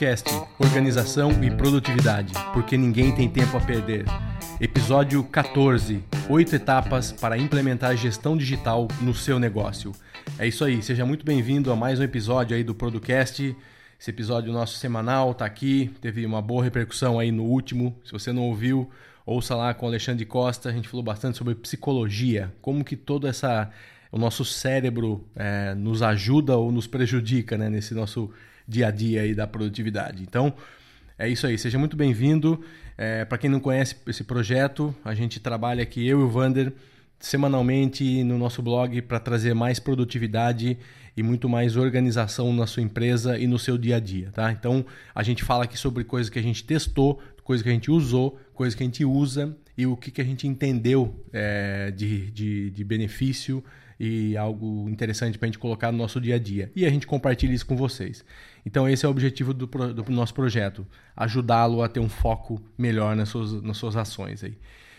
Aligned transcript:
Producast, 0.00 0.30
organização 0.58 1.44
e 1.44 1.50
produtividade, 1.50 2.32
porque 2.54 2.74
ninguém 2.74 3.14
tem 3.14 3.28
tempo 3.28 3.54
a 3.58 3.60
perder. 3.60 4.06
Episódio 4.58 5.22
14: 5.24 6.02
Oito 6.30 6.56
etapas 6.56 7.12
para 7.12 7.36
implementar 7.36 7.94
gestão 7.98 8.34
digital 8.34 8.88
no 9.02 9.14
seu 9.14 9.38
negócio. 9.38 9.92
É 10.38 10.48
isso 10.48 10.64
aí, 10.64 10.82
seja 10.82 11.04
muito 11.04 11.22
bem-vindo 11.22 11.70
a 11.70 11.76
mais 11.76 12.00
um 12.00 12.02
episódio 12.02 12.56
aí 12.56 12.64
do 12.64 12.74
Producast. 12.74 13.54
Esse 14.00 14.10
episódio 14.10 14.50
nosso 14.54 14.78
semanal 14.78 15.34
tá 15.34 15.44
aqui, 15.44 15.90
teve 16.00 16.24
uma 16.24 16.40
boa 16.40 16.64
repercussão 16.64 17.18
aí 17.18 17.30
no 17.30 17.44
último. 17.44 17.94
Se 18.02 18.10
você 18.10 18.32
não 18.32 18.44
ouviu, 18.44 18.90
ouça 19.26 19.54
lá 19.54 19.74
com 19.74 19.84
o 19.84 19.88
Alexandre 19.90 20.24
Costa. 20.24 20.70
A 20.70 20.72
gente 20.72 20.88
falou 20.88 21.04
bastante 21.04 21.36
sobre 21.36 21.54
psicologia, 21.54 22.50
como 22.62 22.82
que 22.82 22.96
toda 22.96 23.28
essa 23.28 23.70
o 24.10 24.18
nosso 24.18 24.46
cérebro 24.46 25.28
é, 25.36 25.74
nos 25.74 26.00
ajuda 26.00 26.56
ou 26.56 26.72
nos 26.72 26.86
prejudica 26.86 27.58
né, 27.58 27.68
nesse 27.68 27.92
nosso 27.94 28.30
dia 28.70 28.86
a 28.86 28.90
dia 28.92 29.22
aí 29.22 29.34
da 29.34 29.48
produtividade. 29.48 30.22
Então, 30.22 30.54
é 31.18 31.28
isso 31.28 31.44
aí. 31.46 31.58
Seja 31.58 31.76
muito 31.76 31.96
bem-vindo. 31.96 32.62
É, 32.96 33.24
Para 33.24 33.36
quem 33.36 33.50
não 33.50 33.58
conhece 33.58 33.96
esse 34.06 34.22
projeto, 34.22 34.94
a 35.04 35.12
gente 35.12 35.40
trabalha 35.40 35.82
aqui, 35.82 36.06
eu 36.06 36.20
e 36.20 36.22
o 36.22 36.28
Vander, 36.28 36.72
semanalmente 37.18 38.22
no 38.22 38.38
nosso 38.38 38.62
blog 38.62 39.02
para 39.02 39.18
trazer 39.18 39.52
mais 39.54 39.80
produtividade 39.80 40.78
e 41.16 41.22
muito 41.22 41.48
mais 41.48 41.76
organização 41.76 42.52
na 42.52 42.66
sua 42.66 42.82
empresa 42.82 43.36
e 43.36 43.46
no 43.46 43.58
seu 43.58 43.76
dia 43.76 43.96
a 43.96 44.00
dia, 44.00 44.30
tá? 44.32 44.52
Então, 44.52 44.86
a 45.12 45.22
gente 45.24 45.42
fala 45.42 45.64
aqui 45.64 45.76
sobre 45.76 46.04
coisas 46.04 46.30
que 46.30 46.38
a 46.38 46.42
gente 46.42 46.62
testou, 46.62 47.20
coisas 47.42 47.64
que 47.64 47.68
a 47.68 47.72
gente 47.72 47.90
usou, 47.90 48.38
coisas 48.54 48.76
que 48.76 48.84
a 48.84 48.86
gente 48.86 49.04
usa 49.04 49.56
e 49.80 49.86
o 49.86 49.96
que, 49.96 50.10
que 50.10 50.20
a 50.20 50.24
gente 50.24 50.46
entendeu 50.46 51.24
é, 51.32 51.90
de, 51.90 52.30
de, 52.30 52.70
de 52.70 52.84
benefício 52.84 53.64
e 53.98 54.36
algo 54.36 54.88
interessante 54.90 55.38
para 55.38 55.46
a 55.46 55.48
gente 55.48 55.58
colocar 55.58 55.90
no 55.90 55.96
nosso 55.96 56.20
dia 56.20 56.34
a 56.34 56.38
dia. 56.38 56.70
E 56.76 56.84
a 56.84 56.90
gente 56.90 57.06
compartilha 57.06 57.54
isso 57.54 57.64
com 57.64 57.76
vocês. 57.76 58.22
Então, 58.64 58.86
esse 58.86 59.06
é 59.06 59.08
o 59.08 59.10
objetivo 59.10 59.54
do, 59.54 59.66
do 59.66 60.04
nosso 60.10 60.34
projeto: 60.34 60.86
ajudá-lo 61.16 61.82
a 61.82 61.88
ter 61.88 62.00
um 62.00 62.10
foco 62.10 62.62
melhor 62.76 63.16
nas 63.16 63.30
suas, 63.30 63.62
nas 63.62 63.78
suas 63.78 63.96
ações. 63.96 64.44
Aí. 64.44 64.58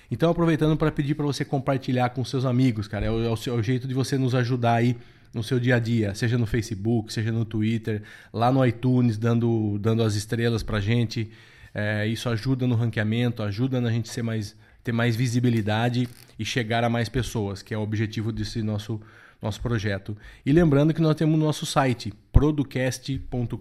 Então, 0.10 0.32
aproveitando 0.32 0.76
para 0.76 0.92
pedir 0.92 1.14
para 1.14 1.26
você 1.26 1.46
compartilhar 1.46 2.10
com 2.10 2.26
seus 2.26 2.44
amigos, 2.44 2.88
cara, 2.88 3.06
é 3.06 3.12
o, 3.12 3.24
é 3.24 3.28
é 3.28 3.52
o 3.52 3.62
jeito 3.62 3.88
de 3.88 3.94
você 3.94 4.18
nos 4.18 4.34
ajudar 4.34 4.76
aí 4.76 4.98
no 5.32 5.44
seu 5.44 5.60
dia 5.60 5.76
a 5.76 5.80
dia, 5.80 6.14
seja 6.16 6.38
no 6.40 6.48
Facebook, 6.48 7.14
seja 7.14 7.32
no 7.32 7.46
Twitter, 7.46 8.02
lá 8.34 8.52
no 8.52 8.66
iTunes, 8.66 9.18
dando, 9.18 9.78
dando 9.80 10.02
as 10.04 10.16
estrelas 10.16 10.64
para 10.64 10.80
gente. 10.80 11.30
É, 11.74 12.06
isso 12.06 12.28
ajuda 12.30 12.68
no 12.68 12.76
ranqueamento, 12.76 13.42
ajuda 13.42 13.80
na 13.80 13.90
gente 13.90 14.10
ser 14.10 14.22
mais 14.22 14.56
ter 14.84 14.92
mais 14.92 15.16
visibilidade 15.16 16.08
e 16.38 16.46
chegar 16.46 16.84
a 16.84 16.90
mais 16.90 17.10
pessoas, 17.10 17.62
que 17.62 17.74
é 17.74 17.78
o 17.78 17.82
objetivo 17.82 18.32
desse 18.32 18.62
nosso, 18.62 19.02
nosso 19.42 19.62
projeto. 19.62 20.18
E 20.46 20.52
lembrando 20.52 20.94
que 20.94 21.02
nós 21.02 21.16
temos 21.16 21.36
o 21.36 21.44
nosso 21.44 21.66
site, 21.66 22.14
producast.com.br, 22.32 23.56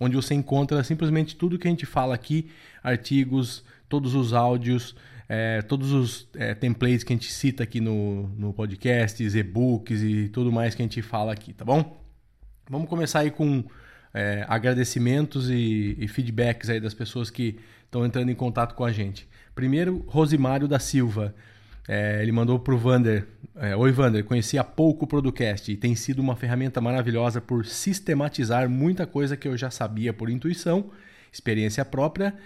onde 0.00 0.16
você 0.16 0.34
encontra 0.34 0.82
simplesmente 0.82 1.36
tudo 1.36 1.58
que 1.58 1.68
a 1.68 1.70
gente 1.70 1.86
fala 1.86 2.14
aqui, 2.14 2.50
artigos, 2.82 3.64
todos 3.88 4.14
os 4.14 4.32
áudios, 4.32 4.94
é, 5.28 5.60
todos 5.62 5.92
os 5.92 6.28
é, 6.34 6.54
templates 6.54 7.04
que 7.04 7.12
a 7.12 7.16
gente 7.16 7.30
cita 7.30 7.62
aqui 7.62 7.80
no, 7.80 8.28
no 8.28 8.52
podcast, 8.52 9.22
e-books 9.22 10.02
e 10.02 10.28
tudo 10.28 10.50
mais 10.50 10.74
que 10.74 10.82
a 10.82 10.84
gente 10.84 11.02
fala 11.02 11.32
aqui, 11.32 11.52
tá 11.52 11.64
bom? 11.64 12.02
Vamos 12.70 12.88
começar 12.88 13.20
aí 13.20 13.30
com 13.30 13.64
é, 14.12 14.44
agradecimentos 14.48 15.50
e, 15.50 15.96
e 15.98 16.08
feedbacks 16.08 16.70
aí 16.70 16.80
das 16.80 16.94
pessoas 16.94 17.30
que 17.30 17.58
estão 17.84 18.04
entrando 18.04 18.30
em 18.30 18.34
contato 18.34 18.74
com 18.74 18.84
a 18.84 18.92
gente. 18.92 19.28
Primeiro, 19.58 20.04
Rosimário 20.06 20.68
da 20.68 20.78
Silva. 20.78 21.34
É, 21.88 22.22
ele 22.22 22.30
mandou 22.30 22.60
para 22.60 22.72
o 22.72 22.78
Vander. 22.78 23.26
É, 23.56 23.74
Oi, 23.74 23.90
Vander, 23.90 24.22
conheci 24.22 24.56
há 24.56 24.62
pouco 24.62 25.04
o 25.04 25.08
Producast 25.08 25.72
e 25.72 25.76
tem 25.76 25.96
sido 25.96 26.20
uma 26.20 26.36
ferramenta 26.36 26.80
maravilhosa 26.80 27.40
por 27.40 27.66
sistematizar 27.66 28.70
muita 28.70 29.04
coisa 29.04 29.36
que 29.36 29.48
eu 29.48 29.56
já 29.56 29.68
sabia 29.68 30.12
por 30.12 30.30
intuição, 30.30 30.92
experiência 31.32 31.84
própria, 31.84 32.36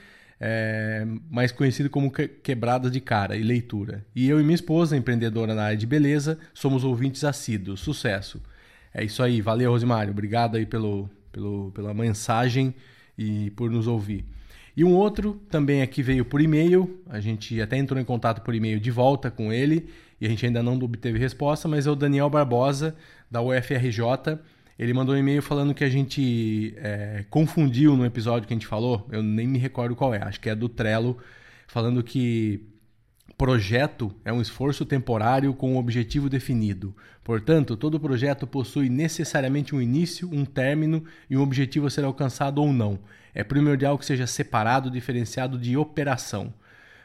é, 0.41 1.07
mais 1.31 1.53
conhecido 1.53 1.91
como 1.91 2.11
que, 2.11 2.27
quebrada 2.27 2.91
de 2.91 2.99
cara 2.99 3.37
e 3.37 3.43
leitura. 3.43 4.07
E 4.17 4.27
eu 4.27 4.41
e 4.41 4.43
minha 4.43 4.55
esposa, 4.55 4.97
empreendedora 4.97 5.55
na 5.55 5.65
área 5.65 5.77
de 5.77 5.87
beleza, 5.87 6.39
somos 6.55 6.83
ouvintes 6.83 7.25
assíduos. 7.25 7.81
Sucesso! 7.81 8.41
É 8.95 9.05
isso 9.05 9.23
aí, 9.23 9.43
valeu, 9.43 9.71
Rosimário. 9.71 10.13
Obrigado 10.13 10.57
aí 10.57 10.65
pelo, 10.65 11.11
pelo, 11.31 11.73
pela 11.73 11.93
mensagem 11.93 12.75
e 13.19 13.51
por 13.51 13.71
nos 13.71 13.87
ouvir. 13.87 14.25
E 14.77 14.83
um 14.85 14.95
outro 14.95 15.41
também 15.51 15.83
aqui 15.83 16.03
veio 16.03 16.25
por 16.25 16.41
e-mail, 16.41 17.03
a 17.09 17.21
gente 17.21 17.61
até 17.61 17.77
entrou 17.77 18.01
em 18.01 18.05
contato 18.05 18.41
por 18.43 18.55
e-mail 18.55 18.81
de 18.81 18.91
volta 18.91 19.31
com 19.31 19.53
ele 19.53 19.89
e 20.21 20.27
a 20.27 20.29
gente 20.29 20.47
ainda 20.47 20.63
não 20.63 20.75
obteve 20.79 21.19
resposta, 21.19 21.69
mas 21.69 21.87
é 21.87 21.91
o 21.91 21.95
Daniel 21.95 22.31
Barbosa, 22.31 22.95
da 23.31 23.43
UFRJ. 23.43 24.39
Ele 24.79 24.95
mandou 24.95 25.15
um 25.15 25.19
e-mail 25.19 25.43
falando 25.43 25.75
que 25.75 25.85
a 25.85 25.91
gente 25.91 26.75
é, 26.79 27.25
confundiu 27.29 27.97
no 27.97 28.07
episódio 28.07 28.47
que 28.47 28.55
a 28.55 28.57
gente 28.57 28.67
falou, 28.67 29.07
eu 29.13 29.23
nem 29.23 29.47
me 29.47 29.59
recordo 29.59 29.95
qual 29.95 30.15
é, 30.15 30.23
acho 30.23 30.41
que 30.41 30.49
é 30.49 30.55
do 30.55 30.69
Trello, 30.69 31.19
falando 31.67 32.03
que 32.03 32.73
Projeto 33.43 34.15
é 34.25 34.33
um 34.33 34.41
esforço 34.41 34.85
temporário 34.85 35.53
com 35.53 35.73
um 35.73 35.77
objetivo 35.77 36.29
definido. 36.29 36.95
Portanto, 37.25 37.77
todo 37.77 37.99
projeto 37.99 38.47
possui 38.47 38.89
necessariamente 38.89 39.75
um 39.75 39.83
início, 39.83 40.29
um 40.33 40.45
término 40.45 41.03
e 41.29 41.37
um 41.37 41.43
objetivo 41.43 41.89
a 41.89 41.91
ser 41.91 42.05
alcançado 42.05 42.63
ou 42.63 42.73
não. 42.73 43.01
É 43.35 43.43
primordial 43.43 43.99
que 43.99 44.05
seja 44.05 44.27
separado, 44.27 44.91
diferenciado 44.91 45.59
de 45.59 45.77
operação. 45.77 46.53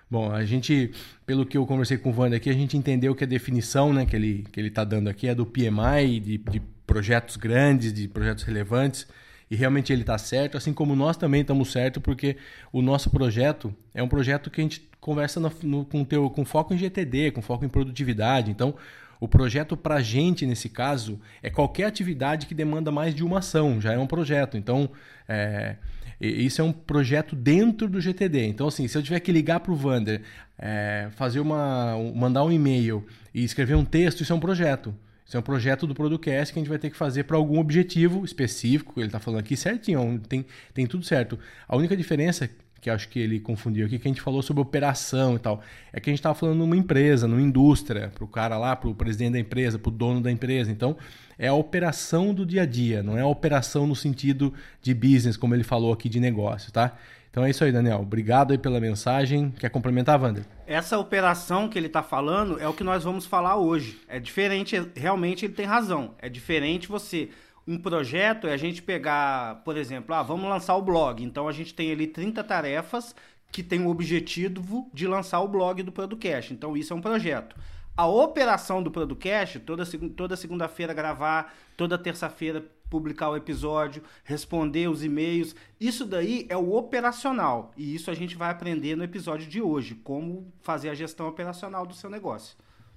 Bom, 0.09 0.31
a 0.31 0.45
gente, 0.45 0.91
pelo 1.25 1.45
que 1.45 1.57
eu 1.57 1.65
conversei 1.65 1.97
com 1.97 2.11
o 2.11 2.17
Wander 2.17 2.37
aqui, 2.37 2.49
a 2.49 2.53
gente 2.53 2.77
entendeu 2.77 3.13
que 3.13 3.23
a 3.23 3.27
definição 3.27 3.91
né, 3.91 4.05
que 4.05 4.15
ele 4.15 4.39
está 4.39 4.51
que 4.51 4.59
ele 4.59 4.71
tá 4.71 4.83
dando 4.83 5.09
aqui 5.09 5.27
é 5.27 5.35
do 5.35 5.45
PMI, 5.45 6.19
de, 6.19 6.37
de 6.37 6.61
projetos 6.85 7.35
grandes, 7.35 7.91
de 7.93 8.07
projetos 8.07 8.43
relevantes 8.43 9.07
e 9.49 9.55
realmente 9.55 9.93
ele 9.93 10.01
está 10.01 10.17
certo, 10.17 10.57
assim 10.57 10.73
como 10.73 10.95
nós 10.95 11.15
também 11.15 11.41
estamos 11.41 11.71
certos, 11.71 12.03
porque 12.03 12.35
o 12.71 12.81
nosso 12.81 13.09
projeto 13.09 13.73
é 13.93 14.03
um 14.03 14.07
projeto 14.07 14.51
que 14.51 14.59
a 14.59 14.63
gente 14.63 14.89
conversa 14.99 15.39
no, 15.39 15.51
no, 15.63 15.85
com, 15.85 16.03
teu, 16.03 16.29
com 16.29 16.43
foco 16.43 16.73
em 16.73 16.77
GTD, 16.77 17.31
com 17.31 17.41
foco 17.41 17.63
em 17.63 17.69
produtividade. 17.69 18.51
Então, 18.51 18.75
o 19.19 19.27
projeto 19.27 19.75
para 19.75 19.95
a 19.95 20.01
gente, 20.01 20.45
nesse 20.45 20.69
caso, 20.69 21.19
é 21.41 21.49
qualquer 21.49 21.85
atividade 21.85 22.45
que 22.45 22.53
demanda 22.53 22.91
mais 22.91 23.15
de 23.15 23.23
uma 23.23 23.39
ação, 23.39 23.81
já 23.81 23.93
é 23.93 23.97
um 23.97 24.07
projeto. 24.07 24.57
Então, 24.57 24.89
é, 25.27 25.75
isso 26.19 26.61
é 26.61 26.63
um 26.63 26.71
projeto 26.71 27.35
dentro 27.35 27.87
do 27.87 27.99
GTD. 27.99 28.45
Então, 28.45 28.67
assim, 28.67 28.87
se 28.87 28.97
eu 28.97 29.03
tiver 29.03 29.19
que 29.19 29.31
ligar 29.31 29.59
para 29.59 29.71
o 29.71 29.75
Vander, 29.75 30.21
é, 30.57 31.09
fazer 31.11 31.39
uma, 31.39 31.95
mandar 32.15 32.43
um 32.43 32.51
e-mail 32.51 33.05
e 33.33 33.43
escrever 33.43 33.75
um 33.75 33.85
texto, 33.85 34.21
isso 34.21 34.33
é 34.33 34.35
um 34.35 34.39
projeto. 34.39 34.93
Isso 35.25 35.35
é 35.35 35.39
um 35.39 35.43
projeto 35.43 35.85
do 35.85 35.93
Producast 35.93 36.53
que 36.53 36.59
a 36.59 36.61
gente 36.61 36.69
vai 36.69 36.79
ter 36.79 36.89
que 36.89 36.95
fazer 36.95 37.25
para 37.25 37.35
algum 37.35 37.59
objetivo 37.59 38.23
específico. 38.23 38.93
Ele 38.97 39.07
está 39.07 39.19
falando 39.19 39.41
aqui 39.41 39.57
certinho, 39.57 40.21
tem, 40.27 40.45
tem 40.73 40.87
tudo 40.87 41.03
certo. 41.03 41.37
A 41.67 41.75
única 41.75 41.97
diferença 41.97 42.49
que 42.79 42.89
acho 42.89 43.09
que 43.09 43.19
ele 43.19 43.39
confundiu 43.39 43.85
aqui, 43.85 43.97
que 43.97 44.07
a 44.07 44.11
gente 44.11 44.21
falou 44.21 44.41
sobre 44.41 44.61
operação 44.61 45.35
e 45.35 45.39
tal, 45.39 45.61
é 45.91 45.99
que 45.99 46.09
a 46.09 46.11
gente 46.11 46.19
estava 46.19 46.35
falando 46.35 46.57
numa 46.57 46.75
empresa, 46.75 47.27
numa 47.27 47.41
indústria, 47.41 48.11
para 48.13 48.23
o 48.23 48.27
cara 48.27 48.57
lá, 48.57 48.75
para 48.75 48.89
o 48.89 48.95
presidente 48.95 49.33
da 49.33 49.39
empresa, 49.39 49.79
para 49.79 49.89
o 49.89 49.91
dono 49.91 50.21
da 50.21 50.31
empresa. 50.31 50.71
Então, 50.71 50.95
é 51.37 51.47
a 51.47 51.53
operação 51.53 52.33
do 52.33 52.45
dia 52.45 52.63
a 52.63 52.65
dia, 52.65 53.03
não 53.03 53.17
é 53.17 53.21
a 53.21 53.27
operação 53.27 53.85
no 53.85 53.95
sentido 53.95 54.53
de 54.81 54.93
business, 54.93 55.37
como 55.37 55.53
ele 55.53 55.63
falou 55.63 55.93
aqui 55.93 56.09
de 56.09 56.19
negócio, 56.19 56.71
tá? 56.71 56.95
Então 57.37 57.45
é 57.45 57.51
isso 57.51 57.63
aí, 57.63 57.71
Daniel. 57.71 57.99
Obrigado 57.99 58.51
aí 58.51 58.57
pela 58.57 58.79
mensagem. 58.79 59.51
Quer 59.51 59.69
complementar, 59.69 60.19
Wander? 60.19 60.43
Essa 60.65 60.97
operação 60.97 61.69
que 61.69 61.77
ele 61.77 61.85
está 61.85 62.01
falando 62.01 62.59
é 62.59 62.67
o 62.67 62.73
que 62.73 62.83
nós 62.83 63.03
vamos 63.03 63.27
falar 63.27 63.57
hoje. 63.57 63.99
É 64.07 64.19
diferente, 64.19 64.75
realmente 64.95 65.45
ele 65.45 65.53
tem 65.53 65.65
razão. 65.65 66.15
É 66.17 66.29
diferente 66.29 66.87
você. 66.87 67.29
Um 67.67 67.77
projeto 67.77 68.47
é 68.47 68.53
a 68.53 68.57
gente 68.57 68.81
pegar, 68.81 69.61
por 69.65 69.75
exemplo, 69.75 70.15
ah, 70.15 70.23
vamos 70.23 70.49
lançar 70.49 70.75
o 70.75 70.81
blog. 70.81 71.21
Então 71.21 71.47
a 71.49 71.51
gente 71.51 71.73
tem 71.73 71.91
ali 71.91 72.07
30 72.07 72.41
tarefas 72.43 73.13
que 73.51 73.61
tem 73.61 73.85
o 73.85 73.89
objetivo 73.89 74.89
de 74.93 75.05
lançar 75.05 75.41
o 75.41 75.47
blog 75.47 75.83
do 75.83 75.91
Producast. 75.91 76.53
Então 76.53 76.77
isso 76.77 76.93
é 76.93 76.95
um 76.95 77.01
projeto. 77.01 77.55
A 77.95 78.07
operação 78.07 78.81
do 78.81 78.89
Producast, 78.89 79.59
toda, 79.59 79.83
toda 80.15 80.37
segunda-feira 80.37 80.93
gravar, 80.93 81.53
toda 81.75 81.97
terça-feira 81.97 82.63
publicar 82.89 83.29
o 83.29 83.35
episódio, 83.35 84.03
responder 84.23 84.87
os 84.87 85.03
e-mails. 85.03 85.55
Isso 85.79 86.05
daí 86.05 86.45
é 86.49 86.55
o 86.55 86.73
operacional. 86.73 87.73
E 87.75 87.93
isso 87.93 88.09
a 88.09 88.13
gente 88.13 88.35
vai 88.35 88.49
aprender 88.49 88.95
no 88.95 89.03
episódio 89.03 89.47
de 89.47 89.61
hoje, 89.61 89.95
como 89.95 90.51
fazer 90.61 90.89
a 90.89 90.95
gestão 90.95 91.27
operacional 91.27 91.85
do 91.85 91.93
seu 91.93 92.09
negócio. 92.09 92.55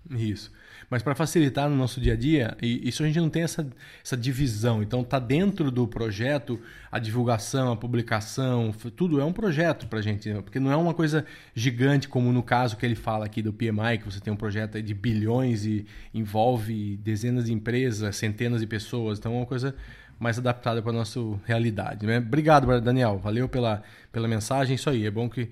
Isso. 0.09 0.51
Mas 0.89 1.03
para 1.05 1.15
facilitar 1.15 1.69
no 1.69 1.77
nosso 1.77 2.01
dia 2.01 2.15
a 2.15 2.17
dia, 2.17 2.57
isso 2.61 3.05
a 3.05 3.07
gente 3.07 3.21
não 3.21 3.31
tem 3.31 3.43
essa, 3.43 3.65
essa 4.05 4.17
divisão. 4.17 4.83
Então 4.83 5.05
tá 5.05 5.21
dentro 5.21 5.71
do 5.71 5.87
projeto 5.87 6.61
a 6.91 6.99
divulgação, 6.99 7.71
a 7.71 7.77
publicação, 7.77 8.73
tudo 8.97 9.21
é 9.21 9.25
um 9.25 9.33
projeto 9.33 9.87
para 9.87 10.01
a 10.01 10.03
gente, 10.03 10.29
porque 10.43 10.59
não 10.59 10.73
é 10.73 10.77
uma 10.77 10.93
coisa 10.93 11.25
gigante 11.55 12.09
como 12.09 12.33
no 12.33 12.43
caso 12.43 12.77
que 12.77 12.85
ele 12.85 12.97
fala 12.97 13.25
aqui 13.25 13.41
do 13.41 13.53
PMI, 13.53 13.99
que 13.99 14.05
você 14.05 14.19
tem 14.19 14.33
um 14.33 14.37
projeto 14.37 14.83
de 14.83 14.93
bilhões 14.93 15.65
e 15.65 15.87
envolve 16.13 16.97
dezenas 16.97 17.45
de 17.45 17.53
empresas, 17.53 18.17
centenas 18.17 18.61
de 18.61 18.67
pessoas. 18.67 19.19
Então 19.19 19.33
é 19.33 19.37
uma 19.37 19.47
coisa 19.47 19.77
mais 20.19 20.39
adaptada 20.39 20.83
para 20.83 20.91
a 20.91 20.95
nossa 20.95 21.21
realidade. 21.47 22.05
Né? 22.05 22.19
Obrigado, 22.19 22.81
Daniel. 22.81 23.17
Valeu 23.19 23.49
pela, 23.49 23.83
pela 24.11 24.27
mensagem. 24.27 24.75
Isso 24.75 24.91
aí, 24.91 25.07
é 25.07 25.11
bom 25.11 25.31
que 25.31 25.49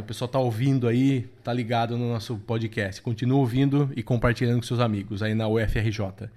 o 0.00 0.04
pessoal 0.04 0.26
está 0.26 0.38
ouvindo 0.38 0.86
aí, 0.86 1.30
está 1.38 1.52
ligado 1.52 1.96
no 1.96 2.08
nosso 2.10 2.36
podcast. 2.36 3.00
Continua 3.00 3.38
ouvindo 3.38 3.90
e 3.96 4.02
compartilhando 4.02 4.56
com 4.56 4.66
seus 4.66 4.80
amigos 4.80 5.22
aí 5.22 5.34
na 5.34 5.48
UFRJ. 5.48 6.28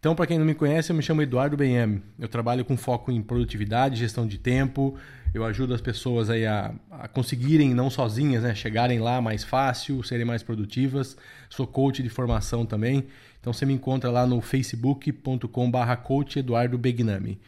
Então, 0.00 0.16
para 0.16 0.26
quem 0.26 0.38
não 0.38 0.46
me 0.46 0.54
conhece, 0.54 0.90
eu 0.90 0.96
me 0.96 1.02
chamo 1.02 1.22
Eduardo 1.22 1.56
Benhame. 1.56 2.02
Eu 2.18 2.26
trabalho 2.26 2.64
com 2.64 2.76
foco 2.76 3.12
em 3.12 3.22
produtividade, 3.22 4.00
gestão 4.00 4.26
de 4.26 4.38
tempo. 4.38 4.96
Eu 5.32 5.44
ajudo 5.44 5.74
as 5.74 5.80
pessoas 5.80 6.28
aí 6.28 6.44
a, 6.44 6.74
a 6.90 7.06
conseguirem, 7.06 7.72
não 7.72 7.88
sozinhas, 7.88 8.42
né, 8.42 8.52
chegarem 8.54 8.98
lá 8.98 9.20
mais 9.20 9.44
fácil, 9.44 10.02
serem 10.02 10.24
mais 10.24 10.42
produtivas. 10.42 11.16
Sou 11.48 11.66
coach 11.66 12.02
de 12.02 12.08
formação 12.08 12.66
também. 12.66 13.06
Então, 13.40 13.52
você 13.52 13.64
me 13.64 13.74
encontra 13.74 14.10
lá 14.10 14.26
no 14.26 14.40
facebook.com/barra 14.40 15.96
coach 15.96 16.38
Eduardo 16.40 16.76
Begnami. 16.76 17.38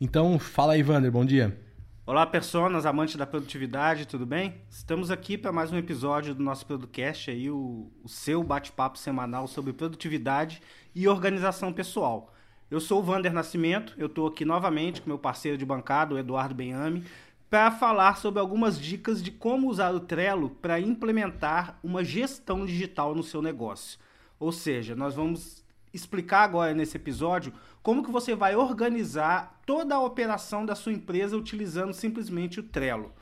Então, 0.00 0.38
fala 0.38 0.74
aí, 0.74 0.82
Vander, 0.82 1.10
bom 1.10 1.24
dia. 1.26 1.65
Olá, 2.08 2.24
personas, 2.24 2.86
amantes 2.86 3.16
da 3.16 3.26
produtividade, 3.26 4.06
tudo 4.06 4.24
bem? 4.24 4.62
Estamos 4.70 5.10
aqui 5.10 5.36
para 5.36 5.50
mais 5.50 5.72
um 5.72 5.76
episódio 5.76 6.36
do 6.36 6.40
nosso 6.40 6.64
podcast 6.64 7.32
aí, 7.32 7.50
o, 7.50 7.90
o 8.00 8.08
seu 8.08 8.44
bate-papo 8.44 8.96
semanal 8.96 9.48
sobre 9.48 9.72
produtividade 9.72 10.62
e 10.94 11.08
organização 11.08 11.72
pessoal. 11.72 12.32
Eu 12.70 12.78
sou 12.78 13.00
o 13.00 13.02
Vander 13.02 13.32
Nascimento, 13.32 13.92
eu 13.98 14.06
estou 14.06 14.28
aqui 14.28 14.44
novamente 14.44 15.02
com 15.02 15.10
meu 15.10 15.18
parceiro 15.18 15.58
de 15.58 15.66
bancada, 15.66 16.14
o 16.14 16.18
Eduardo 16.18 16.54
Benhame, 16.54 17.02
para 17.50 17.72
falar 17.72 18.18
sobre 18.18 18.38
algumas 18.38 18.80
dicas 18.80 19.20
de 19.20 19.32
como 19.32 19.68
usar 19.68 19.92
o 19.92 19.98
Trello 19.98 20.50
para 20.50 20.78
implementar 20.78 21.76
uma 21.82 22.04
gestão 22.04 22.64
digital 22.64 23.16
no 23.16 23.24
seu 23.24 23.42
negócio. 23.42 23.98
Ou 24.38 24.52
seja, 24.52 24.94
nós 24.94 25.16
vamos 25.16 25.65
explicar 25.96 26.44
agora 26.44 26.74
nesse 26.74 26.96
episódio 26.96 27.52
como 27.82 28.04
que 28.04 28.10
você 28.10 28.34
vai 28.34 28.54
organizar 28.54 29.60
toda 29.64 29.94
a 29.94 30.00
operação 30.00 30.64
da 30.64 30.74
sua 30.74 30.92
empresa 30.92 31.36
utilizando 31.36 31.92
simplesmente 31.92 32.60
o 32.60 32.62
Trello. 32.62 33.12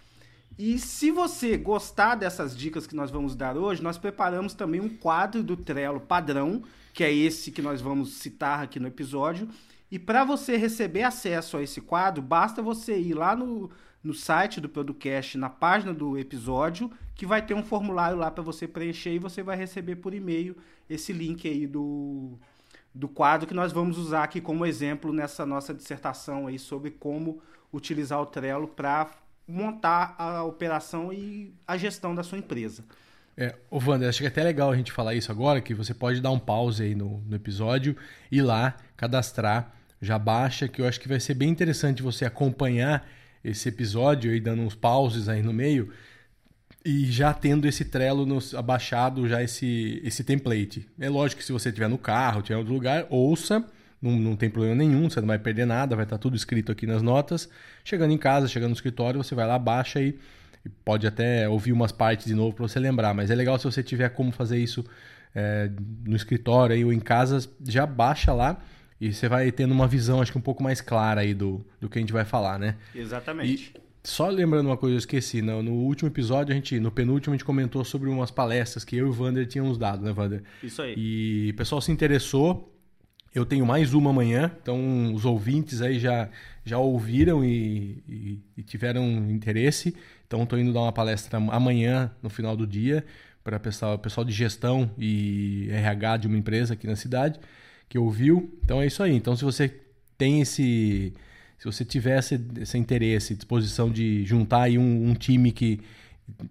E 0.58 0.78
se 0.78 1.10
você 1.10 1.56
gostar 1.56 2.14
dessas 2.14 2.56
dicas 2.56 2.86
que 2.86 2.94
nós 2.94 3.10
vamos 3.10 3.34
dar 3.34 3.56
hoje, 3.56 3.82
nós 3.82 3.98
preparamos 3.98 4.54
também 4.54 4.80
um 4.80 4.88
quadro 4.88 5.42
do 5.42 5.56
Trello 5.56 6.00
padrão, 6.00 6.62
que 6.92 7.02
é 7.02 7.12
esse 7.12 7.50
que 7.50 7.60
nós 7.60 7.80
vamos 7.80 8.14
citar 8.14 8.62
aqui 8.62 8.78
no 8.78 8.86
episódio. 8.86 9.48
E 9.90 9.98
para 9.98 10.24
você 10.24 10.56
receber 10.56 11.02
acesso 11.02 11.56
a 11.56 11.62
esse 11.62 11.80
quadro, 11.80 12.22
basta 12.22 12.62
você 12.62 12.98
ir 12.98 13.14
lá 13.14 13.34
no, 13.34 13.70
no 14.02 14.14
site 14.14 14.60
do 14.60 14.68
Producast, 14.68 15.36
na 15.36 15.50
página 15.50 15.92
do 15.92 16.16
episódio, 16.16 16.90
que 17.14 17.26
vai 17.26 17.44
ter 17.44 17.54
um 17.54 17.62
formulário 17.64 18.16
lá 18.16 18.30
para 18.30 18.42
você 18.42 18.68
preencher 18.68 19.14
e 19.14 19.18
você 19.18 19.42
vai 19.42 19.56
receber 19.56 19.96
por 19.96 20.14
e-mail 20.14 20.56
esse 20.88 21.12
link 21.12 21.48
aí 21.48 21.66
do, 21.66 22.38
do 22.94 23.08
quadro 23.08 23.46
que 23.46 23.54
nós 23.54 23.72
vamos 23.72 23.98
usar 23.98 24.22
aqui 24.22 24.40
como 24.40 24.64
exemplo 24.64 25.12
nessa 25.12 25.44
nossa 25.44 25.74
dissertação 25.74 26.46
aí 26.46 26.58
sobre 26.58 26.90
como 26.92 27.42
utilizar 27.72 28.20
o 28.20 28.26
Trello 28.26 28.68
para 28.68 29.10
montar 29.46 30.14
a 30.16 30.44
operação 30.44 31.12
e 31.12 31.52
a 31.66 31.76
gestão 31.76 32.14
da 32.14 32.22
sua 32.22 32.38
empresa. 32.38 32.84
É, 33.36 33.56
ô 33.68 33.78
Wander, 33.78 34.08
acho 34.08 34.20
que 34.20 34.26
é 34.26 34.28
até 34.28 34.44
legal 34.44 34.70
a 34.70 34.76
gente 34.76 34.92
falar 34.92 35.14
isso 35.14 35.32
agora, 35.32 35.60
que 35.60 35.74
você 35.74 35.92
pode 35.92 36.20
dar 36.20 36.30
um 36.30 36.38
pause 36.38 36.84
aí 36.84 36.94
no, 36.94 37.18
no 37.26 37.34
episódio, 37.34 37.96
ir 38.30 38.42
lá, 38.42 38.76
cadastrar, 38.96 39.74
já 40.00 40.18
baixa, 40.18 40.68
que 40.68 40.80
eu 40.80 40.86
acho 40.86 41.00
que 41.00 41.08
vai 41.08 41.18
ser 41.18 41.34
bem 41.34 41.48
interessante 41.48 42.02
você 42.02 42.24
acompanhar 42.24 43.06
esse 43.42 43.68
episódio 43.68 44.34
e 44.34 44.40
dando 44.40 44.62
uns 44.62 44.74
pauses 44.74 45.28
aí 45.28 45.42
no 45.42 45.52
meio, 45.52 45.92
e 46.84 47.10
já 47.10 47.32
tendo 47.32 47.66
esse 47.66 47.84
Trello 47.84 48.26
no, 48.26 48.38
abaixado, 48.56 49.26
já 49.26 49.42
esse, 49.42 50.00
esse 50.04 50.22
template. 50.22 50.86
É 51.00 51.08
lógico 51.08 51.40
que 51.40 51.46
se 51.46 51.52
você 51.52 51.70
estiver 51.70 51.88
no 51.88 51.96
carro, 51.96 52.40
estiver 52.40 52.56
em 52.56 52.58
outro 52.58 52.74
lugar, 52.74 53.06
ouça, 53.08 53.64
não, 54.02 54.12
não 54.12 54.36
tem 54.36 54.50
problema 54.50 54.74
nenhum, 54.74 55.08
você 55.08 55.20
não 55.20 55.28
vai 55.28 55.38
perder 55.38 55.64
nada, 55.64 55.96
vai 55.96 56.04
estar 56.04 56.18
tudo 56.18 56.36
escrito 56.36 56.70
aqui 56.70 56.86
nas 56.86 57.00
notas. 57.00 57.48
Chegando 57.82 58.12
em 58.12 58.18
casa, 58.18 58.46
chegando 58.46 58.70
no 58.70 58.74
escritório, 58.74 59.22
você 59.22 59.34
vai 59.34 59.46
lá, 59.46 59.58
baixa 59.58 59.98
e, 59.98 60.18
e 60.64 60.68
pode 60.68 61.06
até 61.06 61.48
ouvir 61.48 61.72
umas 61.72 61.90
partes 61.90 62.26
de 62.26 62.34
novo 62.34 62.54
para 62.54 62.68
você 62.68 62.78
lembrar. 62.78 63.14
Mas 63.14 63.30
é 63.30 63.34
legal 63.34 63.58
se 63.58 63.64
você 63.64 63.82
tiver 63.82 64.10
como 64.10 64.30
fazer 64.30 64.58
isso 64.58 64.84
é, 65.34 65.70
no 66.06 66.14
escritório 66.14 66.76
aí, 66.76 66.84
ou 66.84 66.92
em 66.92 67.00
casa, 67.00 67.48
já 67.66 67.86
baixa 67.86 68.34
lá 68.34 68.60
e 69.00 69.12
você 69.12 69.26
vai 69.26 69.50
tendo 69.50 69.72
uma 69.72 69.88
visão, 69.88 70.20
acho 70.20 70.32
que 70.32 70.38
um 70.38 70.42
pouco 70.42 70.62
mais 70.62 70.82
clara 70.82 71.22
aí 71.22 71.32
do, 71.32 71.64
do 71.80 71.88
que 71.88 71.98
a 71.98 72.00
gente 72.00 72.12
vai 72.12 72.26
falar, 72.26 72.58
né? 72.58 72.76
Exatamente. 72.94 73.72
E, 73.74 73.83
só 74.04 74.28
lembrando 74.28 74.66
uma 74.66 74.76
coisa, 74.76 74.94
eu 74.94 74.98
esqueci. 74.98 75.40
No, 75.40 75.62
no, 75.62 75.72
último 75.72 76.10
episódio, 76.10 76.52
a 76.52 76.54
gente, 76.54 76.78
no 76.78 76.90
penúltimo, 76.90 77.32
a 77.32 77.36
gente 77.36 77.44
comentou 77.44 77.82
sobre 77.84 78.10
umas 78.10 78.30
palestras 78.30 78.84
que 78.84 78.96
eu 78.96 79.06
e 79.06 79.08
o 79.08 79.12
Vander 79.12 79.46
tínhamos 79.46 79.78
dado, 79.78 80.04
né, 80.04 80.12
Vander? 80.12 80.42
Isso 80.62 80.82
aí. 80.82 80.94
E 80.94 81.50
o 81.52 81.56
pessoal 81.56 81.80
se 81.80 81.90
interessou. 81.90 82.70
Eu 83.34 83.44
tenho 83.46 83.66
mais 83.66 83.94
uma 83.94 84.10
amanhã, 84.10 84.52
então 84.62 85.12
os 85.12 85.24
ouvintes 85.24 85.80
aí 85.80 85.98
já, 85.98 86.28
já 86.64 86.78
ouviram 86.78 87.44
e, 87.44 88.04
e, 88.08 88.40
e 88.58 88.62
tiveram 88.62 89.04
interesse. 89.30 89.96
Então 90.26 90.42
estou 90.44 90.58
indo 90.58 90.72
dar 90.72 90.82
uma 90.82 90.92
palestra 90.92 91.38
amanhã, 91.38 92.12
no 92.22 92.28
final 92.28 92.56
do 92.56 92.66
dia, 92.66 93.04
para 93.42 93.56
o 93.56 93.60
pessoal, 93.60 93.98
pessoal 93.98 94.24
de 94.24 94.32
gestão 94.32 94.88
e 94.98 95.66
RH 95.70 96.18
de 96.18 96.26
uma 96.28 96.36
empresa 96.36 96.74
aqui 96.74 96.86
na 96.86 96.94
cidade, 96.94 97.40
que 97.88 97.98
ouviu. 97.98 98.56
Então 98.62 98.80
é 98.80 98.86
isso 98.86 99.02
aí. 99.02 99.14
Então 99.14 99.34
se 99.34 99.44
você 99.44 99.80
tem 100.16 100.42
esse 100.42 101.12
se 101.64 101.72
você 101.72 101.84
tivesse 101.84 102.38
esse 102.60 102.76
interesse, 102.76 103.34
disposição 103.34 103.90
de 103.90 104.22
juntar 104.26 104.64
aí 104.64 104.76
um, 104.76 105.08
um 105.08 105.14
time 105.14 105.50
que 105.50 105.80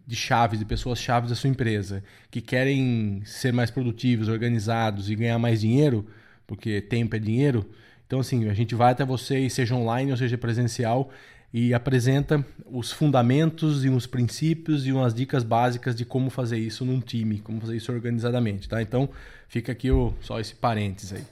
de 0.08 0.16
chaves, 0.16 0.58
de 0.58 0.66
pessoas 0.66 1.00
chaves 1.00 1.30
da 1.30 1.36
sua 1.36 1.50
empresa, 1.52 2.04
que 2.32 2.42
querem 2.42 3.22
ser 3.24 3.54
mais 3.54 3.70
produtivos, 3.70 4.28
organizados 4.28 5.12
e 5.12 5.16
ganhar 5.16 5.38
mais 5.38 5.62
dinheiro, 5.62 6.08
porque 6.48 6.82
tempo 6.82 7.16
é 7.16 7.20
dinheiro. 7.20 7.70
Então, 8.08 8.20
assim, 8.20 8.50
a 8.50 8.56
gente 8.56 8.74
vai 8.74 8.92
até 8.92 9.06
você, 9.06 9.48
seja 9.50 9.76
online 9.76 10.10
ou 10.10 10.18
seja 10.18 10.36
presencial, 10.36 11.12
e 11.54 11.76
apresenta 11.76 12.44
os 12.66 12.92
fundamentos 12.92 13.86
e 13.86 13.90
uns 13.90 14.08
princípios 14.08 14.88
e 14.88 14.92
umas 14.92 15.14
dicas 15.14 15.44
básicas 15.44 15.96
de 15.96 16.06
como 16.06 16.32
fazer 16.32 16.58
isso 16.58 16.84
num 16.84 17.00
time, 17.00 17.40
como 17.40 17.62
fazer 17.62 17.76
isso 17.78 17.92
organizadamente, 17.92 18.68
tá? 18.68 18.82
Então, 18.82 19.08
fica 19.48 19.72
aqui 19.72 19.92
o, 19.92 20.12
só 20.22 20.40
esse 20.40 20.56
parênteses 20.56 21.14
aí. 21.14 21.24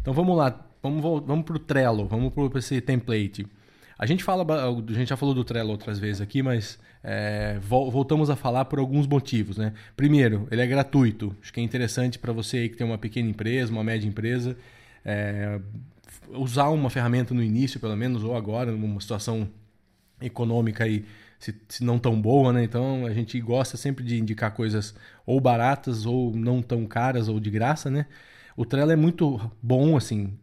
Então, 0.00 0.14
vamos 0.14 0.34
lá 0.38 0.69
vamos, 0.82 1.02
vamos 1.26 1.44
para 1.44 1.56
o 1.56 1.58
Trello, 1.58 2.06
vamos 2.06 2.32
para 2.32 2.58
esse 2.58 2.80
template. 2.80 3.46
A 3.98 4.06
gente 4.06 4.24
fala, 4.24 4.46
a 4.66 4.92
gente 4.92 5.08
já 5.08 5.16
falou 5.16 5.34
do 5.34 5.44
Trello 5.44 5.70
outras 5.70 5.98
vezes 5.98 6.22
aqui, 6.22 6.42
mas 6.42 6.78
é, 7.04 7.58
voltamos 7.60 8.30
a 8.30 8.36
falar 8.36 8.64
por 8.64 8.78
alguns 8.78 9.06
motivos, 9.06 9.58
né? 9.58 9.74
Primeiro, 9.94 10.48
ele 10.50 10.62
é 10.62 10.66
gratuito. 10.66 11.36
Acho 11.42 11.52
que 11.52 11.60
é 11.60 11.62
interessante 11.62 12.18
para 12.18 12.32
você 12.32 12.58
aí 12.58 12.68
que 12.68 12.76
tem 12.76 12.86
uma 12.86 12.96
pequena 12.96 13.28
empresa, 13.28 13.70
uma 13.70 13.84
média 13.84 14.08
empresa, 14.08 14.56
é, 15.04 15.60
usar 16.30 16.68
uma 16.70 16.88
ferramenta 16.88 17.34
no 17.34 17.42
início, 17.42 17.78
pelo 17.78 17.96
menos, 17.96 18.24
ou 18.24 18.34
agora, 18.36 18.72
numa 18.72 19.00
situação 19.00 19.48
econômica 20.20 20.84
aí, 20.84 21.04
se, 21.38 21.54
se, 21.68 21.84
não 21.84 21.98
tão 21.98 22.20
boa, 22.20 22.52
né? 22.52 22.62
Então 22.64 23.06
a 23.06 23.12
gente 23.12 23.40
gosta 23.40 23.76
sempre 23.76 24.04
de 24.04 24.18
indicar 24.18 24.52
coisas 24.52 24.94
ou 25.26 25.40
baratas 25.40 26.06
ou 26.06 26.34
não 26.34 26.62
tão 26.62 26.86
caras 26.86 27.28
ou 27.28 27.40
de 27.40 27.50
graça, 27.50 27.90
né? 27.90 28.06
O 28.60 28.66
Trello 28.66 28.90
é 28.90 28.96
muito 28.96 29.40
bom, 29.62 29.96
assim, 29.96 30.36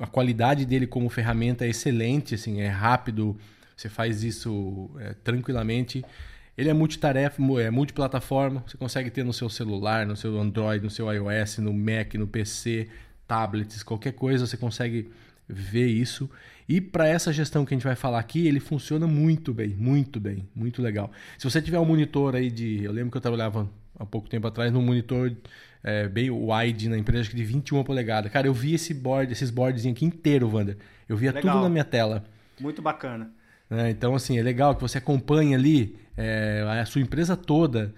a 0.00 0.06
qualidade 0.08 0.66
dele 0.66 0.84
como 0.84 1.08
ferramenta 1.08 1.64
é 1.64 1.68
excelente, 1.68 2.34
assim, 2.34 2.60
é 2.60 2.66
rápido, 2.66 3.38
você 3.76 3.88
faz 3.88 4.24
isso 4.24 4.90
é, 4.98 5.14
tranquilamente. 5.22 6.04
Ele 6.58 6.70
é 6.70 6.72
multitarefa, 6.72 7.40
é 7.60 7.70
multiplataforma, 7.70 8.64
você 8.66 8.76
consegue 8.76 9.12
ter 9.12 9.24
no 9.24 9.32
seu 9.32 9.48
celular, 9.48 10.04
no 10.04 10.16
seu 10.16 10.40
Android, 10.40 10.82
no 10.82 10.90
seu 10.90 11.06
iOS, 11.12 11.58
no 11.58 11.72
Mac, 11.72 12.14
no 12.14 12.26
PC, 12.26 12.88
tablets, 13.28 13.84
qualquer 13.84 14.14
coisa, 14.14 14.44
você 14.44 14.56
consegue 14.56 15.08
ver 15.48 15.86
isso. 15.86 16.28
E 16.68 16.80
para 16.80 17.06
essa 17.06 17.32
gestão 17.32 17.64
que 17.64 17.72
a 17.74 17.76
gente 17.76 17.84
vai 17.84 17.94
falar 17.94 18.18
aqui, 18.18 18.44
ele 18.48 18.58
funciona 18.58 19.06
muito 19.06 19.54
bem, 19.54 19.68
muito 19.68 20.18
bem, 20.18 20.48
muito 20.52 20.82
legal. 20.82 21.12
Se 21.38 21.48
você 21.48 21.62
tiver 21.62 21.78
um 21.78 21.84
monitor 21.84 22.34
aí 22.34 22.50
de. 22.50 22.82
Eu 22.82 22.90
lembro 22.90 23.12
que 23.12 23.18
eu 23.18 23.20
trabalhava 23.20 23.70
há 23.96 24.04
pouco 24.04 24.28
tempo 24.28 24.48
atrás 24.48 24.72
num 24.72 24.82
monitor 24.82 25.32
é, 25.82 26.08
bem 26.08 26.30
wide 26.30 26.88
na 26.88 26.96
empresa, 26.96 27.22
acho 27.22 27.30
que 27.30 27.36
de 27.36 27.44
21 27.44 27.82
polegadas. 27.84 28.30
Cara, 28.30 28.46
eu 28.46 28.54
vi 28.54 28.74
esse 28.74 28.94
board, 28.94 29.32
esses 29.32 29.50
boards 29.50 29.84
aqui 29.84 30.04
inteiro, 30.04 30.48
Wander. 30.48 30.76
Eu 31.08 31.16
via 31.16 31.32
legal. 31.32 31.54
tudo 31.54 31.64
na 31.64 31.68
minha 31.68 31.84
tela. 31.84 32.24
Muito 32.60 32.80
bacana. 32.80 33.30
É, 33.70 33.90
então, 33.90 34.14
assim, 34.14 34.38
é 34.38 34.42
legal 34.42 34.74
que 34.74 34.82
você 34.82 34.98
acompanhe 34.98 35.54
ali 35.54 35.96
é, 36.16 36.64
a 36.80 36.84
sua 36.84 37.00
empresa 37.00 37.36
toda, 37.36 37.94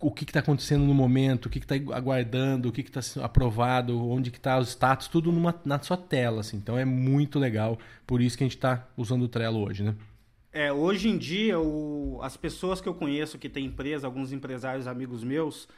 o 0.00 0.12
que 0.12 0.24
está 0.24 0.40
acontecendo 0.40 0.84
no 0.84 0.94
momento, 0.94 1.46
o 1.46 1.50
que 1.50 1.58
está 1.58 1.74
aguardando, 1.74 2.68
o 2.68 2.72
que 2.72 2.80
está 2.80 3.00
aprovado, 3.24 4.08
onde 4.08 4.30
que 4.30 4.38
está 4.38 4.58
os 4.58 4.68
status, 4.68 5.08
tudo 5.08 5.32
numa, 5.32 5.54
na 5.64 5.80
sua 5.80 5.96
tela. 5.96 6.40
Assim. 6.40 6.56
Então 6.56 6.78
é 6.78 6.84
muito 6.84 7.38
legal. 7.38 7.78
Por 8.06 8.22
isso 8.22 8.38
que 8.38 8.44
a 8.44 8.46
gente 8.46 8.56
está 8.56 8.86
usando 8.96 9.22
o 9.22 9.28
Trello 9.28 9.66
hoje, 9.66 9.82
né? 9.82 9.94
É, 10.52 10.72
hoje 10.72 11.08
em 11.08 11.18
dia, 11.18 11.58
o, 11.60 12.20
as 12.22 12.36
pessoas 12.36 12.80
que 12.80 12.88
eu 12.88 12.94
conheço 12.94 13.38
que 13.38 13.48
têm 13.48 13.66
empresa, 13.66 14.06
alguns 14.06 14.32
empresários 14.32 14.86
amigos 14.86 15.22
meus, 15.22 15.68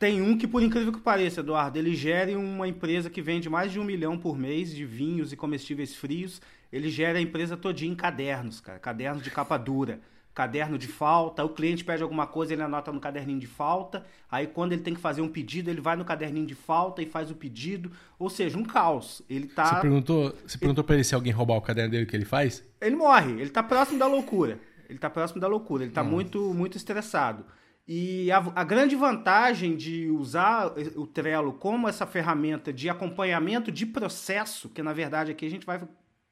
tem 0.00 0.22
um 0.22 0.34
que, 0.34 0.48
por 0.48 0.62
incrível 0.62 0.94
que 0.94 0.98
pareça, 0.98 1.40
Eduardo, 1.40 1.78
ele 1.78 1.94
gera 1.94 2.36
uma 2.36 2.66
empresa 2.66 3.10
que 3.10 3.20
vende 3.20 3.50
mais 3.50 3.70
de 3.70 3.78
um 3.78 3.84
milhão 3.84 4.16
por 4.16 4.36
mês 4.36 4.74
de 4.74 4.82
vinhos 4.82 5.30
e 5.30 5.36
comestíveis 5.36 5.94
frios. 5.94 6.40
Ele 6.72 6.88
gera 6.88 7.18
a 7.18 7.20
empresa 7.20 7.54
todinha 7.54 7.92
em 7.92 7.94
cadernos, 7.94 8.62
cara. 8.62 8.78
Cadernos 8.78 9.22
de 9.22 9.30
capa 9.30 9.58
dura. 9.58 10.00
Caderno 10.34 10.78
de 10.78 10.88
falta. 10.88 11.44
O 11.44 11.50
cliente 11.50 11.84
pede 11.84 12.02
alguma 12.02 12.26
coisa, 12.26 12.54
ele 12.54 12.62
anota 12.62 12.90
no 12.90 12.98
caderninho 12.98 13.38
de 13.38 13.46
falta. 13.46 14.06
Aí, 14.30 14.46
quando 14.46 14.72
ele 14.72 14.80
tem 14.80 14.94
que 14.94 15.00
fazer 15.00 15.20
um 15.20 15.28
pedido, 15.28 15.68
ele 15.68 15.82
vai 15.82 15.96
no 15.96 16.04
caderninho 16.04 16.46
de 16.46 16.54
falta 16.54 17.02
e 17.02 17.06
faz 17.06 17.30
o 17.30 17.34
pedido. 17.34 17.92
Ou 18.18 18.30
seja, 18.30 18.56
um 18.56 18.64
caos. 18.64 19.20
Ele 19.28 19.48
tá. 19.48 19.66
Você 19.66 19.80
perguntou, 19.82 20.34
você 20.46 20.56
perguntou 20.56 20.80
ele... 20.80 20.86
pra 20.86 20.94
ele 20.94 21.04
se 21.04 21.14
alguém 21.14 21.30
roubar 21.30 21.56
o 21.56 21.60
caderno 21.60 21.90
dele, 21.90 22.06
que 22.06 22.16
ele 22.16 22.24
faz? 22.24 22.64
Ele 22.80 22.96
morre. 22.96 23.32
Ele 23.32 23.50
tá 23.50 23.62
próximo 23.62 23.98
da 23.98 24.06
loucura. 24.06 24.58
Ele 24.88 24.98
tá 24.98 25.10
próximo 25.10 25.42
da 25.42 25.46
loucura. 25.46 25.84
Ele 25.84 25.92
tá 25.92 26.02
muito, 26.02 26.54
muito 26.54 26.78
estressado. 26.78 27.44
E 27.92 28.30
a, 28.30 28.38
a, 28.54 28.62
grande 28.62 28.94
vantagem 28.94 29.76
de 29.76 30.08
usar 30.10 30.72
o 30.94 31.08
Trello 31.08 31.52
como 31.52 31.88
essa 31.88 32.06
ferramenta 32.06 32.72
de 32.72 32.88
acompanhamento 32.88 33.72
de 33.72 33.84
processo, 33.84 34.68
que 34.68 34.80
na 34.80 34.92
verdade 34.92 35.32
aqui 35.32 35.44
a 35.44 35.50
gente 35.50 35.66
vai 35.66 35.82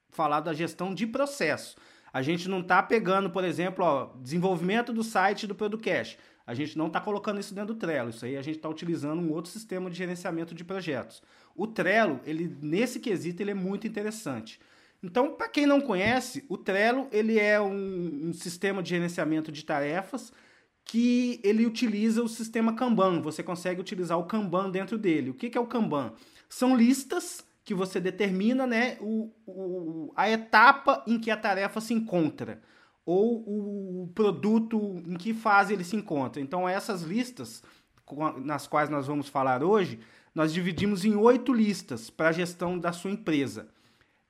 falar 0.09 0.39
da 0.39 0.53
gestão 0.53 0.93
de 0.93 1.05
processo. 1.05 1.75
A 2.13 2.21
gente 2.21 2.47
não 2.47 2.61
está 2.61 2.81
pegando, 2.81 3.29
por 3.29 3.43
exemplo, 3.43 3.83
ó, 3.83 4.09
desenvolvimento 4.21 4.93
do 4.93 5.03
site 5.03 5.45
do 5.45 5.53
Producast. 5.53 6.17
A 6.47 6.53
gente 6.53 6.77
não 6.77 6.87
está 6.87 7.01
colocando 7.01 7.41
isso 7.41 7.53
dentro 7.53 7.73
do 7.73 7.77
Trello. 7.77 8.11
Isso 8.11 8.23
aí 8.23 8.37
a 8.37 8.41
gente 8.41 8.55
está 8.55 8.69
utilizando 8.69 9.21
um 9.21 9.29
outro 9.33 9.51
sistema 9.51 9.89
de 9.89 9.97
gerenciamento 9.97 10.55
de 10.55 10.63
projetos. 10.63 11.21
O 11.53 11.67
Trello, 11.67 12.21
ele 12.23 12.57
nesse 12.61 13.01
quesito, 13.01 13.43
ele 13.43 13.51
é 13.51 13.53
muito 13.53 13.85
interessante. 13.85 14.61
Então, 15.03 15.35
para 15.35 15.49
quem 15.49 15.65
não 15.65 15.81
conhece, 15.81 16.45
o 16.47 16.57
Trello 16.57 17.09
ele 17.11 17.37
é 17.37 17.59
um, 17.59 18.29
um 18.29 18.33
sistema 18.33 18.81
de 18.81 18.91
gerenciamento 18.91 19.51
de 19.51 19.65
tarefas 19.65 20.31
que 20.89 21.39
ele 21.43 21.67
utiliza 21.67 22.23
o 22.23 22.27
sistema 22.27 22.73
Kanban. 22.73 23.21
Você 23.21 23.43
consegue 23.43 23.79
utilizar 23.79 24.17
o 24.17 24.23
Kanban 24.23 24.71
dentro 24.71 24.97
dele. 24.97 25.29
O 25.29 25.35
que, 25.35 25.47
que 25.47 25.57
é 25.57 25.61
o 25.61 25.67
Kanban? 25.67 26.13
São 26.49 26.75
listas 26.75 27.45
que 27.63 27.75
você 27.75 27.99
determina 27.99 28.65
né, 28.65 28.97
o, 28.99 29.31
o, 29.45 30.11
a 30.15 30.27
etapa 30.27 31.03
em 31.05 31.19
que 31.19 31.29
a 31.29 31.37
tarefa 31.37 31.79
se 31.79 31.93
encontra 31.93 32.59
ou 33.05 34.03
o 34.03 34.07
produto 34.15 35.03
em 35.05 35.15
que 35.15 35.31
fase 35.31 35.73
ele 35.73 35.83
se 35.83 35.95
encontra. 35.95 36.41
Então, 36.41 36.67
essas 36.67 37.03
listas 37.03 37.61
nas 38.43 38.65
quais 38.65 38.89
nós 38.89 39.05
vamos 39.05 39.29
falar 39.29 39.63
hoje, 39.63 39.99
nós 40.33 40.51
dividimos 40.51 41.05
em 41.05 41.15
oito 41.15 41.53
listas 41.53 42.09
para 42.09 42.29
a 42.29 42.31
gestão 42.31 42.79
da 42.79 42.91
sua 42.91 43.11
empresa. 43.11 43.67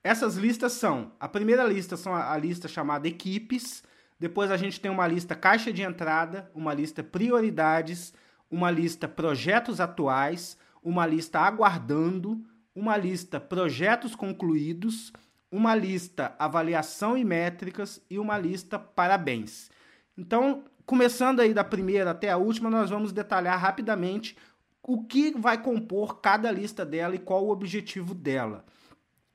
Essas 0.04 0.36
listas 0.36 0.72
são: 0.72 1.12
a 1.18 1.26
primeira 1.26 1.64
lista 1.64 1.96
são 1.96 2.14
a, 2.14 2.34
a 2.34 2.36
lista 2.36 2.68
chamada 2.68 3.08
equipes, 3.08 3.82
depois 4.20 4.50
a 4.50 4.56
gente 4.58 4.78
tem 4.78 4.90
uma 4.90 5.08
lista 5.08 5.34
caixa 5.34 5.72
de 5.72 5.80
entrada, 5.80 6.50
uma 6.54 6.74
lista 6.74 7.02
prioridades, 7.02 8.12
uma 8.50 8.70
lista 8.70 9.08
projetos 9.08 9.80
atuais, 9.80 10.58
uma 10.82 11.06
lista 11.06 11.40
aguardando, 11.40 12.44
uma 12.74 12.98
lista 12.98 13.40
projetos 13.40 14.14
concluídos, 14.14 15.10
uma 15.50 15.74
lista 15.74 16.34
avaliação 16.38 17.16
e 17.16 17.24
métricas 17.24 18.00
e 18.10 18.18
uma 18.18 18.36
lista 18.36 18.78
parabéns. 18.78 19.70
Então, 20.16 20.64
começando 20.84 21.40
aí 21.40 21.54
da 21.54 21.64
primeira 21.64 22.10
até 22.10 22.30
a 22.30 22.36
última, 22.36 22.68
nós 22.68 22.90
vamos 22.90 23.12
detalhar 23.12 23.58
rapidamente 23.58 24.36
o 24.82 25.02
que 25.04 25.32
vai 25.38 25.62
compor 25.62 26.20
cada 26.20 26.50
lista 26.50 26.84
dela 26.84 27.14
e 27.14 27.18
qual 27.18 27.46
o 27.46 27.50
objetivo 27.50 28.14
dela. 28.14 28.64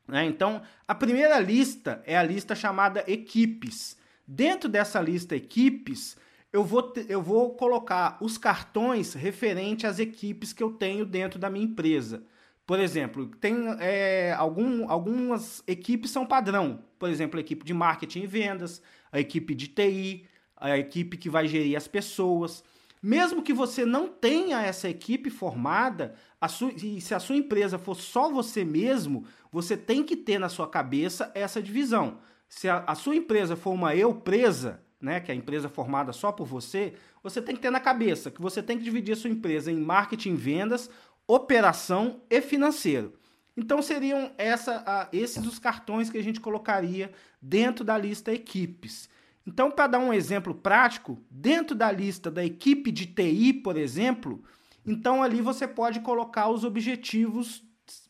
Né? 0.07 0.25
Então, 0.25 0.61
a 0.87 0.93
primeira 0.93 1.39
lista 1.39 2.03
é 2.05 2.15
a 2.15 2.23
lista 2.23 2.53
chamada 2.53 3.03
equipes. 3.07 3.97
Dentro 4.27 4.67
dessa 4.69 4.99
lista 4.99 5.35
equipes, 5.35 6.17
eu 6.51 6.63
vou, 6.63 6.93
eu 7.07 7.21
vou 7.21 7.53
colocar 7.55 8.17
os 8.21 8.37
cartões 8.37 9.13
referente 9.13 9.85
às 9.85 9.99
equipes 9.99 10.53
que 10.53 10.63
eu 10.63 10.71
tenho 10.71 11.05
dentro 11.05 11.37
da 11.37 11.49
minha 11.49 11.65
empresa. 11.65 12.23
Por 12.65 12.79
exemplo, 12.79 13.27
tem 13.27 13.67
é, 13.79 14.33
algum, 14.33 14.89
algumas 14.89 15.61
equipes 15.67 16.09
são 16.09 16.25
padrão. 16.25 16.79
Por 16.97 17.09
exemplo, 17.09 17.37
a 17.37 17.41
equipe 17.41 17.63
de 17.63 17.73
marketing 17.73 18.21
e 18.21 18.27
vendas, 18.27 18.81
a 19.11 19.19
equipe 19.19 19.53
de 19.53 19.67
TI, 19.67 20.25
a 20.57 20.77
equipe 20.77 21.17
que 21.17 21.29
vai 21.29 21.47
gerir 21.47 21.77
as 21.77 21.87
pessoas. 21.87 22.63
Mesmo 23.03 23.43
que 23.43 23.53
você 23.53 23.85
não 23.85 24.07
tenha 24.07 24.61
essa 24.61 24.89
equipe 24.89 25.29
formada, 25.29 26.15
a 26.41 26.47
sua, 26.47 26.71
e 26.71 26.99
se 26.99 27.13
a 27.13 27.19
sua 27.19 27.35
empresa 27.35 27.77
for 27.77 27.95
só 27.95 28.31
você 28.31 28.65
mesmo, 28.65 29.25
você 29.51 29.77
tem 29.77 30.03
que 30.03 30.15
ter 30.15 30.39
na 30.39 30.49
sua 30.49 30.67
cabeça 30.67 31.31
essa 31.35 31.61
divisão. 31.61 32.17
Se 32.47 32.69
a, 32.69 32.83
a 32.87 32.95
sua 32.95 33.15
empresa 33.15 33.55
for 33.55 33.71
uma 33.71 33.95
eu 33.95 34.13
presa, 34.13 34.81
né, 35.01 35.19
que 35.19 35.31
é 35.31 35.33
a 35.33 35.37
empresa 35.37 35.69
formada 35.69 36.13
só 36.13 36.31
por 36.31 36.45
você, 36.45 36.93
você 37.21 37.41
tem 37.41 37.55
que 37.55 37.61
ter 37.61 37.69
na 37.69 37.79
cabeça 37.79 38.31
que 38.31 38.41
você 38.41 38.61
tem 38.61 38.77
que 38.77 38.83
dividir 38.83 39.13
a 39.13 39.15
sua 39.15 39.29
empresa 39.29 39.71
em 39.71 39.79
marketing, 39.79 40.35
vendas, 40.35 40.89
operação 41.27 42.21
e 42.29 42.41
financeiro. 42.41 43.13
Então 43.57 43.81
seriam 43.81 44.31
essa, 44.37 44.83
a, 44.85 45.07
esses 45.13 45.45
os 45.45 45.59
cartões 45.59 46.09
que 46.09 46.17
a 46.17 46.23
gente 46.23 46.39
colocaria 46.39 47.11
dentro 47.41 47.83
da 47.83 47.97
lista 47.97 48.33
equipes. 48.33 49.09
Então, 49.47 49.69
para 49.69 49.87
dar 49.87 49.99
um 49.99 50.11
exemplo 50.11 50.55
prático, 50.55 51.19
dentro 51.29 51.75
da 51.75 51.91
lista 51.91 52.31
da 52.31 52.43
equipe 52.43 52.91
de 52.91 53.05
TI, 53.05 53.53
por 53.53 53.77
exemplo, 53.77 54.43
então 54.85 55.21
ali 55.21 55.39
você 55.39 55.67
pode 55.67 55.99
colocar 55.99 56.49
os 56.49 56.63
objetivos 56.63 57.63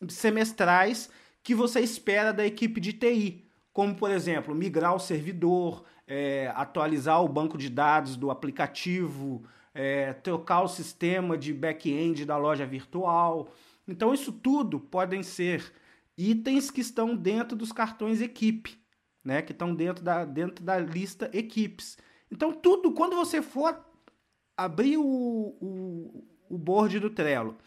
semestrais 0.08 1.10
que 1.42 1.54
você 1.54 1.80
espera 1.80 2.32
da 2.32 2.46
equipe 2.46 2.80
de 2.80 2.94
TI 2.94 3.45
como 3.76 3.94
por 3.94 4.10
exemplo 4.10 4.54
migrar 4.54 4.94
o 4.94 4.98
servidor, 4.98 5.84
é, 6.06 6.50
atualizar 6.54 7.22
o 7.22 7.28
banco 7.28 7.58
de 7.58 7.68
dados 7.68 8.16
do 8.16 8.30
aplicativo, 8.30 9.44
é, 9.74 10.14
trocar 10.14 10.62
o 10.62 10.66
sistema 10.66 11.36
de 11.36 11.52
back-end 11.52 12.24
da 12.24 12.38
loja 12.38 12.64
virtual. 12.64 13.52
Então, 13.86 14.14
isso 14.14 14.32
tudo 14.32 14.80
podem 14.80 15.22
ser 15.22 15.74
itens 16.16 16.70
que 16.70 16.80
estão 16.80 17.14
dentro 17.14 17.54
dos 17.54 17.70
cartões 17.70 18.22
equipe, 18.22 18.80
né? 19.22 19.42
que 19.42 19.52
estão 19.52 19.74
dentro 19.74 20.02
da, 20.02 20.24
dentro 20.24 20.64
da 20.64 20.78
lista 20.78 21.28
equipes. 21.34 21.98
Então, 22.30 22.54
tudo, 22.54 22.92
quando 22.92 23.14
você 23.14 23.42
for 23.42 23.78
abrir 24.56 24.96
o, 24.96 25.04
o, 25.04 26.24
o 26.48 26.56
board 26.56 26.98
do 26.98 27.10
Trello 27.10 27.58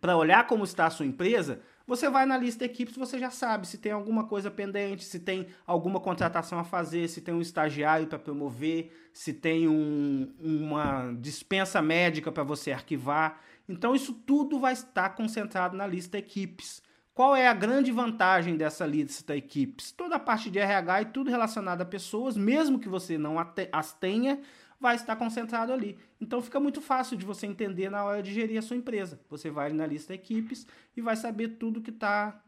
para 0.00 0.16
olhar 0.16 0.46
como 0.46 0.64
está 0.64 0.86
a 0.86 0.90
sua 0.90 1.04
empresa, 1.04 1.60
você 1.88 2.10
vai 2.10 2.26
na 2.26 2.36
lista 2.36 2.66
equipes, 2.66 2.94
você 2.94 3.18
já 3.18 3.30
sabe 3.30 3.66
se 3.66 3.78
tem 3.78 3.92
alguma 3.92 4.24
coisa 4.24 4.50
pendente, 4.50 5.02
se 5.04 5.18
tem 5.18 5.46
alguma 5.66 5.98
contratação 5.98 6.58
a 6.58 6.64
fazer, 6.64 7.08
se 7.08 7.22
tem 7.22 7.32
um 7.32 7.40
estagiário 7.40 8.06
para 8.06 8.18
promover, 8.18 8.92
se 9.10 9.32
tem 9.32 9.66
um, 9.66 10.30
uma 10.38 11.10
dispensa 11.18 11.80
médica 11.80 12.30
para 12.30 12.44
você 12.44 12.72
arquivar. 12.72 13.40
Então 13.66 13.94
isso 13.94 14.12
tudo 14.12 14.60
vai 14.60 14.74
estar 14.74 15.08
concentrado 15.14 15.74
na 15.74 15.86
lista 15.86 16.18
equipes. 16.18 16.82
Qual 17.14 17.34
é 17.34 17.48
a 17.48 17.54
grande 17.54 17.90
vantagem 17.90 18.54
dessa 18.54 18.84
lista 18.84 19.34
equipes? 19.34 19.90
Toda 19.90 20.16
a 20.16 20.20
parte 20.20 20.50
de 20.50 20.58
RH 20.58 21.02
e 21.02 21.06
tudo 21.06 21.30
relacionado 21.30 21.80
a 21.80 21.86
pessoas, 21.86 22.36
mesmo 22.36 22.78
que 22.78 22.88
você 22.88 23.16
não 23.16 23.36
as 23.72 23.94
tenha, 23.94 24.38
vai 24.80 24.94
estar 24.94 25.16
concentrado 25.16 25.72
ali. 25.72 25.98
Então 26.20 26.40
fica 26.40 26.60
muito 26.60 26.80
fácil 26.80 27.16
de 27.16 27.24
você 27.24 27.46
entender 27.46 27.90
na 27.90 28.04
hora 28.04 28.22
de 28.22 28.32
gerir 28.32 28.58
a 28.58 28.62
sua 28.62 28.76
empresa. 28.76 29.20
Você 29.28 29.50
vai 29.50 29.72
na 29.72 29.86
lista 29.86 30.14
equipes 30.14 30.66
e 30.96 31.00
vai 31.00 31.16
saber 31.16 31.56
tudo 31.58 31.80
que 31.80 31.90
está 31.90 32.40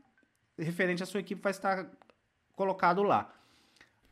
referente 0.58 1.02
à 1.02 1.06
sua 1.06 1.20
equipe 1.20 1.40
vai 1.40 1.50
estar 1.50 1.90
colocado 2.54 3.02
lá. 3.02 3.32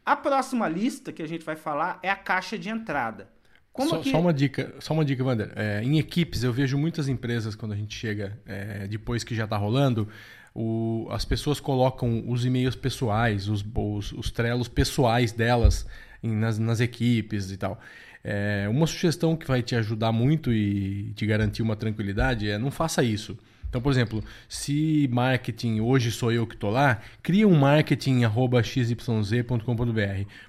A 0.04 0.16
próxima 0.16 0.68
lista 0.68 1.12
que 1.12 1.22
a 1.22 1.28
gente 1.28 1.44
vai 1.44 1.56
falar 1.56 1.98
é 2.02 2.10
a 2.10 2.16
caixa 2.16 2.58
de 2.58 2.68
entrada. 2.68 3.28
Só, 3.76 4.00
que... 4.00 4.10
só, 4.10 4.20
uma 4.20 4.32
dica, 4.32 4.74
só 4.80 4.94
uma 4.94 5.04
dica, 5.04 5.22
Wander. 5.22 5.52
É, 5.54 5.82
em 5.84 5.98
equipes, 5.98 6.42
eu 6.42 6.52
vejo 6.52 6.76
muitas 6.76 7.08
empresas, 7.08 7.54
quando 7.54 7.72
a 7.72 7.76
gente 7.76 7.94
chega, 7.94 8.40
é, 8.44 8.88
depois 8.88 9.22
que 9.22 9.36
já 9.36 9.44
está 9.44 9.56
rolando, 9.56 10.08
o, 10.52 11.06
as 11.10 11.24
pessoas 11.24 11.60
colocam 11.60 12.24
os 12.26 12.44
e-mails 12.44 12.74
pessoais, 12.74 13.48
os, 13.48 13.64
os, 13.72 14.12
os 14.12 14.30
trelos 14.32 14.66
pessoais 14.66 15.30
delas 15.30 15.86
em, 16.22 16.34
nas, 16.34 16.58
nas 16.58 16.80
equipes 16.80 17.52
e 17.52 17.56
tal. 17.56 17.78
É, 18.22 18.66
uma 18.68 18.86
sugestão 18.86 19.36
que 19.36 19.46
vai 19.46 19.62
te 19.62 19.74
ajudar 19.76 20.12
muito 20.12 20.52
e 20.52 21.12
te 21.14 21.24
garantir 21.24 21.62
uma 21.62 21.76
tranquilidade 21.76 22.48
é 22.48 22.58
não 22.58 22.70
faça 22.70 23.02
isso. 23.02 23.38
Então, 23.68 23.82
por 23.82 23.92
exemplo, 23.92 24.24
se 24.48 25.08
marketing 25.12 25.80
hoje 25.80 26.10
sou 26.10 26.32
eu 26.32 26.46
que 26.46 26.54
estou 26.54 26.70
lá, 26.70 27.00
cria 27.22 27.46
um 27.46 27.54
marketing 27.54 28.22
xyz.com.br. 28.64 29.60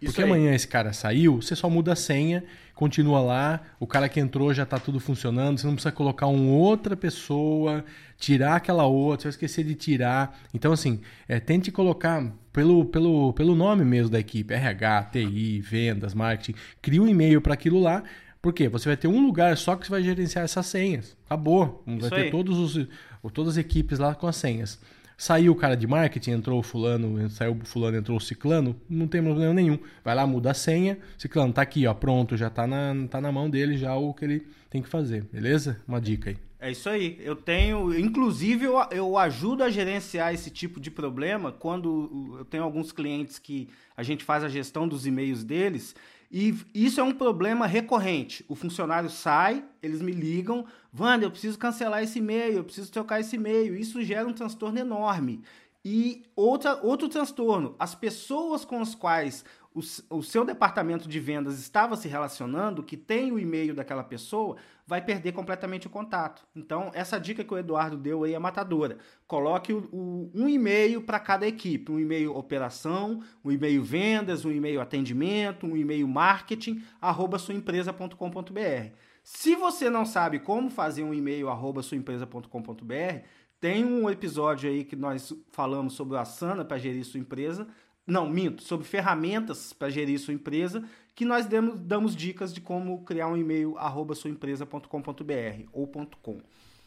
Porque 0.02 0.22
amanhã 0.22 0.56
esse 0.56 0.68
cara 0.68 0.94
saiu, 0.94 1.42
você 1.42 1.54
só 1.54 1.70
muda 1.70 1.92
a 1.94 1.96
senha, 1.98 2.44
continua 2.80 3.20
lá, 3.20 3.62
o 3.78 3.86
cara 3.86 4.08
que 4.08 4.22
entrou 4.22 4.54
já 4.54 4.64
está 4.64 4.80
tudo 4.80 5.02
funcionando, 5.02 5.60
você 5.60 5.68
não 5.68 5.74
precisa 5.74 5.92
colocar 5.92 6.28
uma 6.28 6.54
outra 6.54 6.96
pessoa, 6.96 7.84
tirar 8.18 8.56
aquela 8.56 8.86
outra, 8.86 9.24
você 9.24 9.28
vai 9.28 9.32
esquecer 9.32 9.66
de 9.66 9.76
tirar. 9.76 10.40
Então, 10.54 10.72
assim, 10.72 11.02
é, 11.28 11.42
tente 11.42 11.74
colocar 11.74 12.26
pelo, 12.54 12.86
pelo, 12.86 13.34
pelo 13.34 13.54
nome 13.54 13.84
mesmo 13.84 14.10
da 14.10 14.18
equipe, 14.18 14.54
RH, 14.54 15.10
TI, 15.12 15.60
vendas, 15.60 16.14
marketing, 16.14 16.58
cria 16.82 17.02
um 17.04 17.08
e-mail 17.10 17.42
para 17.42 17.54
aquilo 17.54 17.82
lá. 17.82 18.02
Por 18.42 18.54
quê? 18.54 18.70
Você 18.70 18.88
vai 18.88 18.96
ter 18.96 19.10
um 19.10 19.26
lugar 19.26 19.58
só 19.58 19.76
que 19.76 19.86
você 19.86 19.92
vai 19.92 20.02
gerenciar 20.02 20.46
essas 20.46 20.66
senhas. 20.66 21.18
Acabou. 21.26 21.84
Vai 21.86 21.98
Isso 21.98 22.10
ter 22.10 22.16
aí. 22.16 22.32
todos 22.32 22.58
os, 22.78 22.88
todas 23.34 23.56
as 23.56 23.58
equipes 23.58 24.00
lá 24.00 24.16
com 24.16 24.26
as 24.26 24.38
senhas. 24.38 24.80
Saiu 25.20 25.52
o 25.52 25.56
cara 25.56 25.76
de 25.76 25.86
marketing, 25.86 26.32
entrou 26.32 26.58
o 26.62 26.64
fulano, 26.64 27.30
saiu 27.30 27.52
o 27.52 27.66
fulano, 27.66 27.98
entrou 27.98 28.16
o 28.16 28.22
ciclano, 28.22 28.74
não 28.90 29.06
tem 29.06 29.22
problema 29.22 29.54
nenhum. 29.54 29.78
Vai 30.02 30.16
lá, 30.16 30.26
muda 30.26 30.52
a 30.52 30.54
senha, 30.54 30.98
ciclano 31.18 31.52
tá 31.52 31.62
aqui, 31.62 31.86
ó, 31.86 31.94
pronto, 31.94 32.38
já 32.38 32.50
tá 32.50 32.66
na, 32.66 32.96
tá 33.10 33.20
na 33.20 33.30
mão 33.30 33.50
dele 33.50 33.78
já 33.78 33.94
o 33.98 34.14
que 34.14 34.24
ele 34.24 34.48
tem 34.70 34.82
que 34.82 34.88
fazer, 34.88 35.26
beleza? 35.26 35.78
Uma 35.86 36.00
dica 36.00 36.30
aí. 36.30 36.38
É 36.58 36.72
isso 36.72 36.88
aí. 36.88 37.20
Eu 37.20 37.36
tenho, 37.36 37.94
inclusive, 38.00 38.64
eu, 38.64 38.78
eu 38.92 39.18
ajudo 39.18 39.62
a 39.62 39.70
gerenciar 39.70 40.34
esse 40.34 40.50
tipo 40.50 40.80
de 40.80 40.90
problema 40.90 41.52
quando 41.52 42.38
eu 42.40 42.46
tenho 42.46 42.64
alguns 42.64 42.94
clientes 42.94 43.38
que 43.38 43.68
a 43.98 44.04
gente 44.04 44.24
faz 44.24 44.42
a 44.42 44.48
gestão 44.48 44.88
dos 44.88 45.06
e-mails 45.06 45.44
deles. 45.44 45.96
E 46.32 46.56
isso 46.76 47.00
é 47.00 47.04
um 47.04 47.12
problema 47.12 47.66
recorrente. 47.66 48.46
O 48.48 48.54
funcionário 48.54 49.10
sai, 49.10 49.66
eles 49.82 50.02
me 50.02 50.12
ligam, 50.12 50.66
Wanda, 50.98 51.26
eu 51.26 51.32
preciso 51.32 51.58
cancelar 51.58 52.04
esse 52.04 52.20
e-mail, 52.20 52.58
eu 52.58 52.64
preciso 52.64 52.92
trocar 52.92 53.20
esse 53.20 53.36
e-mail. 53.36 53.76
Isso 53.76 54.02
gera 54.04 54.28
um 54.28 54.34
transtorno 54.34 54.78
enorme. 54.78 55.42
E 55.84 56.24
outra, 56.36 56.80
outro 56.84 57.08
transtorno, 57.08 57.76
as 57.80 57.96
pessoas 57.96 58.66
com 58.66 58.82
as 58.82 58.94
quais 58.94 59.46
o, 59.74 59.82
o, 60.18 60.24
seu 60.24 60.44
departamento 60.44 61.08
de 61.08 61.20
vendas 61.20 61.60
estava 61.60 61.96
se 61.96 62.08
relacionando, 62.08 62.82
que 62.82 62.98
tem 62.98 63.32
o 63.32 63.38
e-mail 63.38 63.76
daquela 63.76 64.04
pessoa, 64.04 64.58
vai 64.86 65.00
perder 65.00 65.32
completamente 65.32 65.86
o 65.86 65.90
contato. 65.90 66.46
Então, 66.56 66.90
essa 66.94 67.20
dica 67.20 67.44
que 67.44 67.54
o 67.54 67.58
Eduardo 67.58 67.96
deu 67.96 68.24
aí 68.24 68.34
é 68.34 68.40
matadora. 68.40 68.98
Coloque 69.28 69.72
o, 69.72 69.88
o, 69.92 70.32
um 70.34 70.50
e-mail 70.50 71.02
para 71.02 71.20
cada 71.20 71.48
equipe: 71.48 71.92
um 71.92 72.00
e-mail 72.00 72.36
operação, 72.36 73.22
um 73.46 73.52
e-mail 73.52 73.84
vendas, 73.84 74.44
um 74.44 74.52
e-mail 74.52 74.82
atendimento, 74.82 75.68
um 75.68 75.78
e-mail 75.78 76.08
marketing, 76.08 76.84
arroba 77.00 77.38
suaempresa.com.br. 77.38 78.94
Se 79.24 79.56
você 79.56 79.90
não 79.90 80.06
sabe 80.06 80.40
como 80.40 80.72
fazer 80.72 81.04
um 81.04 81.14
e-mail 81.14 81.50
arroba 81.50 81.84
suaempresa.com.br, 81.84 83.24
tem 83.60 83.84
um 83.84 84.10
episódio 84.10 84.70
aí 84.70 84.86
que 84.86 84.96
nós 84.96 85.34
falamos 85.52 85.94
sobre 85.94 86.18
a 86.18 86.22
Asana 86.22 86.64
para 86.64 86.78
gerir 86.78 87.04
sua 87.04 87.20
empresa. 87.20 87.68
Não, 88.10 88.28
minto, 88.28 88.64
sobre 88.64 88.88
ferramentas 88.88 89.72
para 89.72 89.90
gerir 89.90 90.20
sua 90.20 90.34
empresa, 90.34 90.84
que 91.16 91.24
nós 91.24 91.46
demos, 91.46 91.80
damos 91.80 92.16
dicas 92.16 92.54
de 92.54 92.60
como 92.60 93.04
criar 93.04 93.28
um 93.28 93.38
e-mail 93.38 93.78
arroba 93.78 94.16
suaempresa.com.br 94.16 95.64
ou 95.72 95.88
.com. 96.22 96.42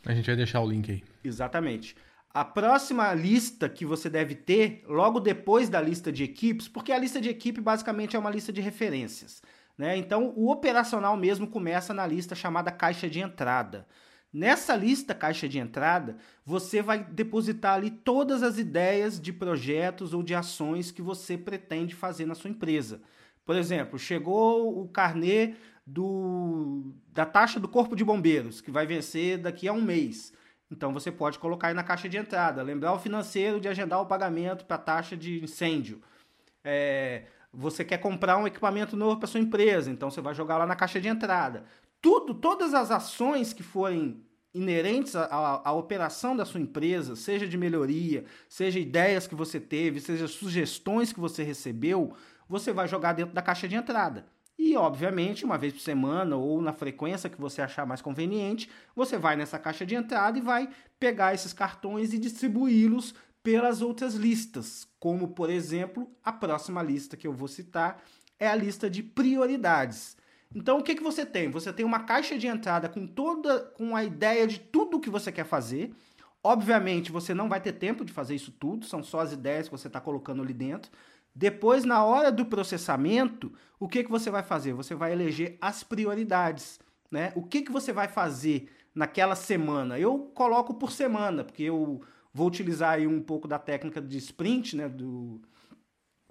A 0.04 0.14
gente 0.14 0.26
vai 0.26 0.36
deixar 0.36 0.60
o 0.60 0.68
link 0.68 0.90
aí. 0.90 1.04
Exatamente. 1.22 1.94
A 2.34 2.44
próxima 2.44 3.12
lista 3.14 3.68
que 3.68 3.84
você 3.84 4.08
deve 4.08 4.34
ter, 4.34 4.82
logo 4.88 5.20
depois 5.20 5.68
da 5.68 5.80
lista 5.80 6.10
de 6.10 6.24
equipes, 6.24 6.66
porque 6.66 6.90
a 6.90 6.98
lista 6.98 7.20
de 7.20 7.28
equipe 7.28 7.60
basicamente 7.60 8.16
é 8.16 8.18
uma 8.18 8.30
lista 8.30 8.52
de 8.52 8.60
referências. 8.60 9.42
Né? 9.76 9.96
Então, 9.96 10.32
o 10.34 10.50
operacional 10.50 11.16
mesmo 11.16 11.46
começa 11.46 11.92
na 11.92 12.06
lista 12.06 12.34
chamada 12.34 12.70
caixa 12.70 13.08
de 13.08 13.20
entrada. 13.20 13.86
Nessa 14.32 14.74
lista 14.74 15.14
caixa 15.14 15.46
de 15.46 15.58
entrada, 15.58 16.16
você 16.44 16.80
vai 16.80 17.04
depositar 17.04 17.74
ali 17.74 17.90
todas 17.90 18.42
as 18.42 18.56
ideias 18.56 19.20
de 19.20 19.30
projetos 19.30 20.14
ou 20.14 20.22
de 20.22 20.34
ações 20.34 20.90
que 20.90 21.02
você 21.02 21.36
pretende 21.36 21.94
fazer 21.94 22.24
na 22.24 22.34
sua 22.34 22.48
empresa. 22.48 23.02
Por 23.44 23.56
exemplo, 23.56 23.98
chegou 23.98 24.80
o 24.80 24.88
carnê 24.88 25.54
do, 25.86 26.94
da 27.08 27.26
taxa 27.26 27.60
do 27.60 27.68
Corpo 27.68 27.94
de 27.94 28.04
Bombeiros, 28.04 28.62
que 28.62 28.70
vai 28.70 28.86
vencer 28.86 29.36
daqui 29.36 29.68
a 29.68 29.72
um 29.72 29.82
mês. 29.82 30.32
Então 30.70 30.94
você 30.94 31.12
pode 31.12 31.38
colocar 31.38 31.68
aí 31.68 31.74
na 31.74 31.82
caixa 31.82 32.08
de 32.08 32.16
entrada. 32.16 32.62
Lembrar 32.62 32.94
o 32.94 32.98
financeiro 32.98 33.60
de 33.60 33.68
agendar 33.68 34.00
o 34.00 34.06
pagamento 34.06 34.64
para 34.64 34.76
a 34.76 34.78
taxa 34.78 35.14
de 35.14 35.44
incêndio. 35.44 36.00
É, 36.64 37.24
você 37.52 37.84
quer 37.84 37.98
comprar 37.98 38.38
um 38.38 38.46
equipamento 38.46 38.96
novo 38.96 39.18
para 39.18 39.28
sua 39.28 39.40
empresa, 39.40 39.90
então 39.90 40.10
você 40.10 40.22
vai 40.22 40.32
jogar 40.32 40.56
lá 40.56 40.66
na 40.66 40.74
caixa 40.74 40.98
de 40.98 41.08
entrada 41.08 41.64
tudo, 42.02 42.34
todas 42.34 42.74
as 42.74 42.90
ações 42.90 43.52
que 43.52 43.62
forem 43.62 44.26
inerentes 44.52 45.16
à, 45.16 45.24
à, 45.24 45.68
à, 45.70 45.72
operação 45.72 46.36
da 46.36 46.44
sua 46.44 46.60
empresa, 46.60 47.16
seja 47.16 47.46
de 47.46 47.56
melhoria, 47.56 48.24
seja 48.48 48.78
ideias 48.78 49.26
que 49.26 49.34
você 49.34 49.58
teve, 49.58 50.00
seja 50.00 50.28
sugestões 50.28 51.12
que 51.12 51.20
você 51.20 51.42
recebeu, 51.42 52.12
você 52.48 52.72
vai 52.72 52.86
jogar 52.86 53.14
dentro 53.14 53.32
da 53.32 53.40
caixa 53.40 53.66
de 53.66 53.76
entrada. 53.76 54.26
E, 54.58 54.76
obviamente, 54.76 55.44
uma 55.44 55.56
vez 55.56 55.72
por 55.72 55.80
semana 55.80 56.36
ou 56.36 56.60
na 56.60 56.72
frequência 56.72 57.30
que 57.30 57.40
você 57.40 57.62
achar 57.62 57.86
mais 57.86 58.02
conveniente, 58.02 58.68
você 58.94 59.16
vai 59.16 59.36
nessa 59.36 59.58
caixa 59.58 59.86
de 59.86 59.94
entrada 59.94 60.36
e 60.36 60.42
vai 60.42 60.68
pegar 61.00 61.32
esses 61.32 61.52
cartões 61.52 62.12
e 62.12 62.18
distribuí-los 62.18 63.14
pelas 63.42 63.80
outras 63.80 64.14
listas, 64.14 64.86
como, 65.00 65.28
por 65.28 65.50
exemplo, 65.50 66.08
a 66.22 66.32
próxima 66.32 66.82
lista 66.82 67.16
que 67.16 67.26
eu 67.26 67.32
vou 67.32 67.48
citar 67.48 68.02
é 68.38 68.46
a 68.46 68.54
lista 68.54 68.88
de 68.88 69.02
prioridades. 69.02 70.16
Então 70.54 70.78
o 70.78 70.82
que, 70.82 70.94
que 70.94 71.02
você 71.02 71.24
tem? 71.24 71.50
Você 71.50 71.72
tem 71.72 71.84
uma 71.84 72.00
caixa 72.00 72.38
de 72.38 72.46
entrada 72.46 72.88
com 72.88 73.06
toda 73.06 73.60
com 73.60 73.96
a 73.96 74.04
ideia 74.04 74.46
de 74.46 74.58
tudo 74.60 74.96
o 74.96 75.00
que 75.00 75.10
você 75.10 75.32
quer 75.32 75.44
fazer. 75.44 75.92
Obviamente 76.42 77.12
você 77.12 77.32
não 77.32 77.48
vai 77.48 77.60
ter 77.60 77.72
tempo 77.72 78.04
de 78.04 78.12
fazer 78.12 78.34
isso 78.34 78.50
tudo, 78.52 78.84
são 78.84 79.02
só 79.02 79.20
as 79.20 79.32
ideias 79.32 79.68
que 79.68 79.76
você 79.76 79.86
está 79.86 80.00
colocando 80.00 80.42
ali 80.42 80.52
dentro. 80.52 80.90
Depois, 81.34 81.84
na 81.84 82.04
hora 82.04 82.30
do 82.30 82.44
processamento, 82.44 83.52
o 83.80 83.88
que, 83.88 84.04
que 84.04 84.10
você 84.10 84.30
vai 84.30 84.42
fazer? 84.42 84.74
Você 84.74 84.94
vai 84.94 85.12
eleger 85.12 85.56
as 85.60 85.82
prioridades. 85.82 86.78
Né? 87.10 87.32
O 87.34 87.42
que, 87.42 87.62
que 87.62 87.72
você 87.72 87.92
vai 87.92 88.08
fazer 88.08 88.68
naquela 88.94 89.34
semana? 89.34 89.98
Eu 89.98 90.30
coloco 90.34 90.74
por 90.74 90.92
semana, 90.92 91.42
porque 91.42 91.62
eu 91.62 92.02
vou 92.34 92.46
utilizar 92.46 92.94
aí 92.94 93.06
um 93.06 93.20
pouco 93.20 93.48
da 93.48 93.58
técnica 93.58 94.00
de 94.00 94.18
sprint, 94.18 94.76
né? 94.76 94.88
Do, 94.88 95.40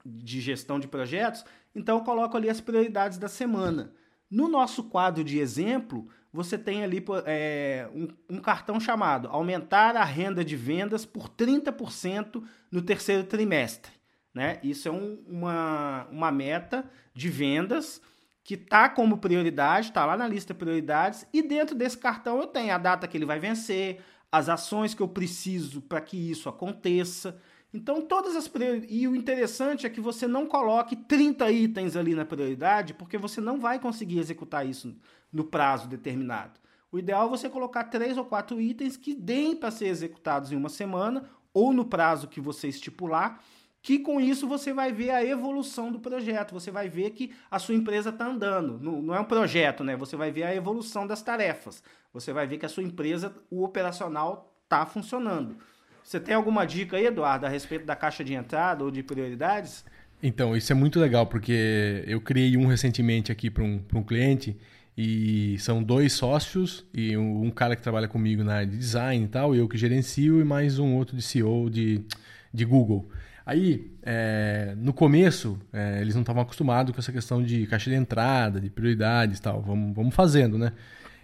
de 0.06 0.40
gestão 0.40 0.80
de 0.80 0.88
projetos. 0.88 1.44
Então 1.74 1.98
eu 1.98 2.04
coloco 2.04 2.38
ali 2.38 2.50
as 2.50 2.62
prioridades 2.62 3.18
da 3.18 3.28
semana. 3.28 3.94
No 4.32 4.48
nosso 4.48 4.86
quadro 4.86 5.26
de 5.26 5.40
exemplo, 5.40 6.08
você 6.32 6.58
tem 6.58 6.84
ali 6.84 7.04
é, 7.26 7.90
um, 7.94 8.38
um, 8.38 8.40
cartão 8.40 8.80
chamado 8.80 9.28
Aumentar 9.28 9.98
a 9.98 10.06
renda 10.06 10.46
de 10.46 10.56
vendas 10.56 11.06
por 11.06 11.28
30% 11.28 12.42
no 12.72 12.82
terceiro 12.82 13.26
trimestre. 13.26 13.92
Né? 14.34 14.58
Isso 14.64 14.88
é 14.88 14.92
um, 14.92 15.22
uma, 15.28 16.08
uma 16.10 16.32
meta 16.32 16.90
de 17.14 17.28
vendas 17.28 18.02
que 18.42 18.54
está 18.54 18.88
como 18.88 19.18
prioridade, 19.18 19.88
está 19.90 20.06
lá 20.06 20.16
na 20.16 20.28
lista 20.28 20.54
de 20.54 20.60
prioridades, 20.60 21.28
e 21.34 21.44
dentro 21.44 21.76
desse 21.76 21.98
cartão 21.98 22.40
eu 22.40 22.48
tenho 22.48 22.74
a 22.74 22.78
data 22.78 23.08
que 23.08 23.18
ele 23.18 23.26
vai 23.26 23.40
vencer, 23.40 24.02
as 24.32 24.48
ações 24.48 24.94
que 24.94 25.02
eu 25.02 25.08
preciso 25.10 25.82
para 25.82 26.00
que 26.00 26.32
isso 26.32 26.48
aconteça. 26.48 27.38
Então, 27.74 28.02
todas 28.02 28.36
as 28.36 28.48
prioridades. 28.48 28.94
E 28.94 29.08
o 29.08 29.16
interessante 29.16 29.86
é 29.86 29.90
que 29.90 30.02
você 30.02 30.28
não 30.28 30.46
coloque 30.46 30.96
30 30.96 31.50
itens 31.52 31.96
ali 31.96 32.14
na 32.14 32.26
prioridade, 32.26 32.94
porque 32.94 33.18
você 33.18 33.40
não 33.40 33.60
vai 33.60 33.80
conseguir 33.80 34.20
executar 34.20 34.68
isso 34.68 34.96
no 35.32 35.46
prazo 35.46 35.88
determinado. 35.88 36.60
O 36.92 37.00
ideal 37.00 37.28
é 37.28 37.30
você 37.30 37.50
colocar 37.50 37.86
três 37.86 38.18
ou 38.18 38.26
quatro 38.26 38.60
itens 38.60 38.98
que 38.98 39.16
deem 39.16 39.56
para 39.56 39.72
ser 39.72 39.88
executados 39.88 40.52
em 40.52 40.58
uma 40.58 40.68
semana 40.68 41.30
ou 41.54 41.72
no 41.72 41.86
prazo 41.86 42.28
que 42.28 42.42
você 42.42 42.68
estipular, 42.68 43.42
que 43.82 43.98
com 43.98 44.20
isso 44.20 44.48
você 44.48 44.74
vai 44.74 44.92
ver 44.92 45.10
a 45.10 45.26
evolução 45.26 45.92
do 45.92 46.00
projeto, 46.00 46.54
você 46.54 46.70
vai 46.70 46.88
ver 46.88 47.12
que 47.12 47.34
a 47.50 47.58
sua 47.58 47.74
empresa 47.74 48.10
está 48.10 48.28
andando. 48.28 48.80
Não, 48.80 49.02
não 49.02 49.16
é 49.16 49.20
um 49.20 49.26
projeto, 49.26 49.84
né? 49.84 49.96
Você 49.96 50.16
vai 50.16 50.32
ver 50.32 50.44
a 50.44 50.54
evolução 50.54 51.08
das 51.08 51.22
tarefas. 51.22 51.82
Você 52.14 52.32
vai 52.34 52.46
ver 52.46 52.58
que 52.58 52.66
a 52.66 52.70
sua 52.70 52.84
empresa, 52.84 53.34
o 53.50 53.64
operacional, 53.64 54.54
está 54.64 54.86
funcionando. 54.86 55.58
Você 56.04 56.20
tem 56.20 56.36
alguma 56.36 56.66
dica 56.66 56.98
aí, 56.98 57.06
Eduardo, 57.06 57.46
a 57.46 57.50
respeito 57.50 57.86
da 57.86 57.96
caixa 57.96 58.24
de 58.24 58.34
entrada 58.34 58.84
ou 58.84 58.92
de 58.92 59.04
prioridades? 59.04 59.86
Então, 60.22 60.56
isso 60.56 60.72
é 60.72 60.76
muito 60.76 61.00
legal, 61.00 61.26
porque 61.26 62.04
eu 62.06 62.22
criei 62.22 62.56
um 62.56 62.68
recentemente 62.68 63.32
aqui 63.32 63.50
para 63.50 63.64
um, 63.64 63.82
um 63.94 64.04
cliente 64.04 64.58
e 64.96 65.58
são 65.60 65.82
dois 65.82 66.14
sócios 66.14 66.86
e 66.94 67.18
um, 67.18 67.46
um, 67.46 67.50
cara 67.50 67.76
que 67.76 67.82
trabalha 67.82 68.08
comigo 68.08 68.44
na 68.44 68.56
área 68.56 68.68
de 68.68 68.78
design 68.78 69.26
e 69.26 69.28
tal, 69.28 69.56
eu 69.56 69.68
que 69.68 69.78
gerencio 69.78 70.40
e 70.40 70.44
mais 70.44 70.78
um 70.78 70.96
outro 70.96 71.16
de 71.16 71.24
CEO 71.24 71.70
de, 71.70 72.06
de 72.54 72.66
Google. 72.66 73.10
Aí, 73.44 73.92
é, 74.04 74.76
no 74.78 74.94
começo, 74.94 75.58
é, 75.74 76.02
eles 76.02 76.14
não 76.14 76.22
estavam 76.22 76.44
acostumados 76.44 76.94
com 76.94 77.00
essa 77.00 77.12
questão 77.12 77.42
de 77.42 77.66
caixa 77.66 77.90
de 77.90 77.96
entrada, 77.96 78.62
de 78.62 78.70
prioridades 78.70 79.40
e 79.40 79.42
tal. 79.42 79.62
Vamos, 79.62 79.96
vamos 79.96 80.14
fazendo, 80.14 80.58
né? 80.58 80.72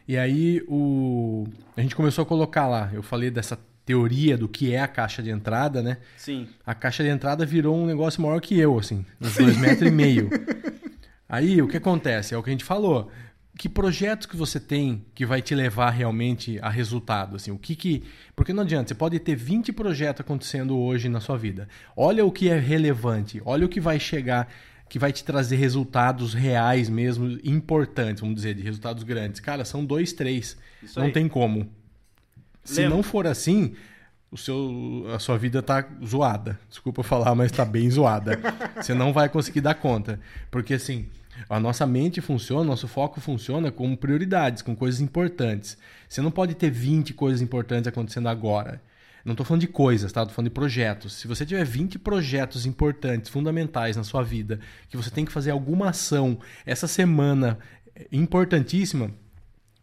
E 0.08 0.18
aí, 0.18 0.64
o, 0.68 1.46
a 1.76 1.82
gente 1.82 1.96
começou 1.96 2.24
a 2.24 2.26
colocar 2.26 2.68
lá. 2.68 2.90
Eu 2.94 3.04
falei 3.04 3.30
dessa 3.30 3.60
teoria 3.88 4.38
do 4.38 4.50
que 4.50 4.74
é 4.74 4.82
a 4.82 4.88
caixa 4.88 5.24
de 5.24 5.30
entrada, 5.30 5.82
né? 5.82 5.98
Sim. 6.18 6.46
A 6.66 6.76
caixa 6.76 7.04
de 7.04 7.10
entrada 7.10 7.46
virou 7.46 7.74
um 7.74 7.86
negócio 7.86 8.22
maior 8.22 8.42
que 8.42 8.60
eu, 8.60 8.78
assim, 8.78 9.06
uns 9.20 9.30
Sim. 9.30 9.46
dois 9.46 9.58
metros 9.58 9.88
e 9.88 9.92
meio. 9.92 10.30
Aí 11.28 11.62
o 11.62 11.68
que 11.70 11.78
acontece? 11.78 12.36
É 12.36 12.38
o 12.38 12.44
que 12.44 12.50
a 12.50 12.52
gente 12.52 12.66
falou. 12.66 13.10
Que 13.58 13.70
projetos 13.70 14.28
que 14.28 14.36
você 14.36 14.60
tem 14.60 15.06
que 15.16 15.26
vai 15.26 15.42
te 15.42 15.56
levar 15.56 15.90
realmente 15.90 16.60
a 16.62 16.70
resultado? 16.70 17.38
Assim, 17.38 17.50
o 17.50 17.58
que 17.58 17.78
que. 17.78 18.04
Porque 18.36 18.52
não 18.52 18.64
adianta, 18.64 18.90
você 18.90 18.96
pode 18.96 19.18
ter 19.20 19.36
20 19.36 19.72
projetos 19.72 20.20
acontecendo 20.20 20.78
hoje 20.78 21.08
na 21.08 21.22
sua 21.22 21.38
vida. 21.38 21.70
Olha 21.96 22.26
o 22.26 22.32
que 22.32 22.50
é 22.50 22.60
relevante, 22.60 23.42
olha 23.46 23.66
o 23.66 23.70
que 23.70 23.80
vai 23.80 24.02
chegar, 24.02 24.50
que 24.90 25.00
vai 25.00 25.14
te 25.14 25.24
trazer 25.24 25.56
resultados 25.56 26.34
reais 26.34 26.90
mesmo, 26.90 27.40
importantes, 27.42 28.20
vamos 28.20 28.36
dizer, 28.36 28.54
de 28.54 28.62
resultados 28.64 29.04
grandes. 29.04 29.40
Cara, 29.40 29.64
são 29.64 29.84
dois, 29.86 30.12
três. 30.12 30.58
Isso 30.84 31.00
não 31.00 31.08
aí. 31.08 31.14
tem 31.14 31.30
como. 31.30 31.72
Se 32.68 32.82
Lembra? 32.82 32.98
não 32.98 33.04
for 33.04 33.26
assim, 33.26 33.74
o 34.30 34.38
seu, 34.38 35.06
a 35.16 35.20
sua 35.20 35.38
vida 35.38 35.64
tá 35.64 35.88
zoada. 36.06 36.60
Desculpa 36.68 37.02
falar, 37.02 37.34
mas 37.34 37.50
tá 37.50 37.64
bem 37.64 37.90
zoada. 37.90 38.38
Você 38.76 38.94
não 38.94 39.14
vai 39.14 39.30
conseguir 39.30 39.62
dar 39.62 39.74
conta. 39.74 40.20
Porque 40.52 40.74
assim, 40.74 41.08
a 41.50 41.62
nossa 41.62 41.88
mente 41.88 42.20
funciona, 42.20 42.66
nosso 42.66 42.88
foco 42.88 43.22
funciona 43.22 43.72
com 43.72 43.96
prioridades, 43.96 44.62
com 44.62 44.76
coisas 44.76 45.00
importantes. 45.00 45.78
Você 46.10 46.22
não 46.22 46.30
pode 46.30 46.56
ter 46.56 46.70
20 46.70 47.14
coisas 47.14 47.42
importantes 47.42 47.88
acontecendo 47.88 48.28
agora. 48.28 48.82
Não 49.24 49.32
estou 49.32 49.46
falando 49.46 49.62
de 49.62 49.68
coisas, 49.68 50.12
tá? 50.12 50.22
Estou 50.24 50.36
falando 50.36 50.50
de 50.50 50.54
projetos. 50.54 51.14
Se 51.14 51.26
você 51.26 51.46
tiver 51.46 51.64
20 51.64 51.98
projetos 52.00 52.66
importantes, 52.66 53.30
fundamentais 53.30 53.96
na 53.96 54.04
sua 54.04 54.24
vida, 54.24 54.60
que 54.90 54.98
você 54.98 55.10
tem 55.10 55.24
que 55.24 55.32
fazer 55.32 55.52
alguma 55.52 55.90
ação 55.90 56.38
essa 56.66 56.88
semana 56.88 57.60
importantíssima, 58.12 59.10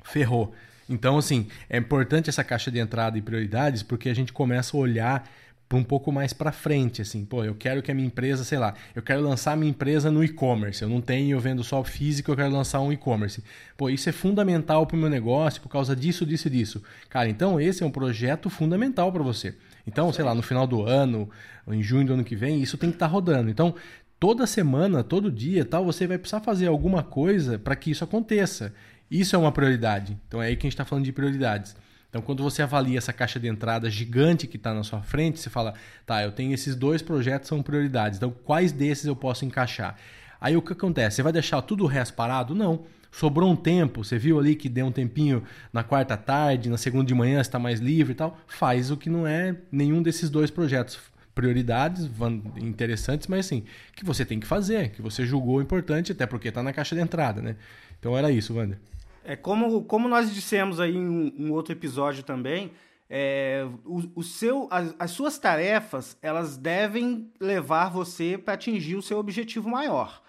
ferrou. 0.03 0.55
Então, 0.89 1.19
assim, 1.19 1.49
é 1.69 1.79
importante 1.79 2.29
essa 2.29 2.45
caixa 2.45 2.71
de 2.71 2.79
entrada 2.79 3.17
e 3.19 3.23
prioridades 3.23 3.83
porque 3.83 4.09
a 4.09 4.15
gente 4.15 4.33
começa 4.33 4.77
a 4.77 4.81
olhar 4.81 5.29
um 5.73 5.83
pouco 5.83 6.13
mais 6.13 6.33
para 6.33 6.53
frente, 6.53 7.03
assim, 7.03 7.25
pô, 7.25 7.45
eu 7.45 7.55
quero 7.55 7.83
que 7.83 7.91
a 7.91 7.95
minha 7.95 8.07
empresa, 8.07 8.45
sei 8.45 8.59
lá, 8.59 8.75
eu 8.95 9.03
quero 9.03 9.21
lançar 9.23 9.53
a 9.53 9.57
minha 9.57 9.71
empresa 9.71 10.11
no 10.11 10.23
e-commerce, 10.23 10.83
eu 10.83 10.89
não 10.89 11.01
tenho, 11.01 11.37
eu 11.37 11.41
vendo 11.41 11.65
só 11.65 11.83
físico, 11.83 12.31
eu 12.31 12.37
quero 12.37 12.53
lançar 12.53 12.81
um 12.81 12.93
e-commerce. 12.93 13.43
Pô, 13.77 13.91
isso 13.91 14.09
é 14.09 14.13
fundamental 14.13 14.87
para 14.87 14.97
o 14.97 15.01
meu 15.01 15.11
negócio 15.11 15.61
por 15.61 15.69
causa 15.69 15.97
disso, 15.97 16.25
disso 16.25 16.49
e 16.49 16.51
disso. 16.51 16.83
Cara, 17.09 17.29
então 17.29 17.61
esse 17.61 17.83
é 17.83 17.87
um 17.87 17.91
projeto 17.91 18.49
fundamental 18.49 19.11
para 19.13 19.23
você. 19.23 19.55
Então, 19.87 20.13
sei 20.13 20.25
lá, 20.25 20.35
no 20.35 20.43
final 20.43 20.67
do 20.67 20.83
ano, 20.83 21.29
em 21.69 21.83
junho 21.83 22.07
do 22.07 22.15
ano 22.15 22.25
que 22.25 22.37
vem, 22.37 22.63
isso 22.63 22.79
tem 22.79 22.91
que 22.91 22.97
estar 22.97 23.07
tá 23.07 23.13
rodando. 23.13 23.51
Então, 23.51 23.75
toda 24.19 24.47
semana, 24.47 25.03
todo 25.03 25.31
dia, 25.31 25.65
tal, 25.65 25.85
você 25.85 26.07
vai 26.07 26.19
precisar 26.19 26.41
fazer 26.41 26.67
alguma 26.67 27.03
coisa 27.03 27.59
para 27.59 27.77
que 27.77 27.91
isso 27.91 28.05
aconteça. 28.05 28.73
Isso 29.15 29.37
é 29.37 29.39
uma 29.39 29.53
prioridade. 29.53 30.19
Então 30.27 30.43
é 30.43 30.49
aí 30.49 30.57
que 30.57 30.67
a 30.67 30.69
gente 30.69 30.75
está 30.75 30.85
falando 30.85 31.05
de 31.05 31.13
prioridades. 31.13 31.77
Então, 32.11 32.21
quando 32.21 32.43
você 32.43 32.63
avalia 32.63 32.99
essa 32.99 33.13
caixa 33.13 33.39
de 33.39 33.47
entrada 33.47 33.89
gigante 33.89 34.49
que 34.49 34.57
está 34.57 34.75
na 34.75 34.83
sua 34.83 35.03
frente, 35.03 35.39
você 35.39 35.49
fala, 35.49 35.75
tá, 36.05 36.23
eu 36.25 36.33
tenho 36.33 36.53
esses 36.53 36.75
dois 36.75 37.01
projetos 37.01 37.49
são 37.49 37.63
prioridades. 37.63 38.19
Então, 38.19 38.31
quais 38.31 38.73
desses 38.73 39.05
eu 39.05 39.15
posso 39.15 39.45
encaixar? 39.45 39.97
Aí 40.41 40.57
o 40.57 40.63
que 40.63 40.73
acontece? 40.73 41.17
Você 41.17 41.23
vai 41.23 41.33
deixar 41.33 41.63
tudo 41.63 41.85
o 41.85 41.87
resto 41.87 42.15
parado? 42.15 42.57
Não. 42.57 42.85
Sobrou 43.13 43.49
um 43.49 43.55
tempo, 43.55 44.05
você 44.05 44.19
viu 44.19 44.37
ali 44.39 44.57
que 44.57 44.69
deu 44.69 44.87
um 44.87 44.93
tempinho 44.93 45.45
na 45.73 45.85
quarta 45.85 46.17
tarde, 46.17 46.69
na 46.69 46.77
segunda 46.77 47.05
de 47.05 47.15
manhã 47.15 47.41
está 47.41 47.61
mais 47.61 47.79
livre 47.79 48.13
e 48.13 48.17
tal. 48.17 48.37
Faz 48.49 48.91
o 48.91 48.97
que 48.97 49.09
não 49.09 49.25
é 49.25 49.55
nenhum 49.71 50.03
desses 50.03 50.29
dois 50.29 50.51
projetos. 50.51 50.99
Prioridades 51.37 52.11
interessantes, 52.57 53.29
mas 53.29 53.47
assim, 53.47 53.65
que 53.95 54.05
você 54.05 54.25
tem 54.25 54.41
que 54.41 54.47
fazer, 54.47 54.91
que 54.91 55.03
você 55.03 55.25
julgou 55.25 55.63
importante, 55.63 56.11
até 56.11 56.27
porque 56.27 56.49
está 56.49 56.65
na 56.65 56.73
caixa 56.73 56.97
de 56.97 57.01
entrada, 57.01 57.41
né? 57.41 57.57
Então 57.99 58.17
era 58.17 58.31
isso, 58.31 58.55
Wander. 58.55 58.79
É 59.25 59.35
como, 59.35 59.83
como 59.85 60.07
nós 60.09 60.33
dissemos 60.33 60.79
aí 60.79 60.95
em 60.95 61.09
um, 61.09 61.33
um 61.39 61.53
outro 61.53 61.73
episódio 61.73 62.23
também, 62.23 62.73
é, 63.09 63.67
o, 63.85 64.03
o 64.17 64.23
seu, 64.23 64.69
as, 64.71 64.95
as, 64.99 65.11
suas 65.11 65.39
tarefas 65.39 66.17
elas 66.21 66.57
devem 66.57 67.33
levar 67.41 67.89
você 67.89 68.37
para 68.37 68.55
atingir 68.55 68.97
o 68.97 69.03
seu 69.03 69.19
objetivo 69.19 69.69
maior. 69.69 70.23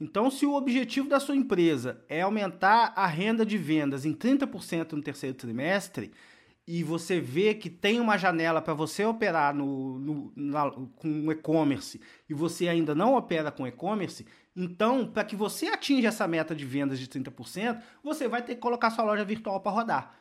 Então, 0.00 0.30
se 0.30 0.44
o 0.44 0.54
objetivo 0.54 1.08
da 1.08 1.20
sua 1.20 1.36
empresa 1.36 2.04
é 2.08 2.22
aumentar 2.22 2.92
a 2.96 3.06
renda 3.06 3.46
de 3.46 3.56
vendas 3.56 4.04
em 4.04 4.12
30% 4.12 4.92
no 4.92 5.02
terceiro 5.02 5.36
trimestre, 5.36 6.12
e 6.66 6.82
você 6.82 7.20
vê 7.20 7.54
que 7.54 7.68
tem 7.68 8.00
uma 8.00 8.16
janela 8.16 8.62
para 8.62 8.74
você 8.74 9.04
operar 9.04 9.54
no, 9.54 9.98
no 9.98 10.32
na, 10.36 10.70
com 10.70 11.30
e-commerce 11.32 12.00
e 12.28 12.34
você 12.34 12.68
ainda 12.68 12.94
não 12.94 13.16
opera 13.16 13.50
com 13.50 13.66
e-commerce, 13.66 14.24
então, 14.54 15.06
para 15.06 15.24
que 15.24 15.34
você 15.34 15.66
atinja 15.68 16.08
essa 16.08 16.28
meta 16.28 16.54
de 16.54 16.64
vendas 16.64 16.98
de 16.98 17.08
30%, 17.08 17.80
você 18.02 18.28
vai 18.28 18.42
ter 18.42 18.54
que 18.54 18.60
colocar 18.60 18.90
sua 18.90 19.04
loja 19.04 19.24
virtual 19.24 19.60
para 19.60 19.72
rodar. 19.72 20.14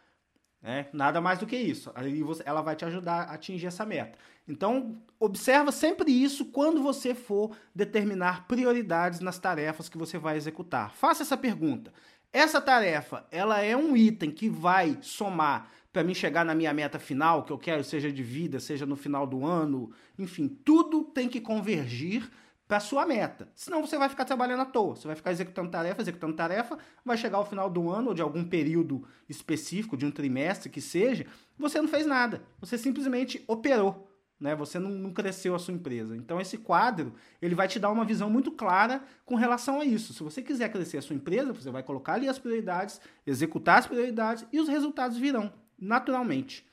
Né? 0.62 0.88
Nada 0.94 1.20
mais 1.20 1.40
do 1.40 1.46
que 1.46 1.56
isso. 1.58 1.92
Aí 1.96 2.22
você, 2.22 2.44
ela 2.46 2.62
vai 2.62 2.76
te 2.76 2.86
ajudar 2.86 3.24
a 3.24 3.34
atingir 3.34 3.68
essa 3.68 3.86
meta. 3.86 4.18
Então, 4.48 5.02
observa 5.20 5.72
sempre 5.72 6.12
isso 6.12 6.46
quando 6.46 6.82
você 6.82 7.14
for 7.14 7.56
determinar 7.76 8.48
prioridades 8.48 9.20
nas 9.20 9.38
tarefas 9.38 9.90
que 9.90 9.98
você 9.98 10.18
vai 10.18 10.38
executar. 10.38 10.92
Faça 10.92 11.24
essa 11.24 11.36
pergunta. 11.36 11.92
Essa 12.32 12.62
tarefa, 12.62 13.26
ela 13.32 13.60
é 13.62 13.76
um 13.76 13.98
item 13.98 14.32
que 14.32 14.50
vai 14.50 14.98
somar 15.02 15.70
para 15.92 16.04
mim 16.04 16.14
chegar 16.14 16.46
na 16.46 16.56
minha 16.56 16.74
meta 16.74 16.98
final, 16.98 17.44
que 17.44 17.52
eu 17.52 17.58
quero 17.58 17.84
seja 17.84 18.10
de 18.12 18.24
vida, 18.24 18.60
seja 18.60 18.86
no 18.86 18.96
final 18.96 19.28
do 19.28 19.46
ano, 19.46 19.92
enfim, 20.18 20.48
tudo 20.48 21.04
tem 21.04 21.28
que 21.28 21.42
convergir 21.42 22.32
para 22.72 22.80
sua 22.80 23.06
meta. 23.06 23.50
Senão 23.54 23.86
você 23.86 23.98
vai 23.98 24.08
ficar 24.08 24.24
trabalhando 24.24 24.62
à 24.62 24.66
toa. 24.66 24.96
Você 24.96 25.06
vai 25.06 25.14
ficar 25.14 25.30
executando 25.30 25.70
tarefa, 25.70 26.02
executando 26.02 26.38
tarefa, 26.38 26.78
vai 27.04 27.18
chegar 27.18 27.38
ao 27.38 27.46
final 27.46 27.70
do 27.70 27.90
ano 27.90 28.08
ou 28.08 28.14
de 28.14 28.22
algum 28.22 28.46
período 28.46 29.06
específico, 29.28 29.98
de 29.98 30.06
um 30.06 30.10
trimestre 30.10 30.70
que 30.70 30.80
seja, 30.80 31.26
você 31.60 31.82
não 31.82 31.90
fez 31.90 32.06
nada. 32.06 32.42
Você 32.62 32.78
simplesmente 32.78 33.44
operou. 33.46 34.10
Né? 34.40 34.56
Você 34.56 34.80
não, 34.80 34.90
não 34.90 35.12
cresceu 35.12 35.54
a 35.54 35.60
sua 35.60 35.74
empresa. 35.74 36.16
Então 36.16 36.40
esse 36.40 36.58
quadro 36.58 37.14
ele 37.42 37.56
vai 37.56 37.68
te 37.68 37.78
dar 37.78 37.92
uma 37.92 38.06
visão 38.06 38.30
muito 38.30 38.54
clara 38.54 39.04
com 39.26 39.36
relação 39.36 39.82
a 39.82 39.84
isso. 39.84 40.14
Se 40.14 40.24
você 40.24 40.42
quiser 40.42 40.72
crescer 40.72 41.00
a 41.00 41.02
sua 41.02 41.18
empresa, 41.18 41.52
você 41.52 41.70
vai 41.70 41.84
colocar 41.84 42.14
ali 42.14 42.30
as 42.30 42.40
prioridades, 42.40 43.02
executar 43.28 43.80
as 43.80 43.88
prioridades 43.88 44.46
e 44.50 44.62
os 44.62 44.70
resultados 44.70 45.18
virão 45.18 45.52
naturalmente. 45.78 46.66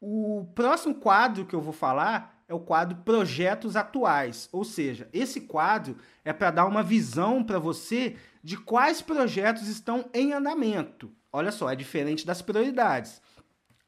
O 0.00 0.46
próximo 0.54 0.94
quadro 0.94 1.44
que 1.44 1.54
eu 1.54 1.60
vou 1.60 1.74
falar 1.74 2.35
é 2.48 2.54
o 2.54 2.60
quadro 2.60 2.98
Projetos 2.98 3.76
Atuais. 3.76 4.48
Ou 4.52 4.64
seja, 4.64 5.08
esse 5.12 5.42
quadro 5.42 5.96
é 6.24 6.32
para 6.32 6.50
dar 6.50 6.66
uma 6.66 6.82
visão 6.82 7.42
para 7.42 7.58
você 7.58 8.16
de 8.42 8.56
quais 8.56 9.02
projetos 9.02 9.68
estão 9.68 10.08
em 10.14 10.32
andamento. 10.32 11.12
Olha 11.32 11.50
só, 11.50 11.70
é 11.70 11.76
diferente 11.76 12.26
das 12.26 12.40
prioridades. 12.40 13.20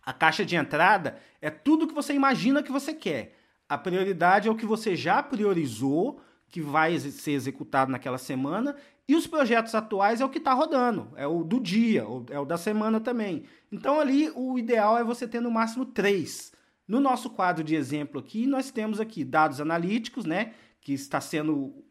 A 0.04 0.12
caixa 0.12 0.44
de 0.44 0.56
entrada 0.56 1.18
é 1.40 1.50
tudo 1.50 1.86
que 1.86 1.94
você 1.94 2.12
imagina 2.12 2.62
que 2.62 2.72
você 2.72 2.92
quer. 2.92 3.36
A 3.68 3.76
prioridade 3.76 4.48
é 4.48 4.50
o 4.50 4.56
que 4.56 4.66
você 4.66 4.96
já 4.96 5.22
priorizou, 5.22 6.20
que 6.48 6.60
vai 6.60 6.98
ser 6.98 7.32
executado 7.32 7.92
naquela 7.92 8.18
semana, 8.18 8.74
e 9.06 9.14
os 9.14 9.26
projetos 9.26 9.74
atuais 9.74 10.20
é 10.20 10.24
o 10.24 10.28
que 10.28 10.38
está 10.38 10.52
rodando, 10.52 11.10
é 11.16 11.26
o 11.26 11.42
do 11.42 11.60
dia, 11.60 12.04
é 12.30 12.38
o 12.38 12.44
da 12.44 12.56
semana 12.58 13.00
também. 13.00 13.44
Então 13.70 14.00
ali 14.00 14.30
o 14.34 14.58
ideal 14.58 14.98
é 14.98 15.04
você 15.04 15.26
ter 15.26 15.40
no 15.40 15.50
máximo 15.50 15.84
três. 15.84 16.52
No 16.88 17.00
nosso 17.00 17.28
quadro 17.28 17.62
de 17.62 17.74
exemplo 17.74 18.18
aqui, 18.18 18.46
nós 18.46 18.70
temos 18.70 18.98
aqui 18.98 19.22
dados 19.22 19.60
analíticos, 19.60 20.24
né? 20.24 20.54
Que 20.80 20.94
está 20.94 21.20
sendo 21.20 21.84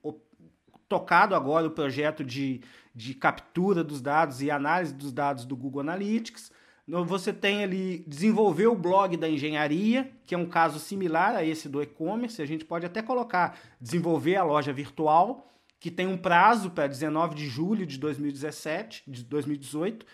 tocado 0.89 1.35
agora 1.35 1.67
o 1.67 1.71
projeto 1.71 2.23
de, 2.23 2.61
de 2.95 3.13
captura 3.13 3.83
dos 3.83 4.01
dados 4.01 4.41
e 4.41 4.49
análise 4.49 4.93
dos 4.93 5.13
dados 5.13 5.45
do 5.45 5.55
Google 5.55 5.81
Analytics. 5.81 6.51
Você 6.87 7.33
tem 7.33 7.63
ali 7.63 8.05
desenvolver 8.07 8.67
o 8.67 8.75
blog 8.75 9.17
da 9.17 9.29
engenharia, 9.29 10.09
que 10.25 10.33
é 10.33 10.37
um 10.37 10.47
caso 10.47 10.79
similar 10.79 11.35
a 11.35 11.43
esse 11.43 11.67
do 11.67 11.83
e-commerce. 11.83 12.41
A 12.41 12.45
gente 12.45 12.63
pode 12.63 12.85
até 12.85 13.01
colocar 13.01 13.59
desenvolver 13.79 14.37
a 14.37 14.43
loja 14.43 14.71
virtual, 14.71 15.53
que 15.79 15.91
tem 15.91 16.07
um 16.07 16.17
prazo 16.17 16.71
para 16.71 16.87
19 16.87 17.35
de 17.35 17.45
julho 17.45 17.85
de 17.85 17.99
2017, 17.99 19.03
de 19.05 19.23
2018. 19.25 20.05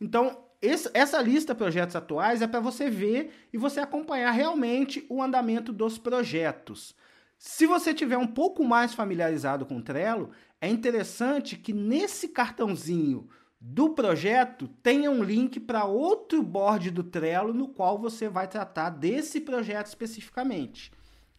Então, 0.00 0.45
esse, 0.66 0.90
essa 0.94 1.20
lista 1.20 1.54
de 1.54 1.58
projetos 1.58 1.96
atuais 1.96 2.42
é 2.42 2.46
para 2.46 2.60
você 2.60 2.90
ver 2.90 3.30
e 3.52 3.58
você 3.58 3.80
acompanhar 3.80 4.30
realmente 4.30 5.04
o 5.08 5.22
andamento 5.22 5.72
dos 5.72 5.98
projetos. 5.98 6.94
Se 7.38 7.66
você 7.66 7.92
tiver 7.92 8.16
um 8.16 8.26
pouco 8.26 8.64
mais 8.64 8.94
familiarizado 8.94 9.66
com 9.66 9.76
o 9.76 9.82
Trello, 9.82 10.30
é 10.60 10.68
interessante 10.68 11.56
que 11.56 11.72
nesse 11.72 12.28
cartãozinho 12.28 13.28
do 13.60 13.90
projeto 13.90 14.68
tenha 14.82 15.10
um 15.10 15.22
link 15.22 15.58
para 15.60 15.84
outro 15.84 16.42
board 16.42 16.90
do 16.90 17.02
Trello 17.02 17.52
no 17.52 17.68
qual 17.68 17.98
você 17.98 18.28
vai 18.28 18.46
tratar 18.46 18.90
desse 18.90 19.40
projeto 19.40 19.86
especificamente. 19.86 20.90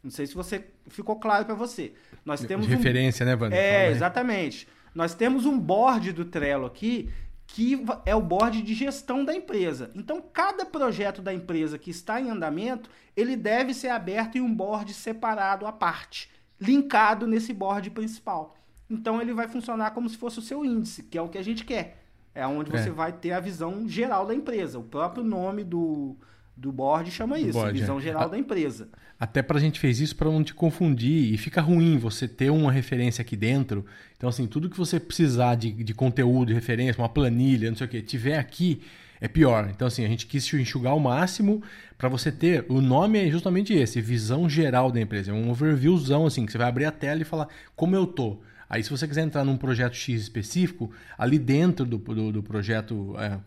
Não 0.03 0.11
sei 0.11 0.27
se 0.27 0.35
você 0.35 0.65
ficou 0.87 1.17
claro 1.17 1.45
para 1.45 1.55
você. 1.55 1.93
Nós 2.23 2.41
temos 2.41 2.67
referência, 2.67 3.25
um... 3.25 3.29
né, 3.29 3.35
Wander? 3.35 3.59
É, 3.59 3.91
exatamente. 3.91 4.67
Nós 4.93 5.13
temos 5.13 5.45
um 5.45 5.59
board 5.59 6.11
do 6.11 6.25
Trello 6.25 6.65
aqui 6.65 7.09
que 7.57 7.83
é 8.05 8.15
o 8.15 8.21
board 8.21 8.61
de 8.61 8.75
gestão 8.75 9.25
da 9.25 9.33
empresa. 9.33 9.89
Então, 9.95 10.21
cada 10.21 10.63
projeto 10.63 11.23
da 11.23 11.33
empresa 11.33 11.79
que 11.79 11.89
está 11.89 12.21
em 12.21 12.29
andamento, 12.29 12.87
ele 13.15 13.35
deve 13.35 13.73
ser 13.73 13.87
aberto 13.87 14.37
em 14.37 14.41
um 14.41 14.53
board 14.53 14.93
separado 14.93 15.65
à 15.65 15.71
parte, 15.71 16.29
linkado 16.61 17.25
nesse 17.25 17.51
board 17.51 17.89
principal. 17.89 18.55
Então, 18.87 19.19
ele 19.19 19.33
vai 19.33 19.47
funcionar 19.47 19.89
como 19.89 20.07
se 20.07 20.17
fosse 20.17 20.37
o 20.37 20.41
seu 20.43 20.63
índice, 20.63 21.01
que 21.01 21.17
é 21.17 21.21
o 21.21 21.29
que 21.29 21.37
a 21.39 21.43
gente 21.43 21.65
quer. 21.65 22.03
É 22.35 22.45
onde 22.45 22.71
é. 22.75 22.77
você 22.77 22.91
vai 22.91 23.11
ter 23.11 23.31
a 23.31 23.39
visão 23.39 23.89
geral 23.89 24.27
da 24.27 24.35
empresa. 24.35 24.77
O 24.77 24.83
próprio 24.83 25.23
nome 25.23 25.63
do, 25.63 26.15
do 26.57 26.71
board 26.71 27.11
chama 27.11 27.39
isso, 27.39 27.53
board, 27.53 27.79
visão 27.79 27.99
é. 27.99 28.01
geral 28.01 28.23
a, 28.23 28.27
da 28.27 28.37
empresa. 28.37 28.89
Até 29.19 29.43
para 29.43 29.57
a 29.57 29.61
gente 29.61 29.79
fez 29.79 29.99
isso 29.99 30.15
para 30.15 30.29
não 30.29 30.43
te 30.43 30.53
confundir 30.53 31.33
e 31.33 31.37
fica 31.37 31.61
ruim 31.61 31.97
você 31.97 32.27
ter 32.27 32.49
uma 32.49 32.71
referência 32.71 33.21
aqui 33.21 33.35
dentro. 33.35 33.85
Então 34.17 34.27
assim, 34.27 34.47
tudo 34.47 34.69
que 34.69 34.77
você 34.77 34.99
precisar 34.99 35.55
de, 35.55 35.71
de 35.71 35.93
conteúdo, 35.93 36.47
de 36.47 36.53
referência, 36.55 36.99
uma 37.01 37.09
planilha, 37.09 37.69
não 37.69 37.77
sei 37.77 37.85
o 37.85 37.89
que, 37.89 38.01
tiver 38.01 38.39
aqui 38.39 38.81
é 39.21 39.27
pior. 39.27 39.69
Então 39.69 39.87
assim, 39.87 40.03
a 40.03 40.07
gente 40.07 40.25
quis 40.25 40.51
enxugar 40.53 40.93
ao 40.93 40.99
máximo 40.99 41.61
para 41.95 42.09
você 42.09 42.31
ter. 42.31 42.65
O 42.67 42.81
nome 42.81 43.19
é 43.19 43.29
justamente 43.29 43.73
esse, 43.73 44.01
visão 44.01 44.49
geral 44.49 44.91
da 44.91 44.99
empresa, 44.99 45.31
é 45.31 45.33
um 45.33 45.51
overviewzão 45.51 46.25
assim 46.25 46.45
que 46.45 46.51
você 46.51 46.57
vai 46.57 46.67
abrir 46.67 46.85
a 46.85 46.91
tela 46.91 47.21
e 47.21 47.25
falar 47.25 47.47
como 47.75 47.95
eu 47.95 48.07
tô. 48.07 48.39
Aí, 48.69 48.83
se 48.83 48.89
você 48.89 49.07
quiser 49.07 49.21
entrar 49.21 49.45
num 49.45 49.55
projeto 49.55 49.95
X 49.95 50.21
específico, 50.23 50.91
ali 51.17 51.39
dentro 51.39 51.85
do, 51.85 51.97
do, 51.97 52.31
do 52.33 52.43
projeto, 52.43 53.15
é, 53.17 53.39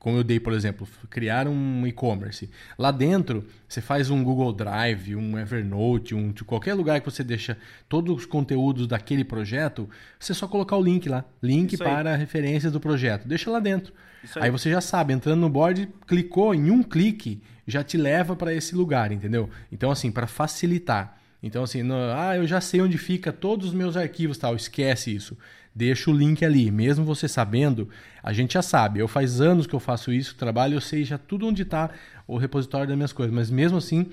como 0.00 0.16
eu 0.16 0.24
dei, 0.24 0.40
por 0.40 0.54
exemplo, 0.54 0.88
criar 1.10 1.46
um 1.46 1.86
e-commerce. 1.86 2.48
Lá 2.78 2.90
dentro, 2.90 3.46
você 3.68 3.82
faz 3.82 4.08
um 4.08 4.24
Google 4.24 4.50
Drive, 4.50 5.14
um 5.14 5.38
Evernote, 5.38 6.14
um, 6.14 6.32
de 6.32 6.42
qualquer 6.42 6.72
lugar 6.72 7.00
que 7.00 7.10
você 7.10 7.22
deixa 7.22 7.56
todos 7.86 8.16
os 8.16 8.24
conteúdos 8.24 8.86
daquele 8.86 9.22
projeto, 9.22 9.88
você 10.18 10.32
só 10.32 10.48
colocar 10.48 10.76
o 10.78 10.82
link 10.82 11.06
lá. 11.06 11.22
Link 11.42 11.76
para 11.76 12.16
referências 12.16 12.72
do 12.72 12.80
projeto. 12.80 13.28
Deixa 13.28 13.50
lá 13.50 13.60
dentro. 13.60 13.92
Aí. 14.36 14.44
aí. 14.44 14.50
você 14.50 14.70
já 14.70 14.80
sabe, 14.80 15.12
entrando 15.12 15.40
no 15.40 15.50
board, 15.50 15.86
clicou 16.06 16.54
em 16.54 16.70
um 16.70 16.82
clique, 16.82 17.42
já 17.66 17.84
te 17.84 17.98
leva 17.98 18.34
para 18.34 18.54
esse 18.54 18.74
lugar, 18.74 19.12
entendeu? 19.12 19.50
Então, 19.70 19.90
assim, 19.90 20.10
para 20.10 20.26
facilitar. 20.26 21.18
Então, 21.42 21.62
assim, 21.62 21.82
ah, 22.16 22.36
eu 22.36 22.46
já 22.46 22.60
sei 22.60 22.80
onde 22.80 22.96
fica 22.96 23.32
todos 23.32 23.68
os 23.68 23.74
meus 23.74 23.98
arquivos 23.98 24.38
tal. 24.38 24.56
Esquece 24.56 25.14
isso 25.14 25.36
deixa 25.74 26.10
o 26.10 26.14
link 26.14 26.44
ali. 26.44 26.70
Mesmo 26.70 27.04
você 27.04 27.28
sabendo, 27.28 27.88
a 28.22 28.32
gente 28.32 28.54
já 28.54 28.62
sabe. 28.62 29.00
Eu 29.00 29.08
faz 29.08 29.40
anos 29.40 29.66
que 29.66 29.74
eu 29.74 29.80
faço 29.80 30.12
isso, 30.12 30.34
trabalho, 30.36 30.74
eu 30.74 30.80
sei 30.80 31.04
já 31.04 31.18
tudo 31.18 31.46
onde 31.46 31.62
está 31.62 31.90
o 32.26 32.36
repositório 32.36 32.86
das 32.86 32.96
minhas 32.96 33.12
coisas. 33.12 33.34
Mas 33.34 33.50
mesmo 33.50 33.78
assim, 33.78 34.06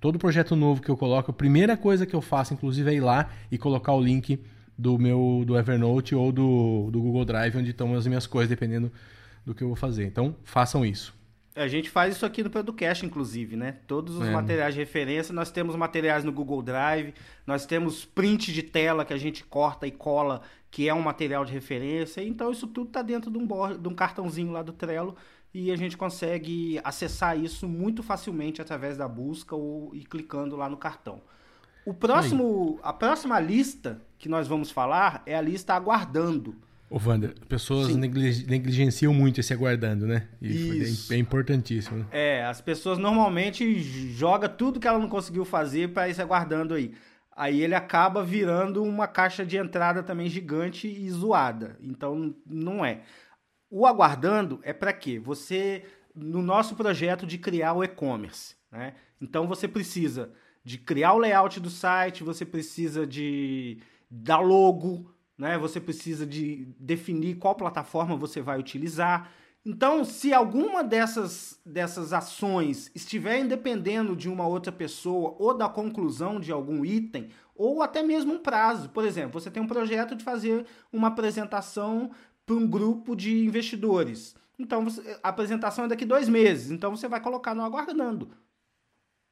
todo 0.00 0.18
projeto 0.18 0.54
novo 0.54 0.82
que 0.82 0.90
eu 0.90 0.96
coloco, 0.96 1.30
a 1.30 1.34
primeira 1.34 1.76
coisa 1.76 2.04
que 2.06 2.14
eu 2.14 2.20
faço, 2.20 2.54
inclusive, 2.54 2.90
é 2.90 2.94
ir 2.94 3.00
lá 3.00 3.30
e 3.50 3.58
colocar 3.58 3.92
o 3.92 4.02
link 4.02 4.38
do 4.76 4.98
meu 4.98 5.44
do 5.46 5.56
Evernote 5.56 6.14
ou 6.14 6.32
do, 6.32 6.90
do 6.90 7.00
Google 7.00 7.24
Drive, 7.24 7.56
onde 7.56 7.70
estão 7.70 7.94
as 7.94 8.06
minhas 8.06 8.26
coisas, 8.26 8.48
dependendo 8.48 8.90
do 9.46 9.54
que 9.54 9.62
eu 9.62 9.68
vou 9.68 9.76
fazer. 9.76 10.06
Então, 10.06 10.34
façam 10.44 10.84
isso. 10.84 11.14
A 11.54 11.68
gente 11.68 11.88
faz 11.88 12.16
isso 12.16 12.26
aqui 12.26 12.42
no 12.42 12.50
Producast, 12.50 13.06
inclusive, 13.06 13.54
né? 13.56 13.76
Todos 13.86 14.16
os 14.16 14.26
é. 14.26 14.30
materiais 14.30 14.74
de 14.74 14.80
referência, 14.80 15.32
nós 15.32 15.52
temos 15.52 15.76
materiais 15.76 16.24
no 16.24 16.32
Google 16.32 16.60
Drive, 16.62 17.14
nós 17.46 17.64
temos 17.64 18.04
print 18.04 18.52
de 18.52 18.62
tela 18.62 19.04
que 19.04 19.12
a 19.12 19.16
gente 19.16 19.44
corta 19.44 19.86
e 19.86 19.92
cola, 19.92 20.42
que 20.68 20.88
é 20.88 20.94
um 20.94 21.00
material 21.00 21.44
de 21.44 21.52
referência. 21.52 22.22
Então 22.22 22.50
isso 22.50 22.66
tudo 22.66 22.88
está 22.88 23.02
dentro 23.02 23.30
de 23.30 23.38
um, 23.38 23.46
de 23.78 23.88
um 23.88 23.94
cartãozinho 23.94 24.50
lá 24.50 24.62
do 24.62 24.72
Trello 24.72 25.14
e 25.54 25.70
a 25.70 25.76
gente 25.76 25.96
consegue 25.96 26.80
acessar 26.82 27.38
isso 27.38 27.68
muito 27.68 28.02
facilmente 28.02 28.60
através 28.60 28.96
da 28.96 29.06
busca 29.06 29.54
ou 29.54 29.94
e 29.94 30.04
clicando 30.04 30.56
lá 30.56 30.68
no 30.68 30.76
cartão. 30.76 31.22
O 31.86 31.94
próximo, 31.94 32.80
a 32.82 32.92
próxima 32.92 33.38
lista 33.38 34.02
que 34.18 34.28
nós 34.28 34.48
vamos 34.48 34.72
falar 34.72 35.22
é 35.24 35.36
a 35.36 35.40
lista 35.40 35.74
aguardando. 35.74 36.56
Ô, 36.94 37.00
Wander, 37.04 37.34
pessoas 37.48 37.92
negligenciam 37.96 39.12
muito 39.12 39.40
esse 39.40 39.52
aguardando, 39.52 40.06
né? 40.06 40.28
E 40.40 40.78
Isso. 40.78 41.12
é 41.12 41.16
importantíssimo. 41.16 41.98
Né? 41.98 42.06
É, 42.12 42.44
as 42.44 42.60
pessoas 42.60 42.98
normalmente 42.98 43.80
jogam 44.12 44.48
tudo 44.48 44.78
que 44.78 44.86
ela 44.86 45.00
não 45.00 45.08
conseguiu 45.08 45.44
fazer 45.44 45.88
para 45.88 46.08
esse 46.08 46.22
aguardando 46.22 46.72
aí. 46.72 46.94
Aí 47.34 47.60
ele 47.60 47.74
acaba 47.74 48.22
virando 48.22 48.80
uma 48.80 49.08
caixa 49.08 49.44
de 49.44 49.56
entrada 49.56 50.04
também 50.04 50.28
gigante 50.28 50.86
e 50.86 51.10
zoada. 51.10 51.76
Então, 51.80 52.32
não 52.46 52.84
é. 52.84 53.00
O 53.68 53.88
aguardando 53.88 54.60
é 54.62 54.72
para 54.72 54.92
quê? 54.92 55.18
Você, 55.18 55.82
no 56.14 56.40
nosso 56.40 56.76
projeto 56.76 57.26
de 57.26 57.38
criar 57.38 57.72
o 57.72 57.82
e-commerce, 57.82 58.54
né? 58.70 58.94
Então, 59.20 59.48
você 59.48 59.66
precisa 59.66 60.30
de 60.62 60.78
criar 60.78 61.14
o 61.14 61.18
layout 61.18 61.58
do 61.58 61.70
site, 61.70 62.22
você 62.22 62.46
precisa 62.46 63.04
de 63.04 63.80
dar 64.08 64.38
logo, 64.38 65.12
né? 65.36 65.58
Você 65.58 65.80
precisa 65.80 66.26
de 66.26 66.66
definir 66.78 67.36
qual 67.36 67.54
plataforma 67.54 68.16
você 68.16 68.40
vai 68.40 68.58
utilizar. 68.58 69.30
Então, 69.66 70.04
se 70.04 70.32
alguma 70.32 70.84
dessas, 70.84 71.58
dessas 71.64 72.12
ações 72.12 72.90
estiver 72.94 73.44
dependendo 73.44 74.14
de 74.14 74.28
uma 74.28 74.46
outra 74.46 74.70
pessoa 74.70 75.34
ou 75.38 75.56
da 75.56 75.68
conclusão 75.68 76.38
de 76.38 76.52
algum 76.52 76.84
item, 76.84 77.30
ou 77.54 77.82
até 77.82 78.02
mesmo 78.02 78.34
um 78.34 78.38
prazo, 78.38 78.90
por 78.90 79.04
exemplo, 79.04 79.40
você 79.40 79.50
tem 79.50 79.62
um 79.62 79.66
projeto 79.66 80.14
de 80.14 80.22
fazer 80.22 80.66
uma 80.92 81.08
apresentação 81.08 82.10
para 82.44 82.56
um 82.56 82.68
grupo 82.68 83.16
de 83.16 83.46
investidores. 83.46 84.36
Então, 84.58 84.84
você, 84.84 85.18
a 85.22 85.30
apresentação 85.30 85.86
é 85.86 85.88
daqui 85.88 86.04
dois 86.04 86.28
meses, 86.28 86.70
então 86.70 86.94
você 86.94 87.08
vai 87.08 87.20
colocar 87.20 87.54
no 87.54 87.62
aguardando. 87.62 88.30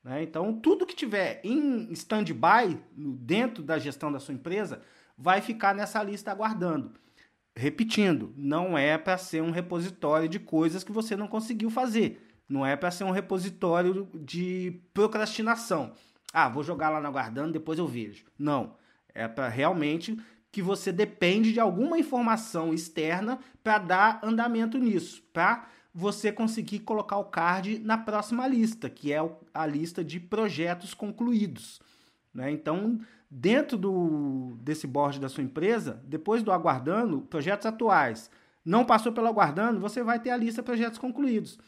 Né? 0.03 0.23
Então, 0.23 0.53
tudo 0.59 0.87
que 0.87 0.97
tiver 0.97 1.41
em 1.45 1.93
stand-by 1.93 2.81
dentro 2.97 3.63
da 3.63 3.79
gestão 3.79 4.11
da 4.11 4.19
sua 4.19 4.35
empresa 4.35 4.81
vai 5.23 5.41
ficar 5.41 5.73
nessa 5.73 6.03
lista 6.03 6.33
aguardando. 6.33 6.95
Repetindo, 7.55 8.35
não 8.37 8.77
é 8.77 8.99
para 8.99 9.17
ser 9.17 9.41
um 9.41 9.53
repositório 9.53 10.29
de 10.29 10.41
coisas 10.41 10.83
que 10.83 10.91
você 10.91 11.15
não 11.15 11.29
conseguiu 11.29 11.71
fazer. 11.71 12.29
Não 12.49 12.67
é 12.67 12.75
para 12.75 12.91
ser 12.91 13.05
um 13.05 13.13
repositório 13.13 14.09
de 14.15 14.81
procrastinação. 14.93 15.93
Ah, 16.33 16.49
vou 16.49 16.65
jogar 16.65 16.91
lá 16.91 17.01
no 17.01 17.07
aguardando, 17.07 17.53
depois 17.53 17.79
eu 17.79 17.87
vejo. 17.87 18.25
Não. 18.37 18.75
É 19.15 19.29
para 19.29 19.49
realmente 19.49 20.19
que 20.51 20.61
você 20.61 20.91
depende 20.91 21.53
de 21.53 21.61
alguma 21.61 21.99
informação 21.99 22.75
externa 22.75 23.39
para 23.63 23.79
dar 23.79 24.21
andamento 24.25 24.77
nisso, 24.77 25.23
para 25.33 25.69
você 25.95 26.33
conseguir 26.33 26.81
colocar 26.81 27.19
o 27.19 27.27
card 27.27 27.79
na 27.79 27.97
próxima 27.97 28.47
lista, 28.49 28.91
que 28.91 29.13
é 29.13 29.19
a 29.55 29.67
lista 29.67 30.03
de 30.03 30.19
projetos 30.19 30.95
concluídos. 30.95 31.81
Né? 32.35 32.51
Então, 32.51 32.99
dentro 33.35 33.79
do, 33.79 34.59
desse 34.61 34.87
board 34.87 35.19
da 35.19 35.27
sua 35.27 35.43
empresa, 35.43 36.03
depois 36.05 36.43
do 36.43 36.53
aguardando, 36.53 37.23
projetos 37.23 37.65
atuais, 37.65 38.31
não 38.63 38.85
passou 38.85 39.11
pelo 39.11 39.27
aguardando, 39.27 39.81
você 39.81 40.03
vai 40.03 40.21
ter 40.21 40.29
a 40.29 40.37
lista 40.37 40.61
de 40.61 40.67
projetos 40.67 40.99
concluídos. 40.99 41.59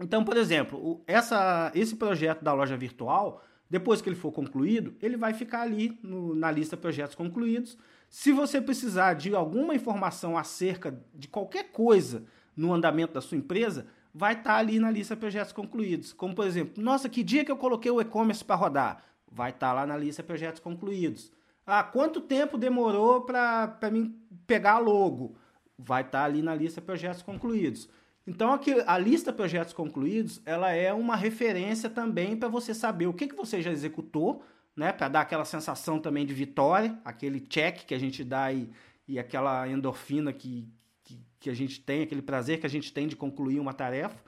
Então, 0.00 0.24
por 0.24 0.38
exemplo, 0.38 1.02
essa, 1.06 1.70
esse 1.74 1.96
projeto 1.96 2.42
da 2.42 2.54
loja 2.54 2.78
virtual, 2.78 3.42
depois 3.68 4.00
que 4.00 4.08
ele 4.08 4.16
for 4.16 4.32
concluído, 4.32 4.94
ele 5.02 5.18
vai 5.18 5.34
ficar 5.34 5.60
ali 5.60 5.98
no, 6.02 6.34
na 6.34 6.50
lista 6.50 6.76
de 6.76 6.82
projetos 6.82 7.14
concluídos. 7.14 7.76
Se 8.08 8.32
você 8.32 8.58
precisar 8.58 9.14
de 9.14 9.34
alguma 9.34 9.74
informação 9.74 10.38
acerca 10.38 10.98
de 11.14 11.28
qualquer 11.28 11.72
coisa 11.72 12.24
no 12.56 12.72
andamento 12.72 13.12
da 13.12 13.20
sua 13.20 13.36
empresa, 13.36 13.86
vai 14.14 14.32
estar 14.32 14.54
tá 14.54 14.56
ali 14.56 14.78
na 14.78 14.90
lista 14.90 15.14
de 15.14 15.20
projetos 15.20 15.52
concluídos. 15.52 16.14
Como, 16.14 16.34
por 16.34 16.46
exemplo, 16.46 16.82
nossa, 16.82 17.06
que 17.06 17.22
dia 17.22 17.44
que 17.44 17.52
eu 17.52 17.56
coloquei 17.58 17.90
o 17.90 18.00
e-commerce 18.00 18.42
para 18.42 18.56
rodar? 18.56 19.15
Vai 19.30 19.50
estar 19.50 19.68
tá 19.68 19.72
lá 19.72 19.86
na 19.86 19.96
lista 19.96 20.22
projetos 20.22 20.60
concluídos. 20.60 21.32
Ah, 21.66 21.82
quanto 21.82 22.20
tempo 22.20 22.56
demorou 22.56 23.22
para 23.22 23.90
mim 23.90 24.16
pegar 24.46 24.78
logo? 24.78 25.36
Vai 25.76 26.02
estar 26.02 26.20
tá 26.20 26.24
ali 26.24 26.42
na 26.42 26.54
lista 26.54 26.80
projetos 26.80 27.22
concluídos. 27.22 27.88
Então 28.26 28.52
aqui, 28.52 28.74
a 28.86 28.98
lista 28.98 29.32
projetos 29.32 29.72
concluídos, 29.72 30.40
ela 30.44 30.72
é 30.72 30.92
uma 30.92 31.14
referência 31.14 31.88
também 31.88 32.36
para 32.36 32.48
você 32.48 32.74
saber 32.74 33.06
o 33.06 33.12
que, 33.12 33.28
que 33.28 33.36
você 33.36 33.62
já 33.62 33.70
executou, 33.70 34.44
né, 34.74 34.92
para 34.92 35.08
dar 35.08 35.20
aquela 35.20 35.44
sensação 35.44 35.98
também 35.98 36.26
de 36.26 36.34
vitória, 36.34 36.98
aquele 37.04 37.40
check 37.40 37.84
que 37.86 37.94
a 37.94 37.98
gente 37.98 38.24
dá 38.24 38.52
e, 38.52 38.68
e 39.06 39.18
aquela 39.18 39.68
endorfina 39.68 40.32
que, 40.32 40.68
que, 41.04 41.20
que 41.38 41.50
a 41.50 41.54
gente 41.54 41.80
tem, 41.80 42.02
aquele 42.02 42.20
prazer 42.20 42.58
que 42.58 42.66
a 42.66 42.70
gente 42.70 42.92
tem 42.92 43.06
de 43.06 43.16
concluir 43.16 43.60
uma 43.60 43.72
tarefa. 43.72 44.18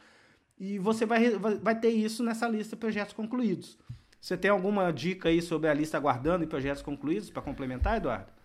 E 0.58 0.78
você 0.78 1.04
vai, 1.04 1.30
vai 1.30 1.78
ter 1.78 1.90
isso 1.90 2.22
nessa 2.22 2.48
lista 2.48 2.76
projetos 2.76 3.12
concluídos. 3.12 3.76
Você 4.20 4.36
tem 4.36 4.50
alguma 4.50 4.92
dica 4.92 5.28
aí 5.28 5.40
sobre 5.40 5.68
a 5.68 5.74
lista 5.74 5.96
aguardando 5.96 6.44
e 6.44 6.46
projetos 6.46 6.82
concluídos 6.82 7.30
para 7.30 7.42
complementar, 7.42 7.96
Eduardo? 7.98 8.38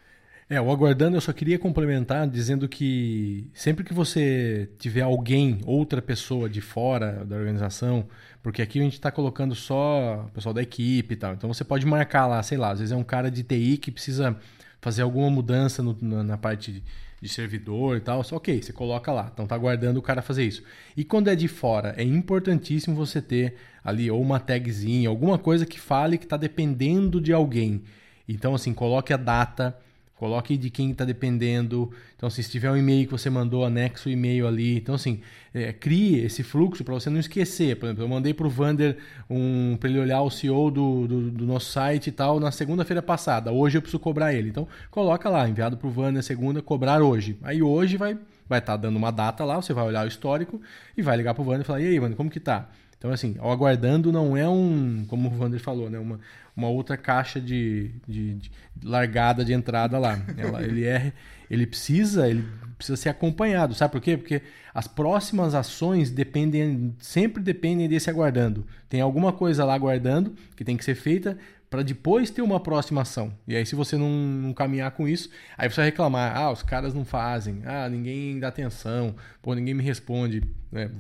É, 0.50 0.60
o 0.60 0.70
aguardando 0.72 1.16
eu 1.16 1.22
só 1.22 1.32
queria 1.32 1.58
complementar 1.58 2.28
dizendo 2.28 2.68
que 2.68 3.50
sempre 3.54 3.84
que 3.84 3.94
você 3.94 4.70
tiver 4.78 5.02
alguém, 5.02 5.62
outra 5.66 6.02
pessoa 6.02 6.50
de 6.50 6.60
fora 6.62 7.26
da 7.26 7.36
organização, 7.36 8.08
porque 8.42 8.62
aqui 8.62 8.80
a 8.80 8.84
gente 8.84 8.94
está 8.94 9.10
colocando 9.10 9.56
só 9.56 10.26
o 10.28 10.32
pessoal 10.32 10.54
da 10.54 10.62
equipe 10.62 11.14
e 11.14 11.18
tal, 11.18 11.34
então 11.34 11.52
você 11.52 11.64
pode 11.64 11.86
marcar 11.86 12.28
lá, 12.28 12.44
sei 12.44 12.58
lá, 12.58 12.72
às 12.72 12.80
vezes 12.80 12.92
é 12.92 12.96
um 12.96 13.04
cara 13.04 13.32
de 13.32 13.42
TI 13.42 13.78
que 13.78 13.90
precisa 13.90 14.38
fazer 14.82 15.02
alguma 15.02 15.30
mudança 15.30 15.82
no, 15.82 15.98
na, 16.02 16.24
na, 16.24 16.38
parte 16.38 16.84
de 17.24 17.30
servidor 17.30 17.96
e 17.96 18.02
tal, 18.02 18.22
só 18.22 18.36
ok, 18.36 18.62
você 18.62 18.74
coloca 18.74 19.10
lá. 19.10 19.32
Então 19.34 19.48
tá 19.48 19.56
aguardando 19.56 19.98
o 19.98 20.04
cara 20.04 20.22
fazer 20.22 20.44
isso. 20.44 20.62
E 20.96 21.06
quando 21.06 21.30
é 21.30 21.36
de 21.36 21.48
fora, 21.48 21.96
é 21.98 22.04
importantíssimo 22.04 22.94
você 22.94 23.22
ter 23.22 23.56
ali 23.82 24.12
ou 24.12 24.22
uma 24.22 24.42
tagzinha, 24.42 25.08
alguma 25.08 25.38
coisa 25.38 25.66
que 25.66 25.80
fale 25.80 26.18
que 26.18 26.26
está 26.26 26.36
dependendo 26.36 27.22
de 27.22 27.32
alguém. 27.32 27.82
Então 28.28 28.54
assim, 28.54 28.74
coloque 28.74 29.14
a 29.14 29.18
data 29.18 29.78
Coloque 30.24 30.56
de 30.56 30.70
quem 30.70 30.92
está 30.92 31.04
dependendo. 31.04 31.92
Então, 32.16 32.30
se 32.30 32.42
tiver 32.50 32.72
um 32.72 32.78
e-mail 32.78 33.06
que 33.06 33.12
você 33.12 33.30
mandou, 33.30 33.66
anexo 33.66 34.08
o 34.08 34.12
e-mail 34.12 34.48
ali. 34.48 34.78
Então, 34.78 34.96
assim, 34.96 35.20
é, 35.54 35.74
crie 35.74 36.24
esse 36.24 36.44
fluxo 36.44 36.82
para 36.82 36.94
você 36.94 37.10
não 37.10 37.20
esquecer. 37.20 37.76
Por 37.76 37.88
exemplo, 37.88 38.06
eu 38.06 38.08
mandei 38.08 38.34
para 38.34 38.48
o 38.48 38.50
Vander 38.50 38.96
um, 39.30 39.76
para 39.78 39.90
ele 39.90 40.00
olhar 40.00 40.22
o 40.22 40.32
CEO 40.32 40.72
do, 40.72 41.08
do, 41.10 41.30
do, 41.30 41.46
nosso 41.46 41.74
site 41.74 42.08
e 42.08 42.12
tal 42.14 42.40
na 42.40 42.54
segunda-feira 42.54 43.02
passada. 43.02 43.52
Hoje 43.52 43.78
eu 43.78 43.82
preciso 43.82 44.00
cobrar 44.00 44.34
ele. 44.34 44.48
Então, 44.48 44.66
coloca 44.90 45.30
lá, 45.30 45.46
enviado 45.50 45.76
para 45.76 45.88
o 45.88 45.92
Vander 45.92 46.24
segunda, 46.24 46.62
cobrar 46.62 47.02
hoje. 47.02 47.38
Aí 47.44 47.62
hoje 47.62 47.98
vai 47.98 48.18
vai 48.48 48.60
estar 48.60 48.74
tá 48.74 48.78
dando 48.78 48.96
uma 48.96 49.12
data 49.12 49.44
lá, 49.44 49.62
você 49.62 49.74
vai 49.74 49.86
olhar 49.86 50.06
o 50.06 50.08
histórico 50.08 50.62
e 50.96 51.02
vai 51.02 51.18
ligar 51.18 51.34
para 51.34 51.42
o 51.42 51.46
Vander 51.46 51.62
e 51.62 51.66
falar, 51.66 51.82
e 51.82 51.88
aí, 51.88 52.00
Vander, 52.00 52.16
como 52.16 52.30
que 52.30 52.40
tá? 52.40 52.70
Então, 53.04 53.12
assim, 53.12 53.36
o 53.42 53.52
aguardando 53.52 54.14
não 54.14 54.38
é 54.38 54.48
um, 54.48 55.06
como 55.10 55.28
o 55.28 55.32
Vander 55.32 55.60
falou, 55.60 55.90
né? 55.90 56.00
uma, 56.00 56.22
uma 56.56 56.70
outra 56.70 56.96
caixa 56.96 57.42
de, 57.42 57.92
de, 58.08 58.36
de 58.36 58.52
largada 58.84 59.44
de 59.44 59.54
entrada 59.54 59.98
lá. 59.98 60.22
Ela, 60.38 60.64
ele 60.64 60.86
é, 60.86 61.14
ele 61.50 61.66
precisa, 61.66 62.30
ele 62.30 62.46
precisa 62.78 62.96
ser 62.96 63.10
acompanhado, 63.10 63.74
sabe 63.74 63.92
por 63.92 64.02
quê? 64.02 64.18
Porque 64.18 64.42
as 64.74 64.88
próximas 64.88 65.54
ações 65.56 66.10
dependem, 66.10 66.96
sempre 67.00 67.42
dependem 67.42 67.88
desse 67.88 68.10
aguardando. 68.10 68.66
Tem 68.90 69.02
alguma 69.02 69.32
coisa 69.32 69.64
lá 69.64 69.74
aguardando 69.74 70.36
que 70.56 70.64
tem 70.64 70.76
que 70.76 70.84
ser 70.84 70.96
feita 70.96 71.38
para 71.70 71.82
depois 71.82 72.30
ter 72.30 72.44
uma 72.44 72.60
próxima 72.60 73.02
ação. 73.02 73.34
E 73.48 73.56
aí, 73.56 73.66
se 73.66 73.76
você 73.76 73.98
não, 73.98 74.10
não, 74.10 74.54
caminhar 74.54 74.92
com 74.92 75.08
isso, 75.08 75.30
aí 75.58 75.68
você 75.68 75.78
vai 75.78 75.86
reclamar: 75.86 76.38
ah, 76.38 76.52
os 76.52 76.62
caras 76.62 76.94
não 76.94 77.04
fazem, 77.04 77.64
ah, 77.66 77.90
ninguém 77.90 78.40
dá 78.40 78.50
atenção, 78.50 79.16
pô, 79.42 79.56
ninguém 79.56 79.74
me 79.74 79.84
responde. 79.84 80.44
Né? 80.72 80.92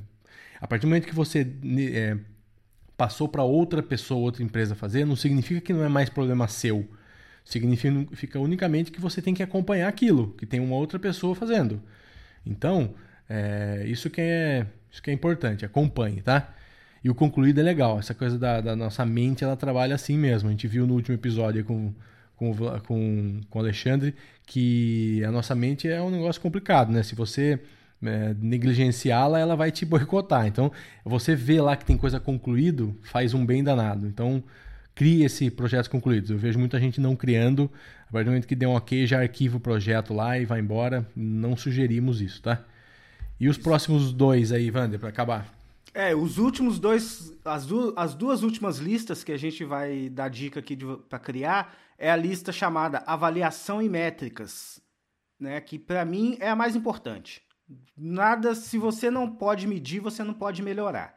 A 0.59 0.67
partir 0.67 0.81
do 0.81 0.87
momento 0.87 1.05
que 1.05 1.13
você 1.13 1.47
é, 1.93 2.17
passou 3.03 3.27
para 3.27 3.43
outra 3.43 3.83
pessoa, 3.83 4.21
outra 4.21 4.41
empresa 4.41 4.75
fazer, 4.75 5.05
não 5.05 5.17
significa 5.17 5.59
que 5.59 5.73
não 5.73 5.83
é 5.83 5.89
mais 5.89 6.07
problema 6.07 6.47
seu. 6.47 6.87
Significa 7.43 8.39
unicamente 8.39 8.93
que 8.93 9.01
você 9.01 9.21
tem 9.21 9.33
que 9.33 9.43
acompanhar 9.43 9.89
aquilo, 9.89 10.33
que 10.37 10.45
tem 10.45 10.61
uma 10.61 10.77
outra 10.77 10.97
pessoa 10.97 11.35
fazendo. 11.35 11.81
Então, 12.45 12.95
é, 13.29 13.83
isso, 13.87 14.09
que 14.09 14.21
é, 14.21 14.65
isso 14.89 15.03
que 15.03 15.11
é 15.11 15.13
importante, 15.13 15.65
acompanhe, 15.65 16.21
tá? 16.21 16.53
E 17.03 17.09
o 17.09 17.13
concluído 17.13 17.59
é 17.59 17.63
legal, 17.63 17.99
essa 17.99 18.13
coisa 18.13 18.39
da, 18.39 18.61
da 18.61 18.73
nossa 18.73 19.05
mente, 19.05 19.43
ela 19.43 19.57
trabalha 19.57 19.95
assim 19.95 20.17
mesmo. 20.17 20.47
A 20.47 20.51
gente 20.53 20.65
viu 20.65 20.87
no 20.87 20.93
último 20.93 21.13
episódio 21.13 21.65
com, 21.65 21.93
com, 22.37 22.55
com, 22.87 23.41
com 23.49 23.59
o 23.59 23.61
Alexandre 23.61 24.15
que 24.45 25.21
a 25.25 25.31
nossa 25.31 25.53
mente 25.53 25.89
é 25.89 26.01
um 26.01 26.09
negócio 26.09 26.41
complicado, 26.41 26.89
né? 26.89 27.03
Se 27.03 27.15
você 27.15 27.59
é, 28.03 28.35
negligenciá-la, 28.39 29.39
ela 29.39 29.55
vai 29.55 29.71
te 29.71 29.85
boicotar. 29.85 30.45
Então, 30.47 30.71
você 31.03 31.35
vê 31.35 31.61
lá 31.61 31.75
que 31.75 31.85
tem 31.85 31.97
coisa 31.97 32.19
concluído, 32.19 32.95
faz 33.03 33.33
um 33.33 33.45
bem 33.45 33.63
danado. 33.63 34.07
Então, 34.07 34.43
crie 34.95 35.23
esse 35.23 35.49
projeto 35.49 35.89
concluído. 35.89 36.33
Eu 36.33 36.37
vejo 36.37 36.59
muita 36.59 36.79
gente 36.79 36.99
não 37.01 37.15
criando. 37.15 37.69
A 38.07 38.11
partir 38.11 38.25
do 38.25 38.31
momento 38.31 38.47
que 38.47 38.55
deu 38.55 38.69
um 38.69 38.75
ok, 38.75 39.07
já 39.07 39.21
arquiva 39.21 39.57
o 39.57 39.59
projeto 39.59 40.13
lá 40.13 40.37
e 40.37 40.45
vai 40.45 40.59
embora. 40.59 41.07
Não 41.15 41.57
sugerimos 41.57 42.21
isso, 42.21 42.41
tá? 42.41 42.63
E 43.39 43.47
os 43.49 43.57
isso. 43.57 43.63
próximos 43.63 44.13
dois 44.13 44.51
aí, 44.51 44.69
Wander, 44.69 44.99
para 44.99 45.09
acabar? 45.09 45.53
É, 45.93 46.15
os 46.15 46.37
últimos 46.37 46.79
dois, 46.79 47.33
as, 47.45 47.65
du 47.65 47.93
as 47.95 48.15
duas 48.15 48.41
últimas 48.41 48.77
listas 48.77 49.23
que 49.23 49.31
a 49.31 49.37
gente 49.37 49.63
vai 49.63 50.09
dar 50.09 50.27
dica 50.27 50.59
aqui 50.59 50.75
para 51.07 51.19
criar 51.19 51.75
é 51.99 52.09
a 52.09 52.15
lista 52.15 52.51
chamada 52.51 53.03
avaliação 53.05 53.81
e 53.81 53.87
métricas, 53.87 54.81
né? 55.39 55.61
Que 55.61 55.77
para 55.77 56.03
mim 56.03 56.35
é 56.39 56.49
a 56.49 56.55
mais 56.55 56.75
importante. 56.75 57.43
Nada, 57.97 58.55
se 58.55 58.77
você 58.77 59.09
não 59.09 59.29
pode 59.29 59.67
medir, 59.67 59.99
você 59.99 60.23
não 60.23 60.33
pode 60.33 60.61
melhorar. 60.61 61.15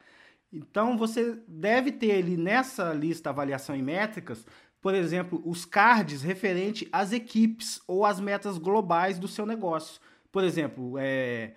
Então 0.53 0.97
você 0.97 1.39
deve 1.47 1.93
ter 1.93 2.13
ali 2.13 2.37
nessa 2.37 2.93
lista 2.93 3.31
avaliação 3.31 3.75
e 3.75 3.83
métricas, 3.83 4.47
por 4.81 4.95
exemplo, 4.95 5.43
os 5.45 5.65
cards 5.65 6.23
referente 6.23 6.89
às 6.93 7.13
equipes 7.13 7.81
ou 7.87 8.07
às 8.07 8.21
metas 8.21 8.57
globais 8.57 9.19
do 9.19 9.27
seu 9.27 9.45
negócio. 9.45 10.01
Por 10.31 10.45
exemplo, 10.45 10.95
é, 10.99 11.55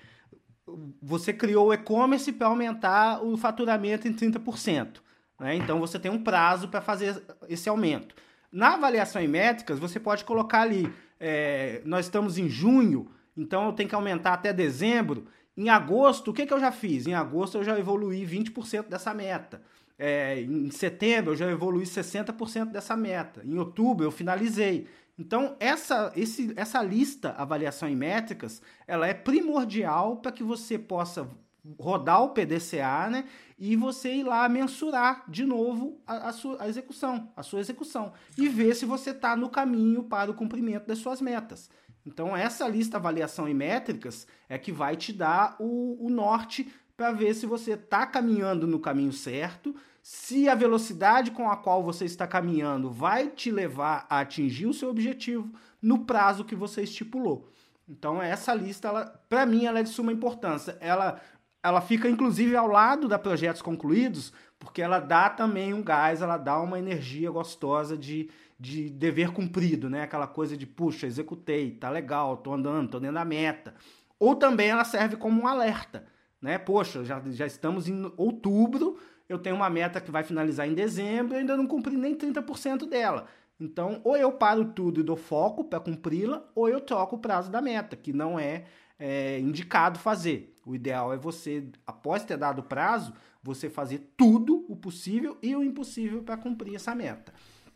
você 1.01 1.31
criou 1.31 1.67
o 1.67 1.73
e-commerce 1.73 2.31
para 2.31 2.47
aumentar 2.47 3.23
o 3.23 3.37
faturamento 3.37 4.07
em 4.07 4.13
30%. 4.13 4.97
Né? 5.39 5.55
Então 5.55 5.79
você 5.79 5.99
tem 5.99 6.11
um 6.11 6.23
prazo 6.23 6.67
para 6.67 6.81
fazer 6.81 7.21
esse 7.47 7.69
aumento. 7.69 8.15
Na 8.51 8.73
avaliação 8.73 9.21
em 9.21 9.27
métricas, 9.27 9.77
você 9.77 9.99
pode 9.99 10.25
colocar 10.25 10.61
ali, 10.61 10.91
é, 11.19 11.81
nós 11.85 12.05
estamos 12.05 12.37
em 12.37 12.49
junho, 12.49 13.11
então 13.39 13.67
eu 13.67 13.73
tenho 13.73 13.87
que 13.87 13.95
aumentar 13.95 14.33
até 14.33 14.51
dezembro. 14.51 15.25
Em 15.55 15.69
agosto, 15.69 16.31
o 16.31 16.33
que, 16.33 16.45
que 16.45 16.53
eu 16.53 16.59
já 16.59 16.71
fiz? 16.71 17.07
Em 17.07 17.13
agosto 17.13 17.57
eu 17.57 17.63
já 17.63 17.77
evoluí 17.79 18.25
20% 18.25 18.87
dessa 18.87 19.13
meta. 19.13 19.61
É, 19.97 20.41
em 20.41 20.71
setembro 20.71 21.33
eu 21.33 21.37
já 21.37 21.49
evoluí 21.49 21.83
60% 21.83 22.71
dessa 22.71 22.95
meta. 22.95 23.41
Em 23.45 23.57
outubro 23.57 24.05
eu 24.05 24.11
finalizei. 24.11 24.87
Então, 25.17 25.55
essa, 25.59 26.13
esse, 26.15 26.53
essa 26.55 26.81
lista 26.81 27.31
avaliação 27.37 27.89
em 27.89 27.95
métricas, 27.95 28.61
ela 28.87 29.05
é 29.05 29.13
primordial 29.13 30.17
para 30.17 30.31
que 30.31 30.43
você 30.43 30.77
possa 30.77 31.29
rodar 31.77 32.23
o 32.23 32.29
PDCA, 32.29 33.09
né? 33.09 33.25
E 33.57 33.75
você 33.75 34.13
ir 34.13 34.23
lá 34.23 34.47
mensurar 34.47 35.25
de 35.27 35.45
novo 35.45 36.01
a, 36.07 36.29
a, 36.29 36.31
sua 36.33 36.63
a 36.63 36.69
execução, 36.69 37.29
a 37.35 37.43
sua 37.43 37.59
execução 37.59 38.13
e 38.37 38.47
ver 38.47 38.73
se 38.75 38.85
você 38.85 39.09
está 39.09 39.35
no 39.35 39.49
caminho 39.49 40.03
para 40.03 40.31
o 40.31 40.33
cumprimento 40.33 40.87
das 40.87 40.99
suas 40.99 41.19
metas. 41.19 41.69
Então, 42.09 42.35
essa 42.35 42.67
lista 42.67 42.97
avaliação 42.97 43.47
em 43.47 43.53
métricas 43.53 44.25
é 44.49 44.57
que 44.57 44.71
vai 44.71 44.95
te 44.95 45.13
dar 45.13 45.55
o, 45.59 45.95
o 46.03 46.09
norte 46.09 46.67
para 46.97 47.11
ver 47.11 47.35
se 47.35 47.45
você 47.45 47.73
está 47.73 48.05
caminhando 48.07 48.65
no 48.65 48.79
caminho 48.79 49.13
certo, 49.13 49.75
se 50.01 50.49
a 50.49 50.55
velocidade 50.55 51.29
com 51.29 51.51
a 51.51 51.55
qual 51.55 51.83
você 51.83 52.05
está 52.05 52.25
caminhando 52.25 52.89
vai 52.89 53.27
te 53.27 53.51
levar 53.51 54.07
a 54.09 54.21
atingir 54.21 54.65
o 54.65 54.73
seu 54.73 54.89
objetivo 54.89 55.53
no 55.79 55.99
prazo 55.99 56.43
que 56.43 56.55
você 56.55 56.81
estipulou. 56.81 57.47
Então 57.87 58.21
essa 58.21 58.55
lista, 58.55 58.91
para 59.29 59.45
mim, 59.45 59.65
ela 59.65 59.79
é 59.79 59.83
de 59.83 59.89
suma 59.89 60.11
importância. 60.11 60.77
Ela, 60.81 61.21
ela 61.63 61.81
fica 61.81 62.09
inclusive 62.09 62.55
ao 62.55 62.67
lado 62.67 63.07
da 63.07 63.19
projetos 63.19 63.61
concluídos, 63.61 64.31
porque 64.57 64.81
ela 64.81 64.99
dá 64.99 65.29
também 65.29 65.73
um 65.73 65.83
gás, 65.83 66.21
ela 66.21 66.37
dá 66.37 66.59
uma 66.59 66.79
energia 66.79 67.31
gostosa 67.31 67.97
de, 67.97 68.29
de 68.59 68.89
dever 68.89 69.31
cumprido, 69.31 69.89
né? 69.89 70.03
Aquela 70.03 70.27
coisa 70.27 70.57
de, 70.57 70.65
puxa, 70.65 71.07
executei, 71.07 71.71
tá 71.71 71.89
legal, 71.89 72.37
tô 72.37 72.53
andando, 72.53 72.89
tô 72.89 72.99
dentro 72.99 73.15
da 73.15 73.25
meta. 73.25 73.73
Ou 74.19 74.35
também 74.35 74.69
ela 74.69 74.83
serve 74.83 75.15
como 75.15 75.41
um 75.41 75.47
alerta, 75.47 76.05
né? 76.41 76.57
Poxa, 76.57 77.05
já, 77.05 77.21
já 77.27 77.45
estamos 77.45 77.87
em 77.87 78.11
outubro, 78.17 78.97
eu 79.29 79.39
tenho 79.39 79.55
uma 79.55 79.69
meta 79.69 80.01
que 80.01 80.11
vai 80.11 80.23
finalizar 80.23 80.67
em 80.67 80.73
dezembro 80.73 81.35
e 81.35 81.39
ainda 81.39 81.55
não 81.55 81.67
cumpri 81.67 81.95
nem 81.95 82.15
30% 82.15 82.87
dela. 82.87 83.27
Então, 83.59 83.99
ou 84.03 84.15
eu 84.15 84.31
paro 84.31 84.65
tudo 84.65 85.01
e 85.01 85.03
dou 85.03 85.17
foco 85.17 85.63
para 85.65 85.79
cumpri-la, 85.79 86.43
ou 86.55 86.69
eu 86.69 86.79
troco 86.79 87.17
o 87.17 87.19
prazo 87.19 87.51
da 87.51 87.61
meta, 87.61 87.95
que 87.95 88.13
não 88.13 88.39
é, 88.39 88.63
é, 88.97 89.39
indicado 89.39 89.99
fazer. 89.99 90.55
O 90.69 90.75
ideal 90.75 91.11
é 91.11 91.17
você, 91.17 91.63
após 91.87 92.23
ter 92.23 92.37
dado 92.37 92.61
prazo, 92.61 93.11
você 93.41 93.71
fazer 93.71 94.13
tudo 94.15 94.67
o 94.69 94.75
possível 94.75 95.35
e 95.41 95.55
o 95.55 95.63
impossível 95.63 96.21
para 96.21 96.37
cumprir 96.37 96.75
essa 96.75 96.93
meta. 96.93 97.33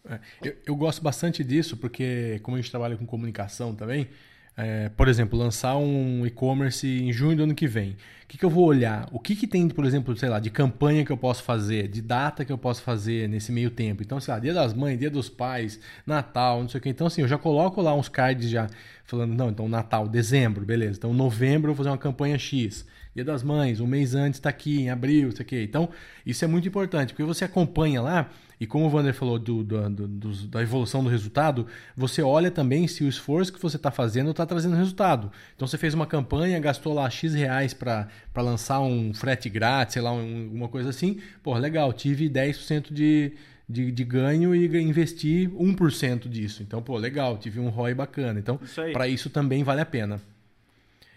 É, 0.08 0.20
eu, 0.44 0.56
eu 0.68 0.76
gosto 0.76 1.02
bastante 1.02 1.44
disso, 1.44 1.76
porque 1.76 2.40
como 2.44 2.56
a 2.56 2.62
gente 2.62 2.70
trabalha 2.70 2.96
com 2.96 3.04
comunicação 3.04 3.74
também, 3.74 4.10
é, 4.56 4.90
por 4.90 5.08
exemplo, 5.08 5.40
lançar 5.40 5.76
um 5.76 6.24
e-commerce 6.24 6.88
em 6.88 7.12
junho 7.12 7.36
do 7.36 7.44
ano 7.44 7.56
que 7.56 7.66
vem. 7.66 7.98
O 8.34 8.36
que, 8.36 8.40
que 8.40 8.46
eu 8.46 8.50
vou 8.50 8.66
olhar? 8.66 9.08
O 9.12 9.20
que, 9.20 9.36
que 9.36 9.46
tem, 9.46 9.70
por 9.70 9.86
exemplo, 9.86 10.18
sei 10.18 10.28
lá, 10.28 10.40
de 10.40 10.50
campanha 10.50 11.06
que 11.06 11.12
eu 11.12 11.18
posso 11.18 11.44
fazer, 11.44 11.88
de 11.88 12.02
data 12.02 12.44
que 12.44 12.52
eu 12.52 12.58
posso 12.58 12.82
fazer 12.82 13.30
nesse 13.30 13.52
meio 13.52 13.70
tempo? 13.70 14.02
Então, 14.02 14.20
sei 14.20 14.34
lá, 14.34 14.40
dia 14.40 14.56
das 14.56 14.74
mães, 14.74 14.98
dia 14.98 15.12
dos 15.12 15.30
pais, 15.30 15.80
Natal, 16.04 16.62
não 16.62 16.68
sei 16.68 16.80
o 16.80 16.82
que. 16.82 16.90
Então, 16.90 17.06
assim, 17.06 17.22
eu 17.22 17.28
já 17.28 17.38
coloco 17.38 17.80
lá 17.80 17.94
uns 17.94 18.10
cards 18.10 18.50
já 18.50 18.68
falando, 19.06 19.36
não, 19.36 19.52
então 19.52 19.70
Natal, 19.70 20.08
dezembro, 20.08 20.66
beleza. 20.66 20.98
Então, 20.98 21.14
novembro 21.14 21.70
eu 21.70 21.76
vou 21.76 21.84
fazer 21.84 21.92
uma 21.92 21.98
campanha 21.98 22.40
X. 22.40 22.84
Dia 23.14 23.24
das 23.24 23.44
Mães, 23.44 23.80
um 23.80 23.86
mês 23.86 24.16
antes 24.16 24.40
está 24.40 24.50
aqui, 24.50 24.82
em 24.82 24.90
abril, 24.90 25.30
isso 25.30 25.40
aqui. 25.40 25.62
Então, 25.62 25.90
isso 26.26 26.44
é 26.44 26.48
muito 26.48 26.68
importante, 26.68 27.14
porque 27.14 27.24
você 27.24 27.46
acompanha 27.46 28.02
lá, 28.02 28.28
e 28.60 28.66
como 28.66 28.88
o 28.88 28.92
Wander 28.92 29.14
falou 29.14 29.38
do, 29.38 29.64
do, 29.64 29.90
do, 29.90 30.48
da 30.48 30.64
evolução 30.64 31.04
do 31.04 31.10
resultado, 31.12 31.68
você 31.96 32.24
olha 32.24 32.50
também 32.50 32.88
se 32.88 33.04
o 33.04 33.08
esforço 33.08 33.54
que 33.54 33.62
você 33.62 33.78
está 33.78 33.92
fazendo 33.92 34.32
está 34.32 34.48
trazendo 34.48 34.76
resultado. 34.76 35.32
Então, 35.56 35.68
você 35.68 35.78
fez 35.78 35.94
uma 35.94 36.08
campanha, 36.08 36.60
gastou 36.60 36.92
lá 36.92 37.08
X 37.08 37.36
reais 37.36 37.72
para 37.72 38.08
lançar 38.36 38.80
um 38.82 39.14
frete 39.14 39.50
grátis, 39.50 39.94
sei 39.94 40.02
lá, 40.02 40.12
um, 40.12 40.52
uma 40.54 40.68
coisa 40.68 40.90
assim. 40.90 41.20
Pô, 41.42 41.56
legal, 41.58 41.92
tive 41.92 42.30
10% 42.30 42.94
de, 42.94 43.34
de, 43.68 43.92
de, 43.92 44.04
ganho 44.04 44.56
e 44.56 44.66
investi 44.82 45.50
1% 45.54 46.28
disso. 46.28 46.64
Então, 46.64 46.82
pô, 46.82 46.98
legal, 46.98 47.38
tive 47.38 47.60
um 47.60 47.70
ROI 47.70 47.94
bacana. 47.94 48.40
Então, 48.40 48.60
para 48.92 49.08
isso 49.08 49.30
também 49.30 49.64
vale 49.64 49.82
a 49.82 49.86
pena. 49.86 50.22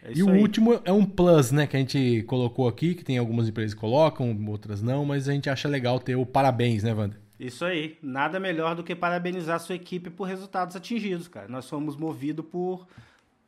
É 0.02 0.12
e 0.14 0.22
o 0.22 0.30
aí. 0.30 0.40
último 0.40 0.80
é 0.84 0.92
um 0.92 1.04
plus, 1.04 1.50
né? 1.50 1.66
Que 1.66 1.76
a 1.76 1.80
gente 1.80 2.22
colocou 2.28 2.68
aqui, 2.68 2.94
que 2.94 3.04
tem 3.04 3.18
algumas 3.18 3.48
empresas 3.48 3.74
que 3.74 3.80
colocam, 3.80 4.36
outras 4.48 4.80
não, 4.80 5.04
mas 5.04 5.28
a 5.28 5.32
gente 5.32 5.50
acha 5.50 5.68
legal 5.68 5.98
ter 5.98 6.14
o 6.14 6.24
parabéns, 6.24 6.82
né, 6.82 6.94
Wander? 6.94 7.18
Isso 7.38 7.64
aí. 7.64 7.98
Nada 8.02 8.40
melhor 8.40 8.74
do 8.74 8.82
que 8.82 8.94
parabenizar 8.94 9.56
a 9.56 9.58
sua 9.58 9.74
equipe 9.74 10.08
por 10.08 10.24
resultados 10.24 10.76
atingidos, 10.76 11.28
cara. 11.28 11.48
Nós 11.48 11.64
somos 11.64 11.96
movidos 11.96 12.46
por, 12.46 12.86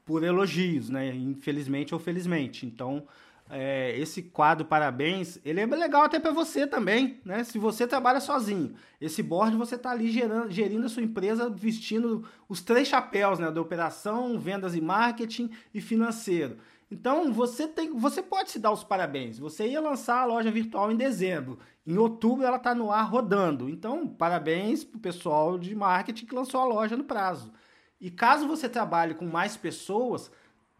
por 0.04 0.22
elogios, 0.22 0.90
né? 0.90 1.14
Infelizmente 1.14 1.94
ou 1.94 2.00
felizmente. 2.00 2.66
Então, 2.66 3.04
é, 3.50 3.98
esse 3.98 4.22
quadro 4.22 4.64
Parabéns, 4.64 5.38
ele 5.44 5.60
é 5.60 5.66
legal 5.66 6.02
até 6.02 6.18
para 6.18 6.30
você 6.30 6.66
também, 6.66 7.20
né? 7.24 7.44
Se 7.44 7.58
você 7.58 7.86
trabalha 7.86 8.20
sozinho. 8.20 8.74
Esse 9.00 9.22
board 9.22 9.56
você 9.56 9.76
está 9.76 9.90
ali 9.90 10.10
gerando, 10.10 10.50
gerindo 10.50 10.86
a 10.86 10.88
sua 10.88 11.02
empresa 11.02 11.48
vestindo 11.48 12.24
os 12.48 12.60
três 12.60 12.88
chapéus, 12.88 13.38
né? 13.38 13.50
Da 13.50 13.60
operação, 13.60 14.38
vendas 14.38 14.74
e 14.74 14.80
marketing 14.80 15.50
e 15.72 15.80
financeiro. 15.80 16.58
Então 16.90 17.32
você 17.32 17.68
tem, 17.68 17.92
você 17.92 18.22
pode 18.22 18.50
se 18.50 18.58
dar 18.58 18.72
os 18.72 18.82
parabéns. 18.82 19.38
Você 19.38 19.68
ia 19.68 19.80
lançar 19.80 20.22
a 20.22 20.24
loja 20.24 20.50
virtual 20.50 20.90
em 20.90 20.96
dezembro. 20.96 21.58
Em 21.86 21.96
outubro 21.96 22.44
ela 22.44 22.56
está 22.56 22.74
no 22.74 22.90
ar 22.90 23.08
rodando. 23.08 23.68
Então, 23.68 24.06
parabéns 24.06 24.84
para 24.84 24.98
o 24.98 25.00
pessoal 25.00 25.58
de 25.58 25.74
marketing 25.74 26.26
que 26.26 26.34
lançou 26.34 26.60
a 26.60 26.66
loja 26.66 26.96
no 26.96 27.04
prazo. 27.04 27.52
E 28.00 28.10
caso 28.10 28.46
você 28.46 28.68
trabalhe 28.68 29.14
com 29.14 29.26
mais 29.26 29.56
pessoas, 29.56 30.30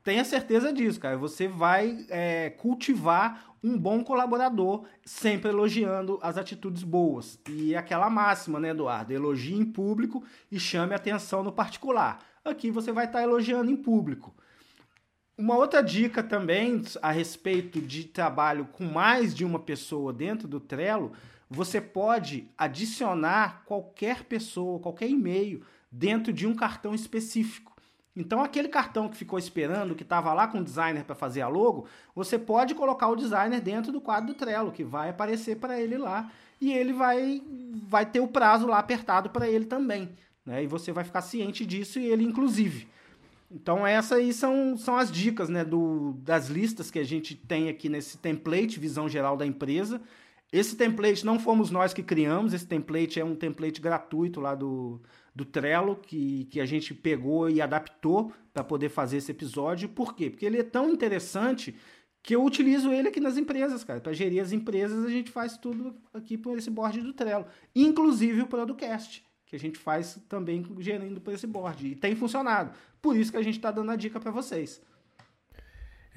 tenha 0.09 0.25
certeza 0.25 0.73
disso, 0.73 0.99
cara. 0.99 1.18
Você 1.18 1.47
vai 1.47 2.07
é, 2.09 2.49
cultivar 2.49 3.55
um 3.62 3.77
bom 3.77 4.03
colaborador, 4.03 4.87
sempre 5.05 5.51
elogiando 5.51 6.18
as 6.23 6.38
atitudes 6.38 6.83
boas. 6.83 7.38
E 7.47 7.77
aquela 7.77 8.09
máxima, 8.09 8.59
né, 8.59 8.71
Eduardo? 8.71 9.12
Elogie 9.12 9.55
em 9.55 9.66
público 9.66 10.25
e 10.51 10.59
chame 10.59 10.94
atenção 10.94 11.42
no 11.42 11.53
particular. 11.53 12.25
Aqui 12.42 12.71
você 12.71 12.90
vai 12.90 13.05
estar 13.05 13.23
elogiando 13.23 13.71
em 13.71 13.77
público. 13.77 14.35
Uma 15.37 15.59
outra 15.59 15.83
dica 15.83 16.23
também 16.23 16.81
a 17.03 17.11
respeito 17.11 17.79
de 17.79 18.05
trabalho 18.05 18.64
com 18.73 18.87
mais 18.87 19.35
de 19.35 19.44
uma 19.44 19.59
pessoa 19.59 20.11
dentro 20.11 20.49
do 20.49 20.59
Trello, 20.59 21.12
você 21.51 21.83
pode 21.83 22.49
adicionar 22.57 23.62
qualquer 23.66 24.25
pessoa, 24.25 24.81
qualquer 24.81 25.11
e-mail 25.11 25.62
dentro 25.92 26.33
de 26.33 26.47
um 26.47 26.55
cartão 26.55 26.94
específico. 26.94 27.78
Então, 28.18 28.42
aquele 28.42 28.66
cartão 28.66 29.09
que 29.09 29.16
ficou 29.16 29.38
esperando, 29.38 29.94
que 29.94 30.02
estava 30.02 30.35
lá 30.35 30.48
com 30.48 30.59
o 30.59 30.64
designer 30.64 31.04
para 31.04 31.14
fazer 31.14 31.40
a 31.40 31.46
logo, 31.46 31.87
você 32.16 32.37
pode 32.37 32.74
colocar 32.74 33.07
o 33.07 33.14
designer 33.14 33.61
dentro 33.61 33.92
do 33.92 34.00
quadro 34.00 34.26
do 34.26 34.35
Trello, 34.35 34.72
que 34.72 34.83
vai 34.83 35.11
aparecer 35.11 35.57
para 35.57 35.81
ele 35.81 35.96
lá, 35.96 36.28
e 36.60 36.73
ele 36.73 36.92
vai, 36.92 37.40
vai 37.87 38.04
ter 38.04 38.19
o 38.19 38.27
prazo 38.27 38.66
lá 38.66 38.81
apertado 38.81 39.31
para 39.31 39.48
ele 39.48 39.66
também. 39.66 40.10
Né? 40.44 40.64
E 40.64 40.66
você 40.66 40.90
vai 40.90 41.04
ficar 41.04 41.23
ciente 41.23 41.64
disso 41.64 42.00
e 42.00 42.06
ele, 42.06 42.25
inclusive. 42.25 42.88
Então, 43.48 43.87
essas 43.87 44.19
aí 44.19 44.33
são, 44.33 44.77
são 44.77 44.96
as 44.96 45.12
dicas 45.12 45.48
né, 45.48 45.64
do, 45.64 46.14
das 46.19 46.48
listas 46.48 46.90
que 46.90 46.98
a 46.98 47.04
gente 47.04 47.37
tem 47.37 47.69
aqui 47.69 47.88
nesse 47.88 48.19
template, 48.19 48.81
visão 48.81 49.08
geral 49.08 49.37
da 49.37 49.46
empresa. 49.46 50.00
Esse 50.52 50.75
template 50.75 51.25
não 51.25 51.38
fomos 51.38 51.71
nós 51.71 51.94
que 51.94 52.02
criamos, 52.02 52.52
esse 52.52 52.66
template 52.66 53.21
é 53.21 53.25
um 53.25 53.37
template 53.37 53.81
gratuito 53.81 54.40
lá 54.40 54.56
do, 54.56 55.00
do 55.39 55.45
Trello 55.45 55.95
que, 55.95 56.47
que 56.47 56.61
a 56.61 56.67
gente 56.67 56.93
pegou 56.93 57.49
e 57.49 57.63
adaptou 57.63 58.33
para 58.53 58.65
poder 58.65 58.89
fazer 58.89 59.19
esse 59.19 59.31
episódio. 59.31 59.89
Por 59.89 60.17
quê? 60.17 60.29
Porque 60.29 60.45
ele 60.45 60.59
é 60.59 60.65
tão 60.65 60.91
interessante 60.91 61.77
que 62.21 62.35
eu 62.35 62.45
utilizo 62.45 62.93
ele 62.93 63.07
aqui 63.07 63.21
nas 63.21 63.37
empresas, 63.37 63.85
cara. 63.85 64.01
Para 64.01 64.13
gerir 64.13 64.43
as 64.43 64.51
empresas, 64.51 65.05
a 65.05 65.09
gente 65.09 65.31
faz 65.31 65.57
tudo 65.57 65.95
aqui 66.13 66.37
por 66.37 66.59
esse 66.59 66.69
board 66.69 67.01
do 67.01 67.13
Trello. 67.13 67.47
Inclusive 67.73 68.43
o 68.43 68.49
Producast, 68.49 69.25
que 69.47 69.55
a 69.55 69.59
gente 69.61 69.79
faz 69.79 70.21
também 70.29 70.67
gerindo 70.81 71.21
por 71.21 71.33
esse 71.33 71.47
board. 71.47 71.87
E 71.87 71.95
tem 71.95 72.17
funcionado. 72.17 72.73
Por 73.01 73.17
isso 73.17 73.31
que 73.31 73.39
a 73.39 73.43
gente 73.43 73.59
está 73.59 73.71
dando 73.71 73.93
a 73.93 73.97
dica 73.97 74.19
para 74.19 74.33
vocês. 74.33 74.83